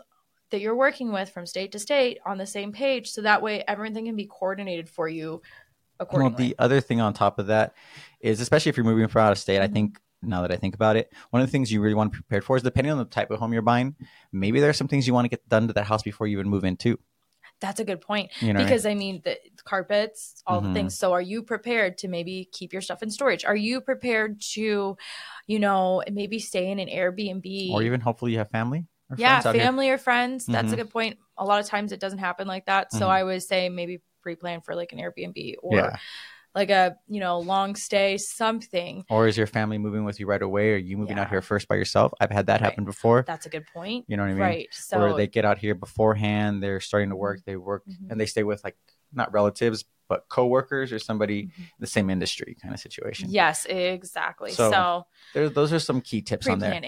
that 0.53 0.61
you're 0.61 0.77
working 0.77 1.13
with 1.13 1.31
from 1.31 1.47
state 1.47 1.73
to 1.73 1.81
state 1.81 2.19
on 2.25 2.39
the 2.39 2.47
same 2.47 2.73
page, 2.73 3.11
so 3.11 3.23
that 3.23 3.43
way 3.43 3.65
everything 3.67 4.07
can 4.07 4.17
be 4.17 4.27
coordinated 4.27 4.89
for 4.89 5.09
you 5.09 5.43
Well, 6.13 6.31
the 6.31 6.55
other 6.59 6.81
thing 6.81 7.01
on 7.01 7.15
top 7.15 7.39
of 7.39 7.47
that 7.47 7.75
is, 8.21 8.41
especially 8.41 8.71
if 8.71 8.77
you're 8.77 8.85
moving 8.85 9.09
from 9.09 9.23
out 9.23 9.33
of 9.33 9.39
state, 9.39 9.61
I 9.61 9.67
Mhm. 9.67 9.73
think 9.73 10.01
now 10.21 10.43
that 10.43 10.53
I 10.53 10.57
think 10.57 10.75
about 10.75 10.97
it, 10.97 11.13
one 11.31 11.43
of 11.43 11.49
the 11.49 11.53
things 11.53 11.73
you 11.73 11.81
really 11.81 11.95
want 11.95 12.13
to 12.13 12.19
be 12.19 12.23
prepared 12.23 12.45
for 12.45 12.57
is 12.57 12.63
depending 12.63 12.93
on 12.93 12.99
the 12.99 13.05
type 13.05 13.31
of 13.31 13.39
home 13.39 13.53
you're 13.53 13.63
buying, 13.63 13.97
maybe 14.33 14.61
there 14.61 14.71
are 14.71 14.75
some 14.75 14.89
things 14.89 15.07
you 15.07 15.15
want 15.15 15.25
to 15.25 15.29
get 15.29 15.49
done 15.49 15.69
to 15.69 15.73
that 15.75 15.87
house 15.87 16.03
before 16.03 16.27
you 16.27 16.39
even 16.39 16.49
move 16.51 16.65
in 16.65 16.77
too. 16.77 16.99
that's 17.61 17.81
a 17.81 17.85
good 17.85 18.01
point. 18.01 18.31
You 18.41 18.53
know, 18.53 18.61
I 18.61 18.65
because 18.65 18.87
I 18.87 18.95
mean 18.95 19.21
the 19.25 19.39
carpets, 19.65 20.43
all 20.47 20.61
Mhm. 20.61 20.69
the 20.69 20.73
things. 20.75 20.99
So 20.99 21.13
are 21.13 21.21
you 21.23 21.43
prepared 21.43 21.97
to 21.99 22.09
maybe 22.09 22.49
keep 22.53 22.73
your 22.73 22.83
stuff 22.83 23.03
in 23.03 23.11
storage? 23.11 23.45
Are 23.45 23.55
you 23.57 23.81
prepared 23.81 24.41
to, 24.55 24.97
you 25.47 25.59
know, 25.59 26.03
maybe 26.11 26.39
stay 26.41 26.71
in 26.71 26.79
an 26.81 26.89
Airbnb 26.89 27.71
or 27.73 27.83
even 27.83 28.01
hopefully 28.01 28.33
you 28.33 28.39
have 28.39 28.51
family. 28.51 28.87
Or 29.13 29.17
yeah, 29.19 29.35
friends 29.41 29.47
out 29.47 29.55
here. 29.55 29.65
family 29.65 29.91
or 29.91 29.99
friends. 29.99 30.47
That's 30.47 30.73
a 30.73 30.75
Mhm. 30.75 30.79
good 30.79 30.91
point. 30.91 31.19
A 31.39 31.45
lot 31.45 31.61
of 31.61 31.67
times 31.67 31.93
it 31.93 32.01
doesn't 32.01 32.19
happen 32.19 32.47
like 32.49 32.67
that. 32.67 32.93
So 32.93 33.07
Mhm. 33.07 33.11
I 33.11 33.25
would 33.25 33.43
say 33.43 33.69
maybe 33.69 34.01
pre-plan 34.23 34.61
for 34.63 34.75
like 34.75 34.93
an 34.93 34.99
Airbnb 34.99 35.57
or 35.63 35.77
Yeah. 35.77 35.97
like 36.55 36.71
a, 36.71 36.97
you 37.09 37.19
know, 37.21 37.39
long 37.41 37.75
stay 37.75 38.17
something. 38.19 39.05
Or 39.11 39.27
is 39.27 39.37
your 39.37 39.47
family 39.47 39.79
moving 39.79 40.05
with 40.05 40.21
you 40.21 40.27
right 40.27 40.41
away? 40.43 40.73
Or 40.73 40.77
you 40.77 40.97
moving 40.97 41.17
Yeah. 41.17 41.23
out 41.25 41.31
here 41.31 41.43
first 41.43 41.67
by 41.69 41.75
yourself? 41.77 42.13
I've 42.21 42.31
had 42.31 42.47
that 42.47 42.61
Right. 42.61 42.71
happen 42.71 42.85
before. 42.85 43.25
That's 43.27 43.47
a 43.47 43.51
good 43.51 43.67
point. 43.73 44.05
You 44.09 44.17
know 44.17 44.23
what 44.23 44.31
I 44.31 44.35
mean? 44.35 44.41
Right. 44.43 44.69
So 44.73 44.99
Where 44.99 45.15
they 45.15 45.27
get 45.27 45.45
out 45.45 45.59
here 45.59 45.75
beforehand, 45.75 46.63
they're 46.63 46.81
starting 46.81 47.11
to 47.11 47.17
work, 47.17 47.41
they 47.45 47.57
work 47.57 47.85
Mhm. 47.89 48.11
and 48.11 48.21
they 48.21 48.27
stay 48.27 48.43
with 48.45 48.63
like 48.65 48.77
not 49.13 49.33
relatives, 49.33 49.85
but 50.13 50.29
coworkers 50.29 50.93
or 50.93 50.99
somebody 50.99 51.45
Mhm. 51.45 51.59
in 51.59 51.81
the 51.81 51.87
same 51.87 52.11
industry 52.11 52.55
kind 52.61 52.75
of 52.75 52.81
situation. 52.81 53.31
yes, 53.31 53.65
exactly. 53.65 54.51
So, 54.51 54.71
So, 54.71 55.07
There, 55.33 55.49
those 55.49 55.73
are 55.73 55.79
some 55.79 56.03
key 56.03 56.21
tips 56.21 56.47
on 56.47 56.59
there. 56.59 56.79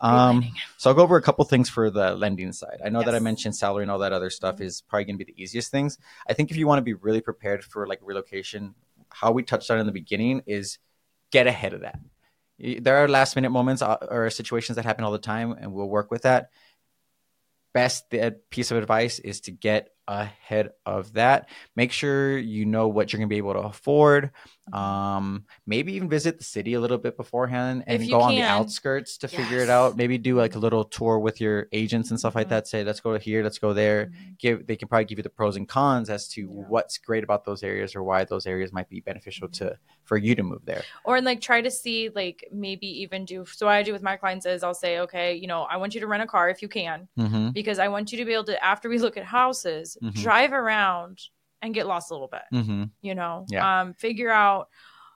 Um, 0.00 0.36
so 0.78 0.88
I'll 0.88 0.96
go 0.96 1.02
over 1.02 1.18
a 1.18 1.22
couple 1.28 1.44
things 1.44 1.68
for 1.68 1.90
the 1.90 2.14
lending 2.14 2.52
side. 2.52 2.80
I 2.82 2.88
know 2.88 3.02
that 3.02 3.14
I 3.14 3.18
mentioned 3.18 3.54
salary 3.54 3.82
and 3.84 3.90
all 3.90 3.98
that 3.98 4.14
other 4.14 4.30
stuff 4.30 4.56
Mhm. 4.56 4.64
is 4.68 4.80
probably 4.80 5.04
going 5.04 5.18
to 5.18 5.24
be 5.26 5.30
the 5.30 5.42
easiest 5.42 5.70
things. 5.70 5.98
I 6.26 6.32
think 6.32 6.50
if 6.50 6.56
you 6.56 6.66
want 6.66 6.78
to 6.78 6.82
be 6.92 6.94
really 6.94 7.20
prepared 7.20 7.62
for 7.62 7.86
like 7.86 8.00
relocation, 8.02 8.74
how 9.10 9.30
we 9.32 9.42
touched 9.42 9.70
on 9.70 9.78
in 9.78 9.84
the 9.84 9.92
beginning 9.92 10.42
is 10.46 10.78
get 11.30 11.46
ahead 11.46 11.74
of 11.74 11.82
that. 11.82 11.98
There 12.58 12.96
are 12.96 13.08
last 13.08 13.36
minute 13.36 13.50
moments 13.50 13.82
uh, 13.82 13.96
or 14.16 14.30
situations 14.30 14.76
that 14.76 14.86
happen 14.86 15.04
all 15.04 15.12
the 15.12 15.18
time, 15.34 15.52
and 15.60 15.74
we'll 15.74 15.88
work 15.98 16.10
with 16.10 16.22
that. 16.22 16.50
Best 17.74 18.14
uh, 18.14 18.30
piece 18.48 18.70
of 18.70 18.78
advice 18.78 19.18
is 19.18 19.40
to 19.42 19.50
get 19.52 19.90
ahead 20.10 20.70
of 20.84 21.12
that. 21.14 21.48
Make 21.76 21.92
sure 21.92 22.36
you 22.36 22.66
know 22.66 22.88
what 22.88 23.12
you're 23.12 23.18
going 23.18 23.28
to 23.28 23.32
be 23.32 23.38
able 23.38 23.54
to 23.54 23.60
afford. 23.60 24.30
Um, 24.74 25.44
maybe 25.66 25.92
even 25.94 26.08
visit 26.08 26.38
the 26.38 26.44
city 26.44 26.74
a 26.74 26.80
little 26.80 26.98
bit 26.98 27.16
beforehand 27.16 27.84
and 27.86 28.08
go 28.10 28.20
on 28.20 28.34
the 28.34 28.42
outskirts 28.42 29.18
to 29.18 29.28
figure 29.28 29.62
it 29.62 29.70
out. 29.70 29.96
Maybe 29.96 30.18
do 30.18 30.36
like 30.36 30.54
a 30.54 30.58
little 30.58 30.84
tour 30.84 31.18
with 31.18 31.40
your 31.40 31.68
agents 31.72 32.10
and 32.10 32.18
stuff 32.18 32.34
like 32.34 32.46
Mhm. 32.46 32.50
that. 32.50 32.66
Say, 32.68 32.84
let's 32.84 33.00
go 33.00 33.12
to 33.12 33.18
here, 33.18 33.42
let's 33.42 33.58
go 33.58 33.72
there 33.72 34.06
Mhm. 34.06 34.38
give 34.38 34.66
they 34.66 34.76
can 34.76 34.88
probably 34.88 35.04
give 35.04 35.18
you 35.18 35.22
the 35.22 35.30
pros 35.30 35.56
and 35.56 35.68
cons 35.68 36.08
as 36.10 36.28
to 36.28 36.40
Yeah. 36.42 36.46
what's 36.68 36.98
great 36.98 37.24
about 37.24 37.44
those 37.44 37.62
areas 37.62 37.94
or 37.94 38.02
why 38.02 38.24
those 38.24 38.46
areas 38.46 38.72
might 38.72 38.88
be 38.88 39.00
beneficial 39.00 39.48
to 39.48 39.76
for 40.04 40.16
you 40.16 40.34
to 40.34 40.42
move 40.42 40.64
there. 40.64 40.82
or 41.04 41.16
and 41.16 41.24
like 41.26 41.40
try 41.40 41.60
to 41.60 41.70
see 41.70 42.08
like 42.14 42.46
maybe 42.52 42.86
even 42.86 43.24
do 43.24 43.44
so 43.46 43.66
what 43.66 43.72
i 43.72 43.82
do 43.82 43.92
with 43.92 44.02
my 44.02 44.16
clients 44.16 44.44
is 44.46 44.62
i'll 44.62 44.74
say 44.74 44.98
okay 45.00 45.34
you 45.34 45.46
know 45.46 45.62
i 45.62 45.76
want 45.76 45.94
you 45.94 46.00
to 46.00 46.06
rent 46.06 46.22
a 46.22 46.26
car 46.26 46.48
if 46.50 46.62
you 46.62 46.68
can 46.68 47.08
Mm-hmm. 47.18 47.50
because 47.50 47.78
i 47.78 47.88
want 47.88 48.10
you 48.12 48.18
to 48.18 48.24
be 48.24 48.32
able 48.32 48.44
to 48.44 48.62
after 48.64 48.88
we 48.88 48.98
look 48.98 49.16
at 49.16 49.24
houses 49.24 49.96
Mhm. 50.02 50.12
drive 50.14 50.52
around 50.52 51.20
and 51.62 51.74
get 51.74 51.86
lost 51.86 52.10
a 52.10 52.14
little 52.14 52.28
bit 52.28 52.42
Mm-hmm. 52.52 52.84
you 53.00 53.14
know 53.14 53.46
Yeah. 53.48 53.80
um 53.82 53.94
figure 53.94 54.30
out 54.30 54.68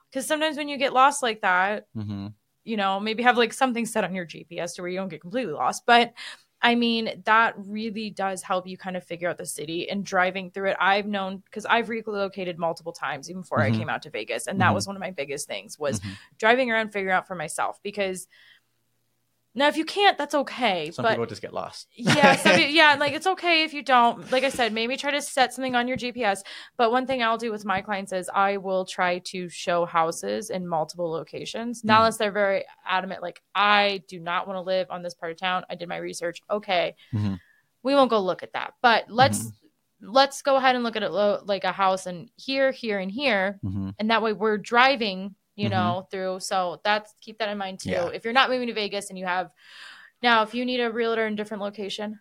because 0.09 0.25
sometimes 0.25 0.57
when 0.57 0.69
you 0.69 0.77
get 0.77 0.93
lost 0.93 1.21
like 1.23 1.41
that 1.41 1.87
Mm-hmm. 1.95 2.27
you 2.63 2.77
know 2.77 2.99
maybe 2.99 3.23
have 3.23 3.37
like 3.37 3.53
something 3.53 3.85
set 3.85 4.03
on 4.03 4.13
your 4.15 4.25
gps 4.25 4.75
to 4.75 4.81
where 4.81 4.89
you 4.91 4.97
don't 4.97 5.09
get 5.09 5.21
completely 5.21 5.53
lost 5.53 5.85
but 5.85 6.13
I 6.61 6.73
mean, 6.73 7.21
that 7.25 7.53
really 7.57 8.09
does 8.09 8.41
help 8.41 8.65
you 8.65 8.75
kind 8.75 8.97
of 8.97 9.03
figure 9.03 9.29
out 9.29 9.37
the 9.37 9.45
city 9.45 9.87
and 9.87 10.03
driving 10.03 10.49
through 10.49 10.69
it. 10.69 10.77
I've 10.79 11.05
known 11.05 11.43
because 11.45 11.63
I've 11.65 11.89
relocated 11.89 12.57
multiple 12.57 12.93
times 12.93 13.29
even 13.29 13.41
before 13.41 13.59
Mhm. 13.59 13.65
I 13.73 13.77
came 13.77 13.89
out 13.89 14.01
to 14.03 14.09
Vegas. 14.09 14.47
And 14.47 14.59
that 14.61 14.71
Mhm. 14.71 14.73
was 14.73 14.87
one 14.87 14.95
of 14.95 14.99
my 14.99 15.11
biggest 15.11 15.47
things 15.47 15.77
was 15.77 15.99
Mhm. 15.99 16.17
driving 16.39 16.71
around, 16.71 16.91
figuring 16.91 17.13
out 17.13 17.27
for 17.27 17.35
myself. 17.35 17.79
Because 17.83 18.27
now 19.55 19.67
if 19.67 19.77
you 19.77 19.85
can't, 19.85 20.17
that's 20.17 20.35
okay. 20.35 20.91
Some 20.91 21.03
but 21.03 21.11
people 21.11 21.25
just 21.25 21.41
get 21.41 21.53
lost. 21.53 21.87
yeah, 21.95 22.35
some 22.35 22.59
yeah, 22.69 22.95
like 22.99 23.13
it's 23.13 23.25
okay 23.27 23.63
if 23.63 23.73
you 23.73 23.81
don't. 23.81 24.31
Like 24.31 24.43
I 24.43 24.49
said, 24.49 24.73
maybe 24.73 24.97
try 24.97 25.11
to 25.11 25.21
set 25.21 25.53
something 25.53 25.75
on 25.75 25.87
your 25.87 25.97
GPS. 25.97 26.41
But 26.77 26.91
one 26.91 27.07
thing 27.07 27.23
I'll 27.23 27.37
do 27.37 27.51
with 27.51 27.65
my 27.65 27.81
clients 27.81 28.11
is 28.13 28.29
I 28.33 28.57
will 28.57 28.85
try 28.85 29.19
to 29.19 29.49
show 29.49 29.85
houses 29.85 30.49
in 30.49 30.67
multiple 30.67 31.09
locations, 31.09 31.83
not 31.83 31.95
Mhm. 31.95 31.99
unless 31.99 32.17
they're 32.17 32.31
very 32.31 32.65
adamant. 32.85 33.21
Like 33.21 33.41
I 33.55 34.03
do 34.07 34.19
not 34.19 34.47
want 34.47 34.57
to 34.57 34.61
live 34.61 34.87
on 34.91 35.01
this 35.01 35.13
part 35.13 35.31
of 35.31 35.37
town. 35.39 35.63
I 35.69 35.75
did 35.75 35.87
my 35.89 35.97
research. 35.97 36.41
Okay, 36.49 36.95
Mhm. 37.13 37.39
we 37.83 37.95
won't 37.95 38.09
go 38.09 38.19
look 38.19 38.43
at 38.43 38.53
that. 38.53 38.73
But 38.81 39.05
let's 39.09 39.51
let's 40.01 40.41
go 40.41 40.57
ahead 40.57 40.75
and 40.75 40.83
look 40.83 40.97
at 40.97 41.03
it 41.03 41.09
lo- 41.11 41.41
like 41.45 41.63
a 41.63 41.71
house 41.71 42.05
and 42.05 42.29
here, 42.35 42.71
here, 42.71 42.99
and 42.99 43.09
here, 43.09 43.59
Mm-hmm. 43.63 43.91
and 43.97 44.11
that 44.11 44.21
way 44.21 44.33
we're 44.33 44.57
driving 44.57 45.35
you 45.55 45.67
Mhm. 45.67 45.71
know 45.71 46.07
through 46.11 46.39
so 46.39 46.79
that's 46.83 47.13
keep 47.21 47.37
that 47.39 47.49
in 47.49 47.57
mind 47.57 47.79
too 47.79 47.89
Yeah. 47.89 48.07
if 48.09 48.23
you're 48.23 48.33
not 48.33 48.49
moving 48.49 48.67
to 48.67 48.73
vegas 48.73 49.09
and 49.09 49.17
you 49.19 49.25
have 49.25 49.51
now 50.21 50.43
if 50.43 50.53
you 50.53 50.65
need 50.65 50.79
a 50.81 50.91
realtor 50.91 51.25
in 51.27 51.33
a 51.33 51.35
different 51.35 51.61
location 51.63 52.19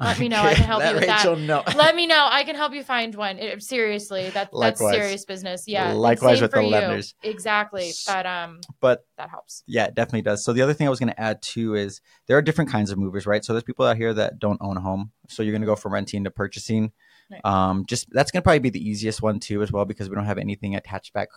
Let 0.00 0.18
me 0.18 0.28
know. 0.28 0.42
I 0.42 0.54
can 0.54 0.64
help 0.64 0.82
you 0.82 0.92
with 0.94 1.06
that. 1.06 1.18
Rachel 1.24 1.36
know. 1.36 1.62
let 1.76 1.94
me 1.94 2.08
know 2.08 2.26
i 2.28 2.42
can 2.42 2.56
help 2.56 2.72
you 2.74 2.82
find 2.82 3.14
one 3.14 3.38
It- 3.38 3.62
seriously 3.62 4.28
that, 4.30 4.50
that's 4.52 4.80
serious 4.80 5.24
business 5.24 5.68
yeah 5.68 5.92
Likewise 5.92 6.42
with 6.42 6.50
the 6.50 6.62
you. 6.62 6.68
lenders. 6.68 7.14
exactly 7.22 7.92
but 8.06 8.26
um 8.26 8.60
but 8.80 9.06
that 9.18 9.30
helps 9.30 9.62
yeah, 9.68 9.84
it 9.84 9.94
definitely 9.94 10.22
does. 10.22 10.44
So 10.44 10.52
the 10.52 10.62
other 10.62 10.74
thing 10.74 10.86
I 10.88 10.90
was 10.90 10.98
going 10.98 11.12
to 11.12 11.20
add 11.20 11.40
too 11.42 11.74
is 11.76 12.00
there 12.26 12.36
are 12.36 12.42
different 12.42 12.70
kinds 12.70 12.90
of 12.90 12.98
movers, 12.98 13.24
right? 13.26 13.44
So 13.44 13.52
there's 13.52 13.62
people 13.62 13.86
out 13.86 13.96
here 13.96 14.12
that 14.14 14.38
don't 14.40 14.60
own 14.60 14.76
a 14.76 14.80
home, 14.80 15.12
so 15.28 15.42
you're 15.42 15.52
going 15.52 15.62
to 15.62 15.66
go 15.66 15.76
from 15.76 15.92
renting 15.94 16.24
to 16.24 16.30
purchasing. 16.30 16.92
Right. 17.30 17.40
Um, 17.44 17.86
just 17.86 18.08
that's 18.10 18.30
going 18.32 18.42
to 18.42 18.44
probably 18.44 18.58
be 18.58 18.70
the 18.70 18.86
easiest 18.86 19.22
one 19.22 19.38
too, 19.40 19.62
as 19.62 19.70
well, 19.72 19.84
because 19.84 20.08
we 20.10 20.16
don't 20.16 20.26
have 20.26 20.38
anything 20.38 20.74
attached 20.76 21.12
back 21.14 21.28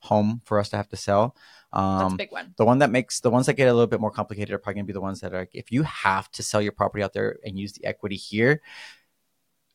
home 0.00 0.40
for 0.44 0.58
us 0.58 0.68
to 0.70 0.76
have 0.76 0.88
to 0.88 0.96
sell. 0.96 1.34
that's 1.72 1.78
a 1.78 1.78
Um, 1.78 2.16
big 2.16 2.32
one. 2.32 2.54
the 2.56 2.64
one 2.64 2.78
that 2.78 2.90
makes 2.90 3.20
the 3.20 3.30
ones 3.30 3.46
that 3.46 3.54
get 3.54 3.68
a 3.68 3.72
little 3.72 3.86
bit 3.86 4.00
more 4.00 4.10
complicated 4.10 4.54
are 4.54 4.58
probably 4.58 4.74
going 4.74 4.86
to 4.86 4.92
be 4.92 4.92
the 4.94 5.00
ones 5.00 5.20
that 5.20 5.34
are 5.34 5.40
like, 5.40 5.50
if 5.54 5.70
you 5.70 5.82
have 5.82 6.30
to 6.32 6.42
sell 6.42 6.62
your 6.62 6.72
property 6.72 7.02
out 7.04 7.12
there 7.12 7.36
and 7.44 7.58
use 7.58 7.72
the 7.74 7.84
equity 7.84 8.16
here 8.16 8.62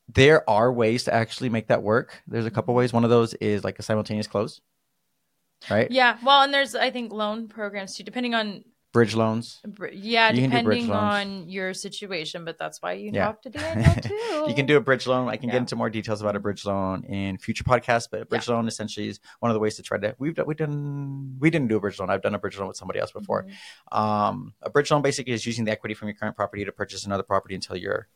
there 0.08 0.48
are 0.50 0.70
ways 0.70 1.04
to 1.04 1.14
actually 1.14 1.48
make 1.48 1.68
that 1.68 1.82
work. 1.82 2.22
There's 2.26 2.44
a 2.44 2.50
couple 2.50 2.74
ways. 2.74 2.92
One 2.92 3.04
of 3.04 3.10
those 3.10 3.32
is 3.34 3.64
like 3.64 3.78
a 3.78 3.82
simultaneous 3.82 4.26
close 4.26 4.60
right? 5.70 5.90
Yeah 5.90 6.18
well 6.22 6.42
and 6.42 6.52
there's 6.52 6.74
i 6.74 6.90
think 6.90 7.12
loan 7.12 7.48
programs 7.48 7.94
too 7.94 8.02
depending 8.04 8.34
on 8.34 8.64
bridge 8.94 9.14
loans? 9.14 9.60
Yeah 9.92 10.30
You 10.32 10.42
depending 10.46 10.90
on 10.92 11.48
your 11.48 11.74
situation 11.74 12.44
but 12.46 12.56
that's 12.56 12.80
why 12.80 12.92
you 12.92 13.10
Yeah. 13.12 13.26
talk 13.26 13.42
to 13.42 13.50
daniel 13.50 13.94
too. 14.08 14.44
You 14.48 14.54
can 14.54 14.66
do 14.66 14.76
a 14.76 14.80
bridge 14.80 15.06
loan. 15.06 15.28
I 15.28 15.36
can 15.36 15.50
get 15.50 15.58
into 15.58 15.74
more 15.76 15.90
details 15.90 16.22
about 16.22 16.36
a 16.36 16.40
bridge 16.40 16.64
loan 16.64 17.02
in 17.04 17.36
future 17.36 17.64
podcasts 17.64 18.08
but 18.10 18.22
a 18.22 18.24
bridge 18.24 18.48
loan 18.48 18.68
essentially 18.68 19.08
is 19.08 19.18
one 19.40 19.50
of 19.50 19.54
the 19.54 19.60
ways 19.60 19.74
to 19.76 19.82
try 19.82 19.98
to 19.98 20.14
we've 20.18 20.34
done 20.36 20.46
we 20.46 20.54
done 20.54 21.36
we 21.40 21.50
didn't 21.50 21.68
do 21.68 21.76
a 21.76 21.80
bridge 21.80 21.98
loan. 21.98 22.08
I've 22.08 22.22
done 22.22 22.36
a 22.36 22.38
bridge 22.38 22.56
loan 22.58 22.68
with 22.68 22.76
somebody 22.76 23.00
else 23.00 23.12
before. 23.12 23.44
Mhm. 23.44 23.98
Um, 24.00 24.54
a 24.62 24.70
bridge 24.70 24.90
loan 24.92 25.02
basically 25.02 25.32
is 25.34 25.44
using 25.44 25.64
the 25.66 25.72
equity 25.72 25.94
from 25.94 26.06
your 26.08 26.14
current 26.16 26.36
property 26.36 26.64
to 26.64 26.72
purchase 26.72 27.04
another 27.04 27.24
property 27.24 27.56
until 27.56 27.76
your 27.76 28.06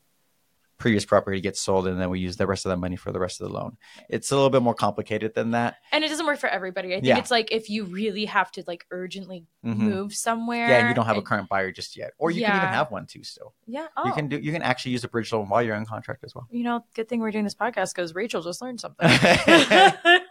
previous 0.79 1.05
property 1.05 1.39
gets 1.41 1.61
sold, 1.61 1.85
and 1.87 1.99
then 2.01 2.09
we 2.09 2.19
use 2.19 2.37
the 2.37 2.47
rest 2.47 2.65
of 2.65 2.69
that 2.71 2.77
money 2.77 2.95
for 2.95 3.11
the 3.11 3.19
rest 3.19 3.39
of 3.41 3.47
the 3.47 3.53
loan. 3.53 3.77
It's 4.09 4.31
a 4.31 4.35
little 4.35 4.49
bit 4.49 4.61
more 4.63 4.73
complicated 4.73 5.35
than 5.35 5.51
that. 5.51 5.75
and 5.91 6.03
it 6.03 6.07
doesn't 6.07 6.25
work 6.25 6.39
for 6.39 6.47
everybody 6.49 6.89
i 6.93 6.95
think 6.95 7.05
Yeah. 7.05 7.17
it's 7.19 7.29
like 7.31 7.51
if 7.51 7.69
you 7.69 7.83
really 7.85 8.25
have 8.25 8.51
to 8.53 8.63
like 8.65 8.85
urgently 8.89 9.45
Mhm. 9.65 9.77
move 9.77 10.13
somewhere 10.13 10.67
Yeah, 10.69 10.79
and 10.79 10.89
you 10.89 10.95
don't 10.95 11.05
have 11.05 11.17
a 11.17 11.21
current 11.21 11.49
buyer 11.49 11.71
just 11.71 11.97
yet, 11.97 12.13
or 12.17 12.31
you 12.31 12.41
can 12.45 12.55
even 12.55 12.69
have 12.69 12.89
one 12.91 13.05
too. 13.05 13.23
Still, 13.23 13.53
yeah 13.67 13.87
oh. 13.97 14.07
you 14.07 14.13
can 14.13 14.27
do. 14.29 14.37
You 14.39 14.51
can 14.53 14.61
actually 14.61 14.93
use 14.93 15.03
a 15.03 15.09
bridge 15.09 15.31
loan 15.33 15.49
while 15.49 15.61
you're 15.61 15.75
on 15.75 15.85
contract 15.85 16.23
as 16.23 16.33
well. 16.33 16.47
you 16.49 16.63
know, 16.63 16.85
good 16.95 17.07
thing 17.09 17.19
we're 17.19 17.31
doing 17.31 17.43
this 17.43 17.55
podcast 17.55 17.93
because 17.93 18.15
Rachel 18.15 18.41
just 18.41 18.61
learned 18.61 18.79
something. 18.79 19.09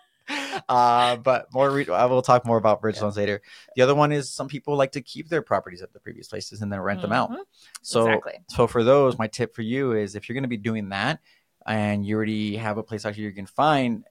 uh, 0.68 1.16
but 1.16 1.46
more. 1.52 1.70
Re- 1.70 1.88
I 1.88 2.04
will 2.06 2.22
talk 2.22 2.44
more 2.46 2.56
about 2.58 2.80
bridge 2.80 2.96
Yeah. 2.96 3.02
loans 3.04 3.16
later. 3.16 3.40
The 3.76 3.82
other 3.82 3.94
one 3.94 4.12
is 4.12 4.30
some 4.30 4.48
people 4.48 4.76
like 4.76 4.92
to 4.92 5.00
keep 5.00 5.28
their 5.28 5.42
properties 5.42 5.82
at 5.82 5.92
the 5.92 6.00
previous 6.00 6.28
places 6.28 6.60
and 6.62 6.72
then 6.72 6.80
rent 6.80 7.00
them 7.02 7.12
out. 7.12 7.30
Mhm. 7.30 7.38
So 7.82 8.06
exactly. 8.06 8.34
So 8.48 8.66
for 8.66 8.82
those, 8.84 9.18
my 9.18 9.26
tip 9.28 9.54
for 9.54 9.62
you 9.62 9.92
is 9.92 10.14
if 10.14 10.28
you're 10.28 10.34
going 10.34 10.42
to 10.42 10.48
be 10.48 10.56
doing 10.56 10.90
that 10.90 11.20
and 11.66 12.04
you 12.04 12.16
already 12.16 12.56
have 12.56 12.78
a 12.78 12.82
place 12.82 13.04
out 13.06 13.14
here 13.14 13.28
you 13.28 13.34
can 13.34 13.46
find, 13.46 14.04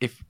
if, 0.00 0.24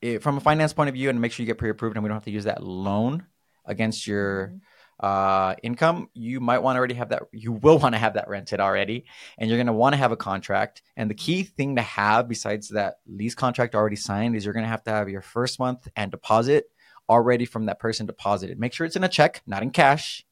if 0.00 0.22
from 0.22 0.36
a 0.36 0.40
finance 0.40 0.72
point 0.72 0.88
of 0.88 0.94
view, 0.94 1.08
and 1.10 1.20
make 1.20 1.32
sure 1.32 1.42
you 1.42 1.46
get 1.46 1.58
pre-approved, 1.58 1.96
and 1.96 2.02
we 2.02 2.08
don't 2.08 2.16
have 2.16 2.24
to 2.24 2.30
use 2.30 2.44
that 2.44 2.62
loan 2.62 3.26
against 3.64 4.06
your 4.06 4.48
Mhm. 4.48 4.60
Uh, 5.00 5.54
income, 5.62 6.08
you 6.14 6.40
might 6.40 6.60
want 6.60 6.76
to 6.76 6.78
already 6.78 6.94
have 6.94 7.10
that. 7.10 7.24
You 7.32 7.52
will 7.52 7.78
want 7.78 7.94
to 7.94 7.98
have 7.98 8.14
that 8.14 8.28
rented 8.28 8.60
already, 8.60 9.06
and 9.38 9.48
you're 9.48 9.58
going 9.58 9.66
to 9.66 9.72
want 9.72 9.94
to 9.94 9.98
have 9.98 10.12
a 10.12 10.16
contract. 10.16 10.82
And 10.96 11.10
the 11.10 11.14
key 11.14 11.42
thing 11.42 11.76
to 11.76 11.82
have, 11.82 12.28
besides 12.28 12.68
that 12.70 12.98
lease 13.06 13.34
contract 13.34 13.74
already 13.74 13.96
signed, 13.96 14.36
is 14.36 14.44
you're 14.44 14.54
going 14.54 14.64
to 14.64 14.70
have 14.70 14.84
to 14.84 14.90
have 14.90 15.08
your 15.08 15.22
first 15.22 15.58
month 15.58 15.88
and 15.96 16.10
deposit 16.10 16.66
already 17.08 17.44
from 17.44 17.66
that 17.66 17.78
person 17.78 18.06
deposited. 18.06 18.58
Make 18.58 18.72
sure 18.72 18.86
it's 18.86 18.96
in 18.96 19.04
a 19.04 19.08
check, 19.08 19.42
not 19.46 19.62
in 19.62 19.70
cash 19.70 20.24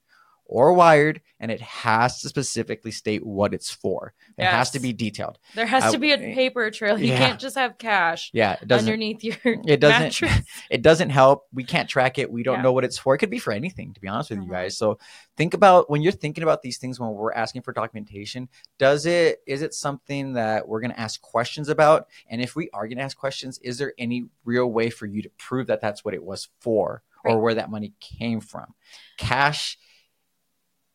or 0.53 0.75
wired, 0.75 1.23
and 1.41 1.51
it 1.51 1.63
has 1.63 2.21
to 2.21 2.29
specifically 2.29 2.91
state 2.91 3.25
what 3.25 3.55
it's 3.55 3.71
for. 3.71 4.13
It 4.37 4.45
has 4.45 4.71
to 4.73 4.81
be 4.81 4.93
detailed. 4.93 5.39
There 5.55 5.65
has 5.67 5.85
I- 5.85 5.93
to 5.93 5.99
be 5.99 6.13
a 6.13 6.19
paper 6.19 6.71
trail. 6.71 6.99
You 6.99 7.07
Yeah. 7.09 7.19
can't 7.19 7.41
just 7.41 7.57
have 7.57 7.79
cash 7.79 8.31
Yeah, 8.35 8.59
it 8.61 8.69
doesn't. 8.69 8.87
underneath 8.87 9.25
your 9.25 9.37
It 9.45 9.81
doesn't. 9.81 10.01
mattress. 10.03 10.41
It 10.71 10.83
doesn't 10.83 11.09
help. 11.11 11.47
We 11.55 11.65
can't 11.65 11.89
track 11.89 12.19
it. 12.19 12.31
We 12.31 12.43
don't 12.43 12.57
Yeah. 12.57 12.63
know 12.63 12.73
what 12.73 12.85
it's 12.85 12.99
for. 12.99 13.15
It 13.15 13.19
could 13.19 13.31
be 13.31 13.39
for 13.39 13.53
anything, 13.53 13.95
to 13.95 14.01
be 14.01 14.09
honest 14.09 14.29
with 14.31 14.41
you 14.41 14.45
Mhm. 14.47 14.51
guys. 14.51 14.77
So 14.77 14.99
think 15.37 15.55
about 15.55 15.89
when 15.89 16.03
you're 16.03 16.13
thinking 16.13 16.43
about 16.45 16.61
these 16.63 16.77
things 16.79 17.01
when 17.01 17.11
we're 17.13 17.33
asking 17.33 17.63
for 17.63 17.73
documentation. 17.73 18.49
Does 18.79 19.07
it 19.07 19.41
is 19.47 19.63
it 19.63 19.73
something 19.73 20.35
that 20.35 20.69
we're 20.69 20.81
going 20.81 20.93
to 20.93 21.01
ask 21.01 21.21
questions 21.23 21.69
about? 21.71 22.09
And 22.29 22.43
if 22.43 22.55
we 22.55 22.69
are 22.75 22.87
going 22.87 22.99
to 22.99 23.05
ask 23.05 23.17
questions, 23.17 23.59
is 23.63 23.79
there 23.79 23.95
any 23.99 24.27
real 24.45 24.67
way 24.71 24.91
for 24.91 25.07
you 25.07 25.23
to 25.23 25.31
prove 25.39 25.67
that 25.69 25.81
that's 25.81 26.05
what 26.05 26.13
it 26.15 26.23
was 26.23 26.49
for 26.61 27.03
or 27.25 27.39
where 27.41 27.55
that 27.55 27.71
money 27.71 27.93
came 28.01 28.41
from? 28.41 28.75
Cash 29.17 29.79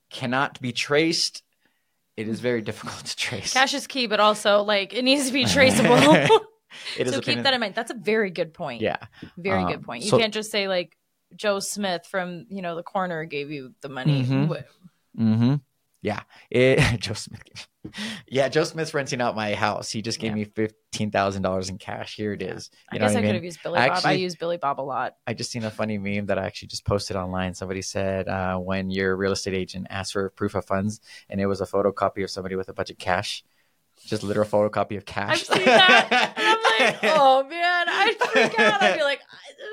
cannot 0.09 0.59
be 0.61 0.71
traced. 0.71 1.43
It 2.15 2.27
is 2.27 2.39
very 2.39 2.61
difficult 2.61 3.05
to 3.05 3.15
trace. 3.15 3.53
Cash 3.53 3.73
is 3.73 3.85
key, 3.87 4.07
but 4.07 4.19
also 4.19 4.63
like 4.63 4.93
it 4.93 5.03
needs 5.03 5.27
to 5.27 5.33
be 5.33 5.45
traceable. 5.57 5.97
So 7.05 7.21
keep 7.21 7.41
that 7.43 7.53
in 7.53 7.61
mind. 7.61 7.75
That's 7.75 7.91
a 7.91 7.95
very 7.95 8.29
good 8.29 8.53
point. 8.53 8.81
Yeah. 8.81 8.97
Very 9.37 9.63
Um, 9.63 9.71
good 9.71 9.83
point. 9.83 10.03
You 10.03 10.09
so- 10.09 10.19
can't 10.19 10.33
just 10.33 10.51
say 10.51 10.67
like 10.67 10.95
Joe 11.35 11.59
Smith 11.59 12.05
from 12.05 12.45
you 12.49 12.61
know 12.61 12.75
the 12.75 12.83
corner 12.83 13.23
gave 13.25 13.49
you 13.51 13.73
the 13.81 13.89
money. 13.89 14.23
Mhm. 14.23 14.63
Mm-hmm. 15.17 15.55
Yeah. 16.01 16.21
It, 16.51 16.79
Joe 16.99 17.13
Smith. 17.13 17.67
Yeah, 18.27 18.49
Joe 18.49 18.63
Smith's 18.63 18.93
renting 18.93 19.21
out 19.21 19.35
my 19.35 19.53
house. 19.55 19.89
He 19.91 20.01
just 20.01 20.19
gave 20.19 20.31
Yeah. 20.31 20.35
me 20.35 20.43
fifteen 20.45 21.11
thousand 21.11 21.41
dollars 21.43 21.69
in 21.69 21.77
cash. 21.77 22.15
Here 22.15 22.33
it 22.33 22.41
is. 22.41 22.69
I 22.91 22.95
You 22.95 22.99
know 22.99 23.05
guess 23.07 23.13
what 23.15 23.17
I 23.17 23.19
I 23.23 23.27
could 23.29 23.35
have 23.35 23.43
used 23.43 23.59
Billy 23.63 23.77
Bob. 23.79 23.89
I 23.91 23.93
Actually- 23.95 24.21
use 24.21 24.35
Billy 24.35 24.57
Bob 24.57 24.79
a 24.79 24.81
lot. 24.81 25.15
I 25.25 25.33
just 25.33 25.51
seen 25.51 25.63
a 25.63 25.71
funny 25.71 25.97
meme 25.97 26.25
that 26.27 26.37
I 26.39 26.45
actually 26.45 26.69
just 26.69 26.85
posted 26.85 27.15
online. 27.15 27.53
Somebody 27.53 27.81
said 27.81 28.27
uh, 28.27 28.57
when 28.57 28.89
your 28.89 29.15
real 29.15 29.31
estate 29.31 29.53
agent 29.53 29.87
asks 29.89 30.11
for 30.11 30.29
proof 30.31 30.55
of 30.55 30.65
funds, 30.65 30.99
and 31.29 31.39
it 31.41 31.45
was 31.45 31.61
a 31.61 31.65
photocopy 31.65 32.23
of 32.23 32.29
somebody 32.29 32.55
with 32.55 32.69
a 32.69 32.73
bunch 32.73 32.89
of 32.89 32.97
cash, 32.97 33.43
just 34.05 34.21
literal 34.23 34.45
photocopy 34.47 34.95
of 34.97 35.05
cash. 35.05 35.49
I've 35.49 35.57
seen 35.57 35.65
that. 35.65 36.33
And 36.37 36.47
I'm 36.47 36.93
like, 36.93 36.99
oh 37.17 37.43
man, 37.43 37.85
I 37.89 38.13
freak 38.31 38.59
out. 38.59 38.81
I'd 38.81 38.97
be 38.97 39.03
like, 39.03 39.21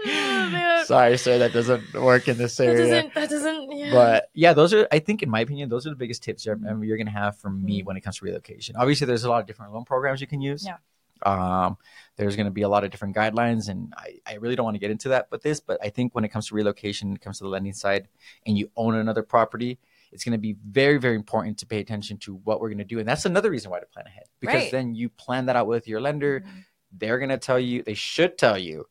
oh. 0.07 0.85
Sorry, 0.87 1.17
sir, 1.17 1.39
that 1.39 1.53
doesn't 1.53 1.95
work 1.95 2.29
in 2.29 2.37
this 2.37 2.57
that 2.59 2.67
area. 2.67 2.79
doesn't. 2.79 3.15
That 3.15 3.31
doesn't. 3.31 3.73
Yeah. 3.77 3.93
But 3.93 4.31
yeah, 4.35 4.53
those 4.53 4.75
are 4.75 4.87
I 4.93 4.99
think 4.99 5.23
in 5.23 5.31
my 5.31 5.41
opinion 5.41 5.69
those 5.69 5.87
are 5.87 5.91
the 5.91 5.97
biggest 5.97 6.23
tips 6.23 6.45
you're, 6.45 6.59
you're 6.83 6.97
going 6.97 7.07
to 7.07 7.13
have 7.13 7.39
from 7.39 7.65
me 7.65 7.83
when 7.83 7.97
it 7.97 8.01
comes 8.03 8.19
to 8.19 8.25
relocation. 8.25 8.77
Obviously, 8.77 9.07
there's 9.07 9.25
a 9.25 9.31
lot 9.31 9.41
of 9.41 9.47
different 9.47 9.73
loan 9.73 9.85
programs 9.85 10.21
you 10.21 10.27
can 10.27 10.41
use. 10.41 10.67
Yeah. 10.67 10.77
Um, 11.25 11.79
there's 12.17 12.37
going 12.37 12.47
to 12.47 12.53
be 12.53 12.63
a 12.63 12.69
lot 12.69 12.85
of 12.85 12.91
different 12.91 13.17
guidelines, 13.17 13.69
and 13.71 13.95
I, 13.97 14.19
I 14.27 14.35
really 14.35 14.57
don't 14.57 14.65
want 14.65 14.75
to 14.75 14.79
get 14.81 14.91
into 14.91 15.09
that. 15.11 15.29
But 15.31 15.43
this, 15.43 15.59
but 15.61 15.79
I 15.83 15.89
think 15.89 16.15
when 16.15 16.25
it 16.25 16.29
comes 16.29 16.49
to 16.49 16.55
relocation, 16.55 17.15
it 17.15 17.21
comes 17.23 17.39
to 17.39 17.45
the 17.45 17.51
lending 17.51 17.73
side, 17.73 18.09
and 18.47 18.59
you 18.59 18.71
own 18.77 18.95
another 18.95 19.23
property, 19.23 19.79
it's 20.13 20.23
going 20.23 20.33
to 20.33 20.39
be 20.39 20.55
very, 20.69 20.99
very 20.99 21.15
important 21.17 21.57
to 21.59 21.67
pay 21.67 21.79
attention 21.81 22.19
to 22.19 22.35
what 22.45 22.61
we're 22.61 22.69
going 22.69 22.79
to 22.79 22.85
do, 22.85 22.99
and 22.99 23.09
that's 23.09 23.25
another 23.25 23.51
reason 23.51 23.71
why 23.71 23.81
to 23.81 23.87
plan 23.87 24.07
ahead 24.07 24.25
because 24.41 24.55
Right. 24.65 24.71
then 24.71 24.95
you 24.95 25.09
plan 25.09 25.47
that 25.47 25.57
out 25.57 25.67
with 25.67 25.89
your 25.89 26.01
lender. 26.01 26.41
Mhm. 26.41 26.65
They're 26.97 27.19
going 27.19 27.31
to 27.31 27.39
tell 27.39 27.59
you, 27.59 27.83
they 27.83 27.95
should 27.95 28.37
tell 28.37 28.59
you, 28.59 28.87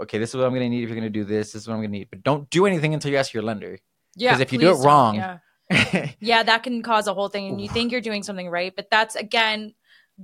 okay, 0.00 0.18
this 0.18 0.30
is 0.30 0.36
what 0.36 0.44
I'm 0.44 0.50
going 0.50 0.62
to 0.62 0.68
need 0.68 0.82
if 0.82 0.88
you're 0.88 0.98
going 0.98 1.12
to 1.12 1.18
do 1.18 1.24
this. 1.24 1.52
This 1.52 1.62
is 1.62 1.68
what 1.68 1.74
I'm 1.74 1.80
going 1.80 1.90
to 1.92 1.98
need, 1.98 2.08
but 2.10 2.22
don't 2.22 2.48
do 2.50 2.66
anything 2.66 2.94
until 2.94 3.10
you 3.10 3.16
ask 3.16 3.32
your 3.32 3.42
lender. 3.42 3.78
Yeah, 4.16 4.30
Because 4.30 4.40
if 4.42 4.52
you 4.52 4.58
do 4.58 4.70
it 4.70 4.84
wrong- 4.84 5.16
yeah. 5.16 5.38
yeah, 6.20 6.42
that 6.42 6.62
can 6.62 6.82
cause 6.82 7.06
a 7.08 7.14
whole 7.14 7.28
thing, 7.28 7.46
and 7.48 7.60
you 7.60 7.68
think 7.68 7.92
you're 7.92 8.00
doing 8.00 8.22
something 8.22 8.48
right, 8.48 8.72
but 8.74 8.88
that's 8.90 9.16
again 9.16 9.74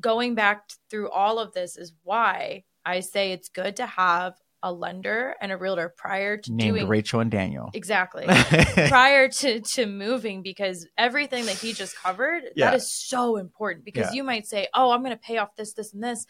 going 0.00 0.34
back 0.34 0.62
through 0.90 1.10
all 1.10 1.38
of 1.38 1.52
this 1.52 1.76
is 1.76 1.92
why 2.02 2.64
I 2.84 3.00
say 3.00 3.32
it's 3.32 3.48
good 3.50 3.76
to 3.76 3.86
have 3.86 4.34
a 4.62 4.72
lender 4.72 5.34
and 5.42 5.52
a 5.52 5.56
realtor 5.58 5.92
prior 5.94 6.38
to 6.38 6.50
Named 6.52 6.74
doing 6.76 6.88
Rachel 6.88 7.20
and 7.20 7.30
Daniel. 7.30 7.70
exactly 7.74 8.24
prior 8.88 9.28
to 9.28 9.60
to 9.60 9.84
moving 9.86 10.42
because 10.42 10.88
everything 10.96 11.44
that 11.46 11.56
he 11.58 11.74
just 11.74 11.94
covered 11.96 12.42
Yeah. 12.56 12.70
that 12.70 12.76
is 12.76 12.90
so 12.90 13.36
important 13.36 13.84
because 13.84 14.06
Yeah. 14.06 14.12
you 14.16 14.24
might 14.24 14.46
say 14.46 14.66
oh 14.72 14.90
i'm 14.90 15.00
going 15.04 15.12
to 15.12 15.18
pay 15.22 15.36
off 15.36 15.54
this 15.56 15.74
this 15.74 15.92
and 15.92 16.02
this 16.02 16.24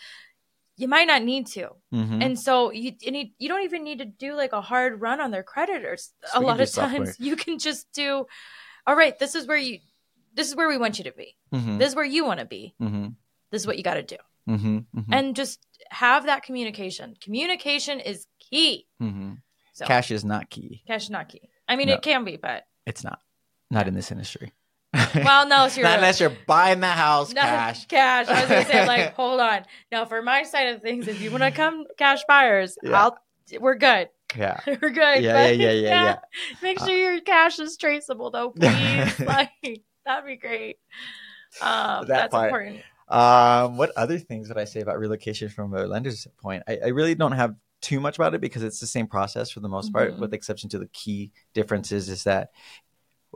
you 0.77 0.89
might 0.89 1.07
not 1.07 1.23
need 1.23 1.47
to 1.47 1.69
Mhm. 1.93 2.23
and 2.25 2.39
so 2.39 2.71
you 2.73 2.93
and 3.07 3.17
you, 3.17 3.27
you 3.39 3.49
don't 3.49 3.63
even 3.65 3.85
need 3.85 3.99
to 3.99 4.05
do 4.05 4.35
like 4.35 4.53
a 4.53 4.61
hard 4.61 5.01
run 5.01 5.21
on 5.21 5.31
their 5.31 5.43
creditors 5.43 6.13
So 6.27 6.39
a 6.39 6.41
lot 6.41 6.61
of 6.61 6.71
times 6.71 6.73
software. 6.73 7.15
you 7.19 7.37
can 7.37 7.59
just 7.59 7.91
do 7.93 8.27
all 8.87 8.97
right 8.97 9.19
this 9.19 9.35
is 9.35 9.47
where 9.47 9.57
you 9.57 9.79
this 10.35 10.49
is 10.49 10.57
where 10.57 10.69
we 10.69 10.77
want 10.77 10.99
you 10.99 11.05
to 11.05 11.13
be 11.13 11.37
Mhm. 11.53 11.79
this 11.79 11.89
is 11.91 11.95
where 11.97 12.05
you 12.05 12.25
want 12.25 12.41
to 12.41 12.47
be 12.47 12.75
Mhm. 12.81 13.15
this 13.51 13.63
is 13.63 13.67
what 13.67 13.77
you 13.77 13.83
got 13.85 13.95
to 13.95 14.03
do 14.03 14.17
Mhm. 14.49 14.87
Mhm. 14.95 15.05
and 15.13 15.37
just 15.37 15.65
have 15.91 16.27
that 16.27 16.43
communication 16.43 17.15
communication 17.21 18.01
is 18.01 18.27
key 18.41 18.87
Mhm. 19.01 19.43
so 19.73 19.87
Cash 19.87 20.11
is 20.11 20.25
not 20.25 20.51
key. 20.51 20.83
cash 20.87 21.05
is 21.05 21.11
not 21.11 21.29
key 21.29 21.49
i 21.69 21.77
mean 21.77 21.89
No. 21.89 21.95
it 21.95 22.03
can 22.03 22.25
be 22.25 22.37
but 22.37 22.65
It's 22.87 23.03
not. 23.05 23.21
Not 23.71 23.89
in 23.89 23.95
this 23.95 24.11
industry. 24.13 24.53
well 25.15 25.47
no 25.49 25.57
not 25.67 25.71
unless 25.79 26.21
you're 26.21 26.33
buying 26.47 26.81
the 26.81 26.87
house 26.87 27.33
No, 27.33 27.41
cash. 27.43 27.87
cash. 27.89 28.29
I 28.29 28.41
was 28.41 28.49
gonna 28.49 28.65
say, 28.67 28.87
like, 28.87 29.15
hold 29.17 29.41
on. 29.41 29.65
Now, 29.91 30.05
for 30.05 30.23
my 30.23 30.43
side 30.45 30.69
of 30.69 30.83
things, 30.83 31.09
if 31.09 31.21
you 31.21 31.31
want 31.31 31.43
to 31.43 31.51
come 31.51 31.85
cash 31.99 32.21
buyers, 32.29 32.77
Yeah. 32.83 33.03
I'll. 33.03 33.19
We're 33.61 33.75
good. 33.75 34.09
Yeah. 34.37 34.61
We're 34.67 34.91
good. 34.91 35.23
Yeah, 35.23 35.33
but, 35.49 35.57
yeah, 35.59 35.71
yeah, 35.71 36.05
yeah, 36.05 36.17
Make 36.63 36.81
Uh, 36.81 36.87
sure 36.87 36.97
your 36.97 37.21
cash 37.21 37.59
is 37.59 37.77
traceable, 37.77 38.31
though, 38.31 38.51
please. 38.51 39.21
like, 39.21 39.51
that'd 40.07 40.25
be 40.27 40.37
great. 40.37 40.77
Um, 41.61 42.07
That 42.07 42.09
that's 42.09 42.31
part. 42.33 42.49
important. 42.49 42.81
Um, 43.09 43.77
what 43.77 43.93
other 43.97 44.19
things 44.19 44.49
would 44.49 44.57
I 44.59 44.65
say 44.65 44.81
about 44.81 44.99
relocation 44.99 45.51
from 45.51 45.75
a 45.75 45.85
lender's 45.87 46.27
point? 46.43 46.63
I, 46.67 46.79
I 46.87 46.89
really 46.89 47.15
don't 47.15 47.33
have 47.33 47.55
too 47.83 48.01
much 48.01 48.17
about 48.17 48.35
it 48.35 48.41
because 48.41 48.63
it's 48.63 48.81
the 48.81 48.87
same 48.87 49.07
process 49.07 49.51
for 49.51 49.61
the 49.61 49.69
most 49.69 49.93
part, 49.93 50.15
Mhm. 50.15 50.19
with 50.21 50.31
the 50.31 50.37
exception 50.37 50.71
to 50.71 50.79
the 50.79 50.87
key 50.89 51.31
differences 51.53 52.09
is 52.09 52.25
that 52.25 52.49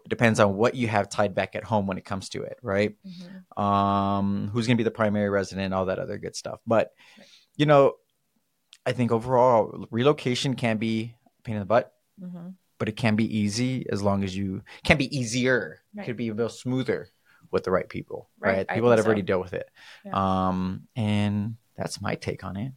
depends 0.09 0.39
on 0.41 0.57
what 0.57 0.75
you 0.75 0.89
have 0.89 1.09
tied 1.09 1.35
back 1.35 1.57
at 1.57 1.65
home 1.65 1.87
when 1.87 1.99
it 1.99 2.05
comes 2.05 2.29
to 2.31 2.43
it, 2.43 2.59
right? 2.63 2.95
Mhm. 3.07 3.61
um, 3.61 4.49
who's 4.53 4.67
going 4.67 4.77
to 4.77 4.81
be 4.81 4.85
the 4.85 4.91
primary 4.91 5.29
resident, 5.31 5.75
all 5.75 5.87
that 5.87 5.99
other 5.99 6.19
good 6.19 6.37
stuff. 6.37 6.61
But 6.67 6.93
you 7.57 7.67
know, 7.67 7.95
I 8.87 8.93
think 8.93 9.11
overall 9.11 9.87
relocation 9.91 10.55
can 10.55 10.77
be 10.79 11.15
a 11.39 11.43
pain 11.43 11.57
in 11.57 11.61
the 11.61 11.67
butt, 11.67 11.93
Mhm. 12.23 12.55
but 12.79 12.89
it 12.89 12.97
can 12.97 13.17
be 13.17 13.25
easy 13.39 13.85
as 13.91 14.01
long 14.03 14.23
as 14.25 14.37
you 14.37 14.63
can 14.85 14.97
be 14.97 15.15
easier. 15.17 15.81
Right. 15.95 16.07
Could 16.07 16.17
be 16.17 16.29
a 16.29 16.35
little 16.35 16.49
smoother 16.51 17.09
with 17.51 17.65
the 17.65 17.71
right 17.71 17.89
people, 17.89 18.29
Right, 18.39 18.59
right? 18.59 18.69
People 18.69 18.91
that 18.91 18.97
have 18.99 19.05
so. 19.05 19.09
already 19.09 19.23
dealt 19.23 19.43
with 19.43 19.55
it. 19.55 19.69
Yeah. 20.05 20.13
Um, 20.49 20.87
and 20.95 21.57
that's 21.77 22.01
my 22.01 22.15
take 22.15 22.45
on 22.45 22.57
it. 22.57 22.73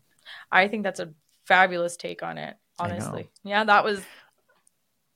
I 0.52 0.68
think 0.68 0.84
that's 0.84 1.00
a 1.00 1.14
fabulous 1.46 1.98
take 1.98 2.24
on 2.24 2.38
it. 2.38 2.56
Honestly, 2.80 3.30
yeah, 3.44 3.64
that 3.66 3.84
was 3.84 4.02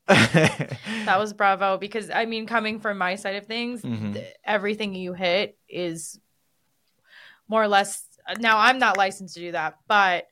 that 0.08 1.18
was 1.20 1.34
bravo 1.42 1.78
because 1.78 2.10
I 2.10 2.26
mean, 2.26 2.46
coming 2.48 2.80
from 2.80 2.98
my 2.98 3.16
side 3.16 3.36
of 3.36 3.46
things, 3.46 3.82
Mhm. 3.82 4.14
th- 4.14 4.34
everything 4.44 4.94
you 4.96 5.14
hit 5.14 5.58
is 5.70 6.20
more 7.48 7.64
or 7.64 7.68
less. 7.68 8.04
Now, 8.40 8.58
I'm 8.58 8.80
not 8.80 8.98
licensed 8.98 9.36
to 9.36 9.40
do 9.40 9.52
that, 9.54 9.78
but 9.88 10.28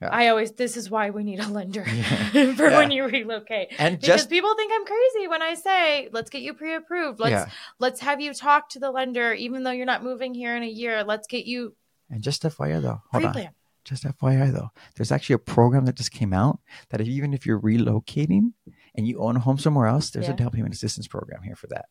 Yeah. 0.00 0.08
I 0.12 0.28
always. 0.28 0.52
This 0.52 0.76
is 0.76 0.90
why 0.90 1.10
we 1.10 1.22
need 1.24 1.40
a 1.40 1.48
lender 1.48 1.84
Yeah. 1.92 2.54
for 2.56 2.68
Yeah. 2.70 2.78
when 2.78 2.90
you 2.90 3.04
relocate. 3.06 3.68
and 3.78 3.98
Because 3.98 4.06
just 4.22 4.30
people 4.30 4.54
think 4.56 4.72
I'm 4.74 4.84
crazy 4.84 5.28
when 5.28 5.40
I 5.42 5.54
say, 5.54 6.08
"Let's 6.12 6.30
get 6.30 6.42
you 6.42 6.54
pre-approved. 6.54 7.20
Let's 7.20 7.50
let's 7.78 8.00
have 8.00 8.20
you 8.20 8.34
talk 8.34 8.68
to 8.70 8.78
the 8.80 8.90
lender, 8.90 9.32
even 9.32 9.62
though 9.62 9.70
you're 9.70 9.86
not 9.86 10.02
moving 10.02 10.34
here 10.34 10.56
in 10.56 10.62
a 10.62 10.68
year. 10.68 11.04
Let's 11.04 11.26
get 11.26 11.46
you 11.46 11.74
and 12.10 12.22
just 12.22 12.42
FYI 12.42 12.82
though, 12.82 13.00
hold 13.10 13.24
on. 13.24 13.48
Pre-plan." 13.84 14.12
just 14.12 14.18
FYI 14.20 14.52
though, 14.52 14.70
there's 14.96 15.12
actually 15.12 15.34
a 15.34 15.38
program 15.38 15.84
that 15.86 15.96
just 15.96 16.10
came 16.10 16.32
out 16.32 16.60
that 16.90 17.00
if, 17.00 17.08
even 17.08 17.34
if 17.34 17.46
you're 17.46 17.60
relocating 17.60 18.52
and 18.94 19.06
you 19.06 19.18
own 19.18 19.36
a 19.36 19.40
home 19.40 19.58
somewhere 19.58 19.86
else, 19.86 20.10
there's 20.10 20.26
Yeah. 20.26 20.34
a 20.34 20.36
down 20.36 20.50
payment 20.50 20.74
assistance 20.74 21.06
program 21.06 21.42
here 21.42 21.56
for 21.56 21.66
that. 21.68 21.86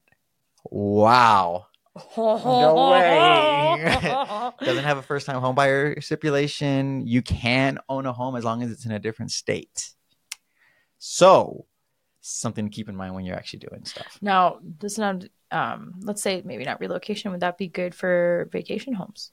Wow. 0.72 1.68
No 2.18 2.90
way. 2.92 3.78
Doesn't 4.66 4.84
have 4.84 4.98
a 4.98 5.04
first 5.04 5.26
time 5.28 5.40
home 5.40 5.56
buyer 5.56 6.02
stipulation. 6.02 7.06
You 7.06 7.22
can 7.22 7.78
own 7.88 8.06
a 8.06 8.14
home 8.14 8.36
as 8.36 8.44
long 8.44 8.64
as 8.64 8.72
it's 8.72 8.86
in 8.86 8.92
a 8.92 9.00
different 9.00 9.32
state. 9.32 9.92
So, 10.98 11.66
something 12.22 12.66
to 12.66 12.72
keep 12.72 12.88
in 12.90 12.96
mind 12.96 13.14
when 13.14 13.26
you're 13.26 13.36
actually 13.36 13.60
doing 13.60 13.86
stuff. 13.86 14.18
Now, 14.22 14.60
this 14.80 14.98
not 14.98 15.26
um, 15.52 15.94
let's 16.02 16.22
say 16.24 16.42
maybe 16.44 16.64
not 16.64 16.80
relocation. 16.80 17.30
Would 17.32 17.42
that 17.42 17.58
be 17.60 17.68
good 17.68 17.94
for 17.94 18.50
vacation 18.52 18.94
homes? 18.94 19.32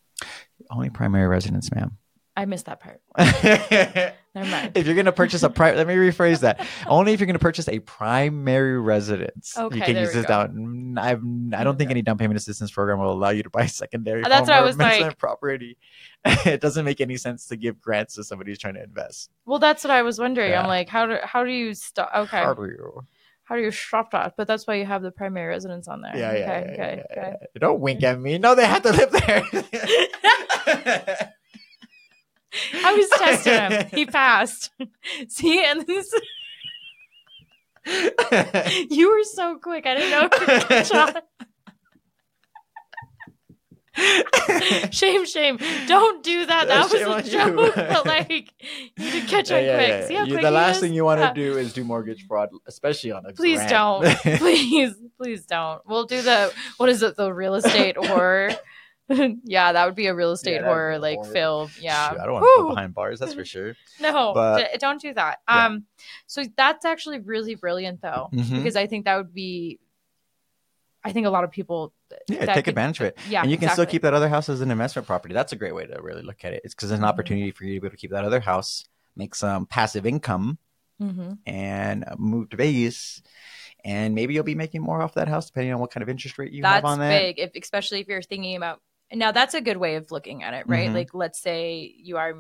Only 0.71 0.91
primary 0.91 1.27
residence, 1.29 1.73
ma'am. 1.75 1.97
I 2.41 2.47
missed 2.47 2.65
that 2.67 2.81
part. 2.81 3.03
Never 4.35 4.51
mind. 4.51 4.73
If 4.75 4.87
you're 4.87 4.95
going 4.95 5.05
to 5.05 5.13
purchase 5.13 5.43
a 5.43 5.51
private, 5.51 5.77
let 5.77 5.87
me 5.87 5.95
rephrase 5.95 6.41
that. 6.41 6.67
Only 6.87 7.13
if 7.13 7.21
you're 7.21 7.27
going 7.27 7.35
to 7.35 7.39
purchase 7.39 7.69
a 7.69 7.81
primary 7.81 8.81
residence, 8.81 9.59
Okay, 9.59 9.77
you 9.77 9.83
can 9.83 9.97
use 9.97 10.15
this 10.15 10.25
go. 10.25 10.47
down. 10.47 10.95
Mm, 10.97 10.99
I've, 10.99 11.23
I 11.61 11.65
don't 11.65 11.77
think 11.77 11.91
any 11.91 12.01
down 12.01 12.17
payment 12.17 12.39
assistance 12.39 12.71
program 12.71 12.99
will 12.99 13.13
allow 13.13 13.29
you 13.29 13.43
to 13.43 13.51
buy 13.51 13.67
secondary. 13.67 14.23
That's 14.23 14.49
what 14.49 14.57
I 14.57 14.63
was 14.63 14.79
like. 14.79 15.19
Property. 15.19 15.77
it 16.25 16.63
doesn't 16.63 16.87
make 16.87 17.03
any 17.03 17.19
sense 17.19 17.45
to 17.49 17.57
give 17.57 17.79
grants 17.79 18.15
to 18.15 18.25
somebody 18.25 18.53
who's 18.53 18.59
trying 18.59 18.75
to 18.75 18.83
invest. 18.83 19.29
Well, 19.45 19.59
that's 19.59 19.85
what 19.85 19.91
I 19.91 20.01
was 20.01 20.19
wondering. 20.19 20.53
Yeah. 20.53 20.63
I'm 20.63 20.69
like, 20.69 20.89
how 20.89 21.05
do 21.05 21.19
how 21.23 21.45
do 21.45 21.51
you 21.51 21.75
stop? 21.75 22.11
Okay, 22.15 22.39
How 22.39 22.55
do 22.55 22.65
you? 22.65 23.05
how 23.45 23.57
do 23.57 23.61
you 23.61 23.71
stop 23.71 24.13
that? 24.13 24.33
But 24.39 24.47
that's 24.47 24.67
why 24.67 24.77
you 24.77 24.87
have 24.87 25.03
the 25.03 25.11
primary 25.11 25.49
residence 25.49 25.89
on 25.89 26.01
there. 26.01 26.17
Yeah, 26.17 26.31
okay, 26.31 26.41
yeah, 26.41 26.73
okay, 26.73 27.05
yeah, 27.11 27.21
okay. 27.23 27.37
yeah. 27.43 27.47
Don't 27.59 27.81
wink 27.81 28.03
at 28.03 28.19
me. 28.19 28.39
No, 28.39 28.55
they 28.55 28.65
have 28.65 28.83
to 28.85 28.93
live 28.93 29.11
there. 29.11 29.43
I 32.85 32.95
was 32.95 33.09
testing 33.11 33.53
him. 33.53 33.87
He 33.93 34.07
passed. 34.19 34.71
See, 35.29 35.65
and 35.65 35.87
this, 35.87 36.13
you 38.91 39.11
were 39.11 39.25
so 39.25 39.57
quick. 39.59 39.87
I 39.87 39.95
didn't 39.95 40.11
know. 40.11 40.29
if 40.33 40.41
you 40.41 40.87
could. 40.93 41.23
Shame, 44.95 45.27
shame. 45.27 45.59
Don't 45.87 46.23
do 46.23 46.47
that. 46.47 46.69
That 46.69 46.91
Shame 46.91 47.09
was 47.09 47.29
a 47.29 47.31
joke. 47.31 47.75
But 47.75 48.07
like, 48.07 48.53
you 48.97 49.11
did 49.11 49.29
catch 49.29 49.51
on 49.51 49.63
Yeah, 49.63 49.65
yeah, 49.65 49.77
quick. 49.77 49.89
yeah. 49.89 50.07
See 50.07 50.15
how 50.15 50.25
You- 50.25 50.33
quick 50.35 50.43
the 50.45 50.51
last 50.51 50.77
is? 50.77 50.83
thing 50.83 50.95
you 50.95 51.05
want 51.05 51.21
Yeah. 51.21 51.29
to 51.29 51.35
do 51.35 51.59
is 51.59 51.73
do 51.73 51.85
mortgage 51.85 52.27
fraud, 52.27 52.51
especially 52.67 53.13
on 53.13 53.27
a 53.27 53.33
Please 53.33 53.57
grant. 53.59 53.71
don't. 53.71 54.39
please, 54.39 54.95
please 55.21 55.45
don't. 55.45 55.83
We'll 55.87 56.07
do 56.07 56.23
the 56.23 56.53
what 56.79 56.89
is 56.89 57.03
it? 57.03 57.17
The 57.17 57.33
real 57.33 57.55
estate 57.57 57.97
horror. 57.97 58.53
yeah, 59.45 59.73
that 59.73 59.85
would 59.87 59.95
be 59.97 60.07
a 60.07 60.15
real 60.15 60.33
estate 60.33 60.53
that'd 60.53 60.67
horror 60.67 60.99
like 60.99 61.17
horrible. 61.17 61.33
film. 61.33 61.71
Yeah, 61.81 62.11
Shoot, 62.11 62.21
I 62.21 62.25
don't 62.25 62.35
want 62.35 62.45
to 62.45 62.63
go 62.63 62.69
behind 62.71 62.95
bars, 62.95 63.19
that's 63.21 63.35
for 63.35 63.45
sure. 63.55 63.75
No, 64.01 64.33
But- 64.35 64.73
d- 64.73 64.79
don't 64.79 65.01
do 65.01 65.13
that. 65.15 65.41
Yeah. 65.49 65.67
Um, 65.67 65.85
so 66.27 66.45
that's 66.57 66.85
actually 66.85 67.19
really 67.19 67.55
brilliant 67.57 68.01
though, 68.03 68.29
Mhm. 68.33 68.57
because 68.57 68.77
I 68.77 68.87
think 68.87 69.05
that 69.07 69.17
would 69.17 69.35
be. 69.35 69.81
I 71.03 71.13
think 71.13 71.27
a 71.27 71.31
lot 71.31 71.45
of 71.45 71.51
people. 71.51 71.95
Yeah, 72.29 72.45
take 72.47 72.65
could- 72.67 72.69
advantage 72.73 73.01
of 73.01 73.07
it. 73.07 73.19
Yeah, 73.29 73.43
and 73.43 73.51
you 73.51 73.57
can 73.57 73.71
still 73.71 73.87
keep 73.87 74.03
that 74.03 74.13
other 74.15 74.29
house 74.29 74.49
as 74.49 74.61
an 74.61 74.71
investment 74.71 75.07
property. 75.07 75.33
That's 75.33 75.53
a 75.53 75.57
great 75.57 75.75
way 75.75 75.87
to 75.87 76.01
really 76.03 76.23
look 76.23 76.45
at 76.45 76.53
it. 76.53 76.61
It's 76.65 76.75
because 76.75 76.91
there's 76.91 76.99
an 77.01 77.07
Mhm. 77.07 77.09
opportunity 77.09 77.51
for 77.53 77.65
you 77.65 77.75
to 77.77 77.81
be 77.81 77.87
able 77.87 77.95
to 77.95 77.97
keep 77.97 78.11
that 78.11 78.25
other 78.25 78.41
house, 78.41 78.85
make 79.17 79.35
some 79.35 79.65
passive 79.67 80.05
income, 80.07 80.59
Mhm. 81.01 81.39
and 81.47 82.05
move 82.19 82.51
to 82.51 82.57
Vegas. 82.57 83.23
And 83.83 84.15
maybe 84.15 84.35
you'll 84.35 84.45
be 84.45 84.55
making 84.55 84.83
more 84.83 85.01
off 85.01 85.15
that 85.15 85.27
house 85.29 85.47
depending 85.47 85.73
on 85.73 85.81
what 85.81 85.91
kind 85.91 86.03
of 86.03 86.11
interest 86.11 86.37
rate 86.37 86.53
you 86.53 86.61
That's 86.63 86.75
have 86.75 86.85
on 86.85 86.99
that. 86.99 87.19
big, 87.19 87.39
if, 87.39 87.53
especially 87.55 88.01
if 88.01 88.09
you're 88.09 88.21
thinking 88.21 88.57
about. 88.57 88.83
Now 89.13 89.33
that's 89.33 89.55
a 89.55 89.61
good 89.61 89.77
way 89.77 89.97
of 89.97 90.11
looking 90.13 90.43
at 90.43 90.55
it, 90.55 90.67
right? 90.69 90.91
Mhm. 90.91 90.95
Like, 90.95 91.15
let's 91.15 91.41
say 91.41 91.93
you 91.97 92.17
are, 92.17 92.35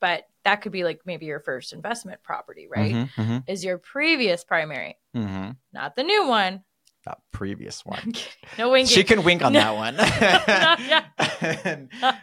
but 0.00 0.24
that 0.44 0.62
could 0.62 0.72
be 0.72 0.84
like 0.84 1.00
maybe 1.04 1.26
your 1.26 1.40
first 1.40 1.72
investment 1.72 2.22
property, 2.22 2.68
right? 2.68 2.94
Mhm, 2.94 3.14
mhm, 3.14 3.44
Is 3.48 3.64
your 3.64 3.78
previous 3.78 4.44
primary, 4.44 4.96
mhm. 5.14 5.56
not 5.72 5.96
the 5.96 6.02
new 6.04 6.26
one. 6.26 6.64
That 7.04 7.18
previous 7.32 7.84
one. 7.84 8.12
no 8.58 8.70
winking. 8.70 8.94
She 8.94 9.04
can 9.04 9.24
wink 9.24 9.42
on 9.42 9.52
No. 9.52 9.60
that 9.60 9.76
one. 9.76 9.96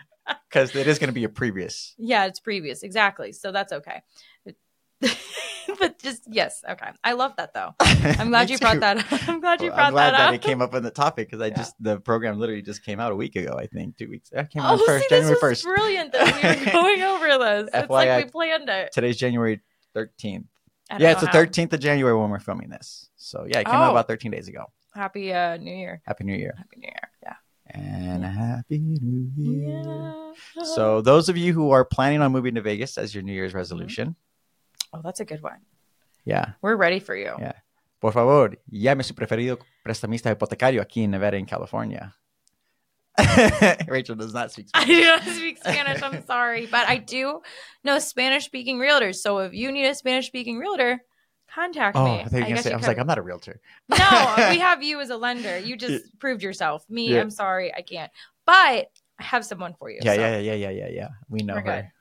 Because 0.47 0.75
it 0.75 0.87
is 0.87 0.99
going 0.99 1.07
to 1.09 1.13
be 1.13 1.23
a 1.23 1.29
previous. 1.29 1.95
Yeah, 1.97 2.25
it's 2.25 2.39
previous. 2.39 2.83
Exactly. 2.83 3.31
So 3.31 3.51
that's 3.51 3.73
okay. 3.73 4.03
but 5.79 5.97
just 5.99 6.23
yes, 6.27 6.61
okay. 6.69 6.89
I 7.03 7.13
love 7.13 7.33
that 7.37 7.53
though. 7.53 7.73
I'm 7.79 8.29
glad 8.29 8.49
you 8.49 8.57
brought 8.57 8.79
that. 8.81 8.97
up. 8.97 9.29
I'm 9.29 9.39
glad 9.39 9.61
you 9.61 9.67
Well, 9.69 9.75
brought 9.77 9.85
I'm 9.87 9.93
glad 9.93 10.11
that 10.13 10.17
that, 10.17 10.33
it 10.33 10.41
came 10.41 10.61
up 10.61 10.73
in 10.73 10.83
the 10.83 10.91
topic 10.91 11.29
because 11.29 11.41
I 11.41 11.47
Yeah. 11.47 11.55
just 11.57 11.75
the 11.81 11.99
program 11.99 12.39
literally 12.39 12.61
just 12.61 12.83
came 12.83 12.99
out 12.99 13.11
a 13.11 13.15
week 13.15 13.35
ago. 13.35 13.55
I 13.57 13.67
think 13.67 13.97
two 13.97 14.09
weeks. 14.09 14.29
It 14.31 14.49
came 14.49 14.61
Oh, 14.63 14.73
out 14.73 14.79
first, 14.85 15.03
see, 15.03 15.15
this 15.15 15.19
January 15.21 15.37
first. 15.39 15.63
brilliant 15.63 16.11
that 16.13 16.25
we 16.43 16.65
were 16.65 16.71
going 16.71 17.01
over 17.01 17.37
this. 17.37 17.69
It's 17.73 17.89
like 17.89 18.25
we 18.25 18.29
planned 18.31 18.67
it. 18.69 18.91
Today's 18.91 19.17
January 19.17 19.61
thirteenth. 19.93 20.47
Yeah, 20.97 21.11
it's 21.11 21.21
the 21.21 21.27
thirteenth 21.27 21.71
of 21.73 21.79
January 21.79 22.17
when 22.17 22.29
we're 22.29 22.39
filming 22.39 22.69
this. 22.69 23.09
So 23.15 23.45
yeah, 23.47 23.59
it 23.59 23.65
came 23.65 23.75
out 23.75 23.89
Oh. 23.89 23.91
about 23.91 24.07
thirteen 24.07 24.31
days 24.31 24.47
ago. 24.47 24.65
Happy 24.93 25.31
uh, 25.31 25.55
New 25.57 25.75
Year. 25.75 26.01
Happy 26.05 26.23
New 26.23 26.35
Year 26.35 26.55
Happy 26.57 26.77
New 26.77 26.87
Year. 26.87 27.11
Yeah. 27.23 27.35
and 27.69 28.25
happy 28.25 28.79
New 28.79 29.29
Year. 29.37 29.83
Yeah. 30.57 30.63
So 30.63 31.01
those 31.01 31.29
of 31.29 31.37
you 31.37 31.53
who 31.53 31.69
are 31.69 31.85
planning 31.85 32.21
on 32.23 32.31
moving 32.31 32.55
to 32.55 32.61
Vegas 32.61 32.97
as 32.97 33.13
your 33.13 33.21
New 33.21 33.33
Year's 33.33 33.53
resolution, 33.53 34.15
oh, 34.93 35.01
that's 35.03 35.19
a 35.19 35.25
good 35.25 35.41
one. 35.41 35.59
yeah, 36.25 36.53
We're 36.61 36.75
ready 36.75 36.99
for 36.99 37.15
you. 37.15 37.33
Yeah. 37.39 37.53
por 37.99 38.11
favor, 38.13 38.57
llame 38.71 39.03
su 39.03 39.13
preferido 39.13 39.59
prestamista 39.83 40.29
hipotecario 40.31 40.81
aquí 40.81 41.03
en 41.03 41.11
Nevada, 41.11 41.37
in 41.37 41.45
California. 41.45 42.13
Rachel 43.87 44.15
does 44.15 44.33
not 44.33 44.51
speak 44.51 44.69
Spanish. 44.69 44.89
I 44.89 44.93
do 45.01 45.05
not 45.05 45.23
speak 45.23 45.57
Spanish. 45.57 46.01
I'm 46.01 46.25
sorry, 46.25 46.65
but 46.67 46.87
I 46.87 46.97
do 46.97 47.41
know 47.83 47.99
Spanish 47.99 48.45
speaking 48.45 48.77
realtors. 48.79 49.15
So 49.15 49.39
if 49.39 49.53
you 49.53 49.71
need 49.71 49.85
a 49.87 49.93
Spanish 49.95 50.27
speaking 50.27 50.57
realtor, 50.57 51.01
contact 51.53 51.97
Oh, 51.97 52.05
me. 52.05 52.11
I 52.11 52.23
were 52.23 52.29
guess 52.47 52.63
say. 52.63 52.71
I 52.71 52.75
was 52.77 52.85
could- 52.85 52.87
like, 52.87 52.97
I'm 52.99 53.07
not 53.07 53.17
a 53.17 53.21
realtor. 53.21 53.59
no, 53.89 53.97
we 54.49 54.59
have 54.59 54.81
you 54.83 55.01
as 55.01 55.09
a 55.09 55.17
lender. 55.17 55.57
You 55.59 55.75
just 55.75 56.05
proved 56.19 56.43
yourself. 56.43 56.85
Me, 56.89 57.13
Yeah. 57.13 57.19
I'm 57.21 57.29
sorry, 57.31 57.73
I 57.75 57.81
can't. 57.81 58.11
But 58.45 58.87
I 59.19 59.23
have 59.23 59.43
someone 59.43 59.73
for 59.73 59.89
you. 59.89 59.99
Yeah, 60.01 60.15
so 60.15 60.21
yeah, 60.21 60.37
yeah, 60.37 60.53
yeah, 60.53 60.69
yeah, 60.69 60.87
yeah. 60.87 61.07
We 61.27 61.39
know 61.41 61.55
We're 61.55 61.59
her. 61.61 61.81
good. 61.81 61.91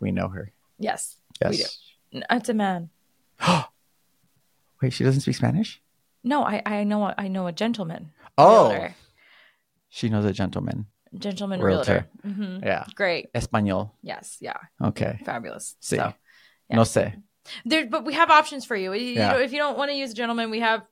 We 0.00 0.10
know 0.10 0.28
her. 0.28 0.52
Yes, 0.80 1.16
Yes. 1.40 1.78
It's 2.12 2.48
a 2.48 2.54
man. 2.54 2.90
Wait, 4.82 4.92
she 4.92 5.04
doesn't 5.04 5.20
speak 5.22 5.36
Spanish? 5.36 5.80
No, 6.24 6.42
I 6.44 6.62
I 6.66 6.84
know 6.84 7.04
a, 7.04 7.14
I 7.18 7.28
know 7.28 7.46
a 7.46 7.52
gentleman. 7.52 8.10
Oh, 8.36 8.68
realtor. 8.70 8.94
she 9.88 10.08
knows 10.08 10.24
a 10.24 10.32
gentleman. 10.32 10.86
gentleman 11.18 11.60
Realtor. 11.60 12.06
realtor. 12.24 12.42
hmm 12.42 12.58
Yeah. 12.64 12.84
Great. 12.94 13.28
Espanol. 13.34 13.94
Yes. 14.02 14.36
Yeah. 14.40 14.56
Okay. 14.80 15.18
Fabulous. 15.24 15.76
Sí. 15.80 15.96
So 15.96 16.12
Yeah. 16.70 16.76
No 16.76 16.82
sé. 16.82 17.22
there, 17.64 17.86
but 17.86 18.04
we 18.04 18.12
have 18.14 18.30
options 18.30 18.64
for 18.64 18.76
you. 18.76 18.92
You 18.92 19.14
Yeah. 19.14 19.32
know, 19.32 19.38
if 19.40 19.52
you 19.52 19.58
don't 19.58 19.78
want 19.78 19.90
to 19.90 19.96
use 19.96 20.10
a 20.10 20.14
gentleman, 20.14 20.50
we 20.50 20.60
have 20.60 20.82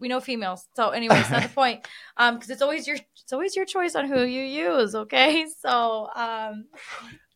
we 0.00 0.08
know 0.08 0.20
females. 0.20 0.66
So 0.76 0.90
anyway, 0.90 1.18
it's 1.20 1.30
not 1.30 1.42
the 1.42 1.48
point. 1.62 1.86
Um, 2.16 2.34
because 2.34 2.50
it's 2.50 2.62
always 2.62 2.86
your 2.86 2.96
it's 3.22 3.32
always 3.32 3.54
your 3.54 3.64
choice 3.66 3.94
on 3.96 4.06
who 4.08 4.22
you 4.24 4.42
use. 4.42 4.94
Okay. 4.94 5.46
So 5.62 6.08
um, 6.16 6.66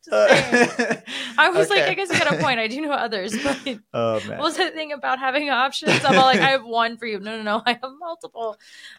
just. 0.04 1.04
I 1.38 1.50
was 1.50 1.70
like, 1.70 1.84
I 1.84 1.94
guess 1.94 2.10
you 2.10 2.18
got 2.18 2.34
a 2.34 2.38
point. 2.42 2.58
I 2.60 2.66
do 2.68 2.80
know 2.80 2.92
others, 2.92 3.36
but 3.42 3.58
Oh 3.94 4.20
man. 4.20 4.38
what 4.38 4.40
was 4.40 4.56
the 4.56 4.70
thing 4.70 4.92
about 4.92 5.18
having 5.18 5.50
options? 5.50 6.04
I'm 6.04 6.18
all 6.18 6.24
like, 6.24 6.40
I 6.40 6.50
have 6.50 6.64
one 6.64 6.96
for 6.96 7.06
you. 7.06 7.18
No, 7.20 7.36
no, 7.36 7.42
no, 7.42 7.62
I 7.66 7.72
have 7.72 7.90
multiple. 7.98 8.56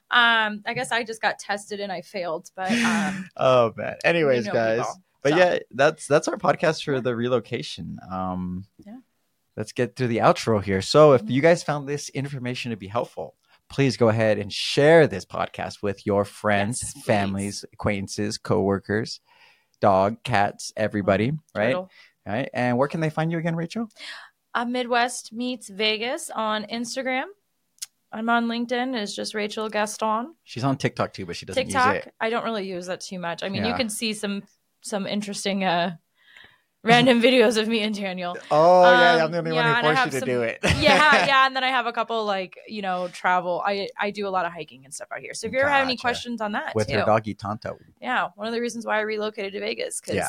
Um, 0.10 0.64
I 0.66 0.74
guess 0.74 0.92
I 0.92 1.04
just 1.04 1.22
got 1.22 1.40
tested 1.40 1.80
and 1.80 1.92
I 1.92 2.02
failed, 2.02 2.50
but 2.56 2.72
um, 2.72 3.30
oh 3.38 3.74
man. 3.76 3.96
Anyways, 4.04 4.46
know 4.46 4.54
guys. 4.54 4.78
people. 4.80 5.02
But 5.24 5.30
So. 5.34 5.38
yeah, 5.38 5.60
that's 5.72 6.08
that's 6.08 6.28
our 6.28 6.38
podcast 6.38 6.84
for 6.84 7.00
the 7.00 7.16
relocation. 7.16 8.00
Um 8.12 8.66
Yeah. 8.86 8.98
let's 9.56 9.72
get 9.72 9.96
through 9.96 10.08
the 10.08 10.18
outro 10.18 10.64
here. 10.64 10.82
So 10.82 11.14
if 11.14 11.24
Mhm. 11.24 11.30
you 11.32 11.42
guys 11.42 11.62
found 11.64 11.88
this 11.88 12.10
information 12.10 12.72
to 12.72 12.78
be 12.78 12.88
helpful, 12.88 13.36
please 13.70 13.98
go 13.98 14.10
ahead 14.10 14.38
and 14.40 14.52
share 14.52 15.08
this 15.08 15.26
podcast 15.26 15.82
with 15.84 16.06
your 16.06 16.26
friends, 16.26 16.82
Yes, 16.96 17.06
families, 17.06 17.66
acquaintances, 17.72 18.38
coworkers, 18.38 19.20
dog, 19.82 20.24
cats, 20.24 20.72
everybody, 20.78 21.34
right? 21.54 21.68
turtle. 21.68 21.90
Right. 22.26 22.50
And 22.54 22.78
where 22.78 22.88
can 22.88 23.02
they 23.02 23.10
find 23.10 23.32
you 23.32 23.40
again, 23.40 23.56
Rachel? 23.56 23.90
Uh, 24.54 24.66
Midwest 24.66 25.34
meets 25.34 25.68
Vegas 25.70 26.30
on 26.30 26.66
Instagram. 26.66 27.26
I'm 28.12 28.30
on 28.30 28.48
LinkedIn. 28.48 28.96
It's 28.96 29.16
just 29.16 29.34
Rachel 29.34 29.70
Gaston. 29.70 30.36
She's 30.44 30.64
on 30.64 30.78
TikTok 30.78 31.14
too, 31.14 31.26
but 31.26 31.36
she 31.36 31.46
doesn't 31.46 31.64
use 31.64 31.74
TikTok. 31.74 31.96
it. 31.96 32.14
I 32.20 32.30
don't 32.30 32.44
really 32.44 32.68
use 32.68 32.88
that 32.88 33.02
too 33.02 33.20
much. 33.20 33.42
I 33.42 33.50
mean, 33.50 33.66
you 33.66 33.74
can 33.74 33.90
see 33.90 34.14
some 34.14 34.44
some 34.82 35.08
interesting 35.08 35.64
uh 35.64 35.96
random 36.84 37.22
videos 37.22 37.58
of 37.62 37.68
me 37.68 37.82
and 37.82 37.94
Daniel. 37.96 38.38
Oh 38.52 38.84
yeah, 38.84 39.16
Um, 39.16 39.22
I'm 39.26 39.32
the 39.32 39.38
only 39.40 39.52
yeah, 39.56 39.74
one 39.84 39.96
who 39.96 40.02
forced 40.02 40.06
you 40.06 40.12
to 40.12 40.20
some- 40.20 40.28
do 40.30 40.42
it. 40.42 40.60
yeah, 40.64 41.26
yeah, 41.28 41.46
and 41.48 41.56
then 41.56 41.64
I 41.64 41.70
have 41.70 41.86
a 41.86 41.94
couple 41.94 42.26
like 42.26 42.58
you 42.68 42.82
know 42.82 43.08
travel. 43.10 43.62
I 43.66 43.90
I 44.00 44.12
do 44.12 44.28
a 44.28 44.30
lot 44.30 44.46
of 44.46 44.52
hiking 44.54 44.84
and 44.86 44.94
stuff 44.94 45.08
out 45.14 45.20
here. 45.20 45.34
So 45.34 45.48
if 45.48 45.54
you 45.54 45.60
ever 45.60 45.70
have 45.70 45.84
any 45.84 45.98
questions 45.98 46.42
on 46.42 46.52
that 46.54 46.74
With 46.76 46.88
too, 46.88 47.00
her 47.00 47.06
doggy 47.06 47.34
Tonto. 47.36 47.78
yeah, 48.02 48.30
one 48.36 48.48
of 48.48 48.54
the 48.54 48.62
reasons 48.62 48.86
why 48.86 48.98
I 48.98 49.02
relocated 49.02 49.54
to 49.54 49.60
Vegas 49.60 50.00
because 50.02 50.16
Yeah. 50.16 50.28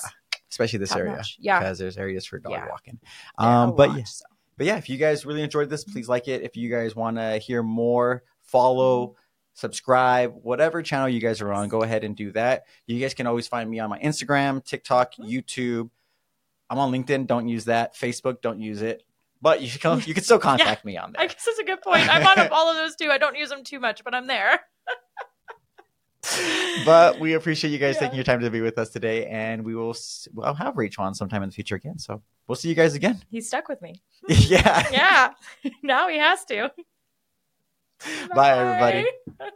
Especially 0.50 0.78
this 0.80 0.94
area. 0.94 1.12
notch. 1.16 1.38
Yeah. 1.40 1.60
Because 1.60 1.78
there's 1.78 1.96
areas 1.96 2.26
for 2.26 2.38
dog 2.38 2.52
Yeah. 2.52 2.68
walking. 2.68 2.98
Um, 3.38 3.74
but 3.74 3.88
lot, 3.88 3.98
yeah, 3.98 4.04
so. 4.04 4.24
but 4.58 4.66
yeah, 4.66 4.76
if 4.76 4.90
you 4.90 4.98
guys 4.98 5.24
really 5.24 5.42
enjoyed 5.42 5.70
this, 5.70 5.82
please 5.82 6.10
like 6.10 6.28
it. 6.28 6.42
If 6.42 6.58
you 6.58 6.68
guys 6.70 6.94
want 6.94 7.16
to 7.16 7.38
hear 7.38 7.62
more, 7.62 8.22
follow, 8.42 9.16
subscribe, 9.54 10.34
whatever 10.42 10.82
channel 10.82 11.08
you 11.08 11.20
guys 11.20 11.40
are 11.40 11.52
on, 11.54 11.68
go 11.68 11.82
ahead 11.82 12.04
and 12.04 12.14
do 12.14 12.32
that. 12.32 12.64
You 12.86 13.00
guys 13.00 13.14
can 13.14 13.26
always 13.26 13.48
find 13.48 13.70
me 13.70 13.78
on 13.80 13.88
my 13.88 13.98
Instagram, 14.00 14.62
TikTok, 14.62 15.14
YouTube. 15.14 15.88
I'm 16.72 16.78
on 16.78 16.90
LinkedIn. 16.90 17.26
Don't 17.26 17.48
use 17.48 17.66
that. 17.66 17.94
Facebook. 17.94 18.40
Don't 18.40 18.58
use 18.58 18.80
it. 18.80 19.02
But 19.42 19.60
you 19.60 19.68
should 19.68 19.82
come, 19.82 20.00
you 20.06 20.14
can 20.14 20.24
still 20.24 20.38
contact 20.50 20.86
me 20.86 20.96
on 20.96 21.12
there. 21.12 21.20
I 21.22 21.26
guess 21.26 21.44
that's 21.44 21.58
a 21.58 21.64
good 21.64 21.82
point. 21.82 22.08
I'm 22.08 22.26
on 22.26 22.48
all 22.48 22.70
of 22.70 22.76
those 22.76 22.96
too. 22.96 23.10
I 23.10 23.18
don't 23.18 23.36
use 23.36 23.50
them 23.50 23.62
too 23.62 23.78
much, 23.78 24.02
but 24.02 24.14
I'm 24.14 24.26
there. 24.26 24.58
But 26.86 27.18
we 27.20 27.34
appreciate 27.34 27.70
you 27.70 27.78
guys 27.78 27.96
Yeah. 27.96 28.02
taking 28.02 28.14
your 28.16 28.24
time 28.24 28.40
to 28.40 28.50
be 28.50 28.60
with 28.60 28.78
us 28.78 28.90
today, 28.90 29.26
and 29.26 29.64
we 29.64 29.74
will. 29.74 29.94
I'll 30.42 30.54
have 30.54 30.76
Rachel 30.76 31.04
on 31.04 31.14
sometime 31.14 31.42
in 31.42 31.48
the 31.48 31.54
future 31.54 31.74
again. 31.74 31.98
So 31.98 32.22
we'll 32.46 32.54
see 32.56 32.68
you 32.68 32.74
guys 32.76 32.94
again. 32.94 33.20
He's 33.28 33.48
stuck 33.48 33.68
with 33.68 33.82
me. 33.82 34.00
yeah. 34.28 34.88
Yeah. 34.90 35.32
now 35.82 36.08
he 36.08 36.18
has 36.18 36.44
to. 36.46 36.70
Bye, 38.34 38.56
everybody. 38.56 39.06
Bye. 39.38 39.50